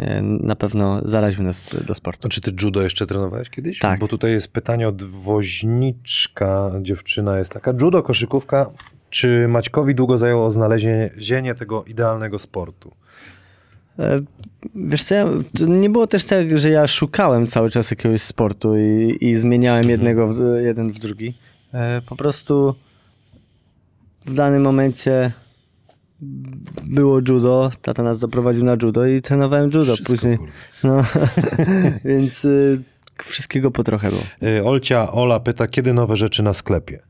[0.00, 2.28] e, na pewno zaraził nas do sportu.
[2.28, 3.78] A czy ty judo jeszcze trenowałeś kiedyś?
[3.78, 4.00] Tak.
[4.00, 7.72] Bo tutaj jest pytanie od woźniczka, dziewczyna jest taka.
[7.80, 8.70] Judo, koszykówka.
[9.10, 12.92] Czy Maćkowi długo zajęło znalezienie tego idealnego sportu?
[13.98, 14.20] E,
[14.74, 15.26] Wiesz co, ja,
[15.66, 20.28] nie było też tak, że ja szukałem cały czas jakiegoś sportu i, i zmieniałem jednego
[20.34, 21.34] w, jeden w drugi.
[21.74, 22.74] E, Po prostu
[24.26, 25.32] w danym momencie
[26.84, 30.38] było judo, tata nas zaprowadził na judo i trenowałem judo Wszystko, później.
[30.84, 30.96] No,
[32.04, 32.82] więc y,
[33.24, 34.22] wszystkiego po trochę było.
[34.42, 37.02] Y, Olcia, Ola pyta, kiedy nowe rzeczy na sklepie?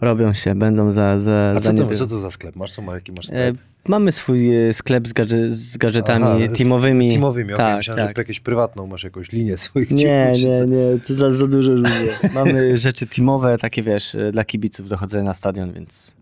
[0.00, 1.96] Robią się, będą za, za, A za co to, niedługo.
[1.96, 2.56] co to za sklep?
[2.56, 3.56] Masz co, jaki masz E, sklep?
[3.88, 7.10] Mamy swój e, sklep z, gadże, z gadżetami Aha, teamowymi.
[7.10, 8.14] Teamowymi, tak, Myślałem, że tak.
[8.16, 11.92] to jakieś prywatną, masz jakąś linię swoich Nie, nie, nie, to za, za dużo ludzi.
[12.34, 16.16] Mamy rzeczy teamowe, takie wiesz, e, dla kibiców dochodzenia na stadion, więc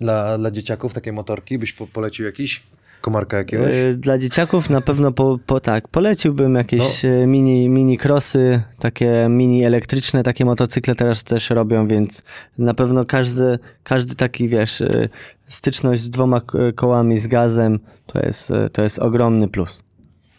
[0.00, 2.62] Dla, dla dzieciaków takie motorki byś po, polecił jakiś?
[3.00, 3.74] Komarka jakiegoś?
[3.74, 7.10] e, dla dzieciaków na pewno po, po tak, poleciłbym jakieś No.
[7.10, 12.22] e, mini, mini crossy, takie mini elektryczne, takie motocykle teraz też robią, więc
[12.58, 15.08] na pewno każdy, każdy taki, wiesz, e,
[15.48, 16.40] styczność z dwoma
[16.74, 19.85] kołami, z gazem, to jest, to jest ogromny plus.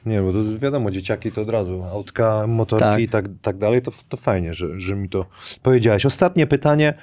[0.08, 3.00] Nie, bo to wiadomo, dzieciaki to od razu, autka, motorki Tak.
[3.00, 5.26] i tak, tak dalej, to, to fajnie, że, że mi to
[5.64, 6.06] powiedziałeś.
[6.06, 6.94] Ostatnie pytanie,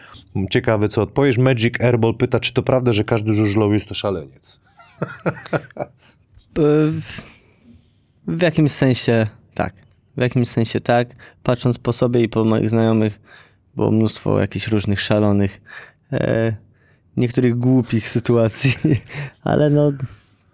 [0.51, 1.39] ciekawe co odpowiesz.
[1.39, 4.60] Magic Airball pyta, czy to prawda, że każdy żużlowiec to szaleniec?
[8.26, 9.74] W jakimś sensie tak.
[10.16, 11.09] W jakimś sensie tak.
[11.43, 13.20] Patrząc po sobie i po moich znajomych,
[13.76, 15.60] było mnóstwo jakichś różnych szalonych,
[16.12, 16.56] e,
[17.16, 18.74] niektórych głupich sytuacji,
[19.43, 19.93] ale no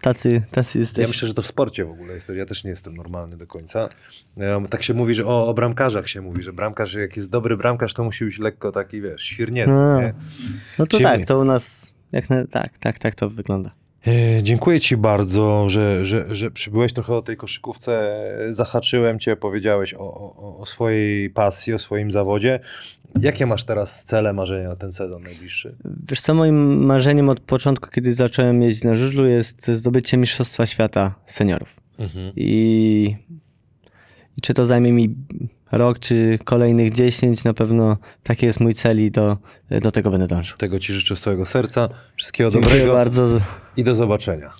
[0.01, 1.07] tacy, tacy Ja jesteśmy.
[1.07, 2.29] myślę, że to w sporcie w ogóle jest.
[2.35, 3.89] Ja też nie jestem normalny do końca.
[4.69, 7.93] Tak się mówi, że o, o bramkarzach się mówi, że bramkarz, jak jest dobry bramkarz,
[7.93, 9.73] to musi być lekko taki, wiesz, świrnięty.
[9.73, 10.13] Nie?
[10.79, 13.71] No to tak, to u nas, jak na, tak, tak, tak to wygląda.
[14.07, 18.17] E, Dziękuję Ci bardzo, że, że, że przybyłeś trochę o tej koszykówce.
[18.49, 22.59] Zahaczyłem Cię, powiedziałeś o, o, o swojej pasji, o swoim zawodzie.
[23.21, 25.75] Jakie masz teraz cele, marzenia na ten sezon najbliższy?
[26.09, 31.15] Wiesz co, moim marzeniem od początku, kiedy zacząłem jeździć na żużlu, jest zdobycie Mistrzostwa Świata
[31.25, 31.81] seniorów.
[32.35, 33.15] I,
[34.37, 35.15] I czy to zajmie mi
[35.71, 39.37] rok, czy kolejnych 10, na pewno taki jest mój cel i do,
[39.81, 40.57] do tego będę dążył.
[40.57, 41.89] Tego Ci życzę z całego serca.
[42.17, 43.27] Wszystkiego Dziękuję dobrego bardzo.
[43.77, 44.53] i do zobaczenia.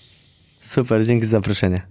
[0.62, 1.82] Super, dzięki za zaproszenie.